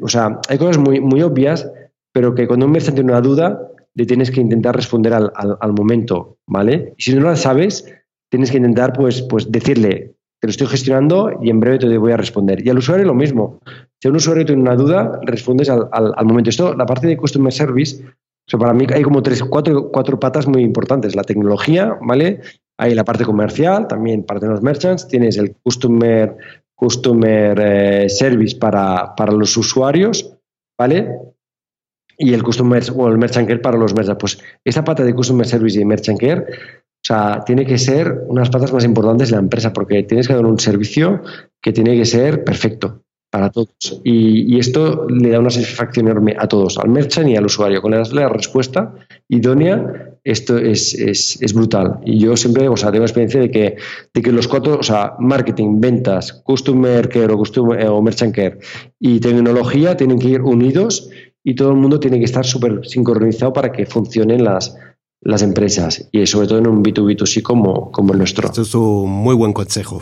o 0.00 0.08
sea, 0.08 0.38
hay 0.50 0.58
cosas 0.58 0.76
muy, 0.78 1.00
muy 1.00 1.22
obvias, 1.22 1.70
pero 2.12 2.34
que 2.34 2.46
cuando 2.46 2.66
un 2.66 2.72
merchant 2.72 2.94
tiene 2.94 3.10
una 3.10 3.22
duda, 3.22 3.70
le 3.94 4.04
tienes 4.04 4.30
que 4.30 4.40
intentar 4.40 4.76
responder 4.76 5.14
al, 5.14 5.32
al, 5.34 5.72
momento, 5.72 6.36
¿vale? 6.46 6.94
Y 6.98 7.02
si 7.02 7.14
no 7.14 7.22
la 7.22 7.36
sabes, 7.36 7.86
tienes 8.30 8.50
que 8.50 8.58
intentar 8.58 8.92
pues, 8.92 9.22
pues 9.22 9.50
decirle, 9.50 10.14
te 10.42 10.48
lo 10.48 10.50
estoy 10.50 10.66
gestionando 10.66 11.38
y 11.40 11.50
en 11.50 11.60
breve 11.60 11.78
te 11.78 11.98
voy 11.98 12.10
a 12.10 12.16
responder. 12.16 12.66
Y 12.66 12.68
al 12.68 12.78
usuario 12.78 13.06
lo 13.06 13.14
mismo. 13.14 13.60
Si 14.00 14.08
un 14.08 14.16
usuario 14.16 14.44
tiene 14.44 14.60
una 14.60 14.74
duda, 14.74 15.20
respondes 15.22 15.70
al, 15.70 15.88
al, 15.92 16.26
momento. 16.26 16.50
Esto, 16.50 16.74
la 16.74 16.84
parte 16.84 17.06
de 17.06 17.16
Customer 17.16 17.52
Service, 17.52 18.04
o 18.52 18.58
para 18.58 18.72
mí 18.74 18.84
hay 18.92 19.02
como 19.02 19.22
tres, 19.22 19.44
cuatro, 19.44 19.88
cuatro 19.92 20.18
patas 20.18 20.48
muy 20.48 20.62
importantes. 20.62 21.14
La 21.14 21.22
tecnología, 21.22 21.96
¿vale? 22.02 22.40
hay 22.76 22.92
la 22.96 23.04
parte 23.04 23.24
comercial, 23.24 23.86
también 23.86 24.24
para 24.24 24.44
los 24.48 24.62
merchants, 24.62 25.06
tienes 25.06 25.36
el 25.36 25.54
customer, 25.62 26.36
customer 26.74 27.60
eh, 27.62 28.08
service 28.08 28.56
para, 28.56 29.14
para 29.14 29.30
los 29.30 29.56
usuarios, 29.56 30.36
¿vale? 30.76 31.20
y 32.18 32.34
el 32.34 32.42
Customer 32.42 32.82
o 32.96 33.08
el 33.08 33.18
Merchant 33.18 33.48
Care 33.48 33.60
para 33.60 33.76
los 33.76 33.94
merchants. 33.94 34.20
Pues 34.20 34.38
esta 34.64 34.84
pata 34.84 35.04
de 35.04 35.14
Customer 35.14 35.46
Service 35.46 35.80
y 35.80 35.84
Merchant 35.84 36.20
Care, 36.20 36.46
o 37.02 37.04
sea, 37.04 37.42
tiene 37.44 37.66
que 37.66 37.78
ser 37.78 38.22
unas 38.28 38.48
patas 38.48 38.72
más 38.72 38.84
importantes 38.84 39.28
de 39.28 39.36
la 39.36 39.42
empresa 39.42 39.72
porque 39.72 40.04
tienes 40.04 40.28
que 40.28 40.34
dar 40.34 40.46
un 40.46 40.60
servicio 40.60 41.22
que 41.60 41.72
tiene 41.72 41.96
que 41.96 42.04
ser 42.04 42.44
perfecto 42.44 43.02
para 43.28 43.50
todos. 43.50 44.00
Y, 44.04 44.58
esto 44.58 45.08
le 45.08 45.30
da 45.30 45.40
una 45.40 45.50
satisfacción 45.50 46.06
enorme 46.06 46.36
a 46.38 46.46
todos, 46.46 46.78
al 46.78 46.90
merchant 46.90 47.28
y 47.28 47.36
al 47.36 47.46
usuario. 47.46 47.82
Con 47.82 47.90
la 47.92 48.28
respuesta 48.28 48.94
idónea, 49.28 50.12
esto 50.22 50.58
es, 50.58 50.94
es, 50.94 51.42
es, 51.42 51.52
brutal. 51.54 51.98
Y 52.04 52.20
yo 52.20 52.36
siempre, 52.36 52.68
o 52.68 52.76
sea, 52.76 52.92
tengo 52.92 53.04
experiencia 53.04 53.40
de 53.40 53.50
que, 53.50 53.76
de 54.14 54.22
que 54.22 54.30
los 54.30 54.46
cuatro, 54.46 54.78
o 54.78 54.82
sea, 54.82 55.14
marketing, 55.18 55.80
ventas, 55.80 56.32
customer 56.44 57.08
care 57.08 57.32
o, 57.32 57.38
customer, 57.38 57.84
o 57.88 58.00
merchant 58.00 58.34
care 58.34 58.58
y 59.00 59.18
tecnología 59.18 59.96
tienen 59.96 60.18
que 60.18 60.28
ir 60.28 60.42
unidos 60.42 61.10
y 61.42 61.56
todo 61.56 61.70
el 61.70 61.76
mundo 61.76 61.98
tiene 61.98 62.18
que 62.18 62.26
estar 62.26 62.46
súper 62.46 62.86
sincronizado 62.86 63.52
para 63.52 63.72
que 63.72 63.86
funcionen 63.86 64.44
las, 64.44 64.76
las 65.22 65.42
empresas 65.42 66.08
y 66.10 66.26
sobre 66.26 66.48
todo 66.48 66.58
en 66.58 66.66
un 66.66 66.82
B2B2C 66.82 67.42
como, 67.42 67.92
como 67.92 68.12
el 68.12 68.18
nuestro. 68.18 68.48
Esto 68.48 68.62
es 68.62 68.74
un 68.74 69.10
muy 69.10 69.34
buen 69.34 69.52
consejo. 69.52 70.00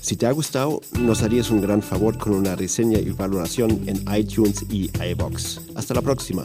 Si 0.00 0.16
te 0.16 0.26
ha 0.26 0.32
gustado, 0.32 0.80
nos 0.98 1.22
harías 1.22 1.50
un 1.50 1.60
gran 1.60 1.82
favor 1.82 2.16
con 2.16 2.32
una 2.32 2.56
reseña 2.56 2.98
y 2.98 3.10
valoración 3.10 3.82
en 3.86 4.02
iTunes 4.16 4.64
y 4.70 4.90
iBox. 4.98 5.60
Hasta 5.74 5.92
la 5.92 6.00
próxima. 6.00 6.42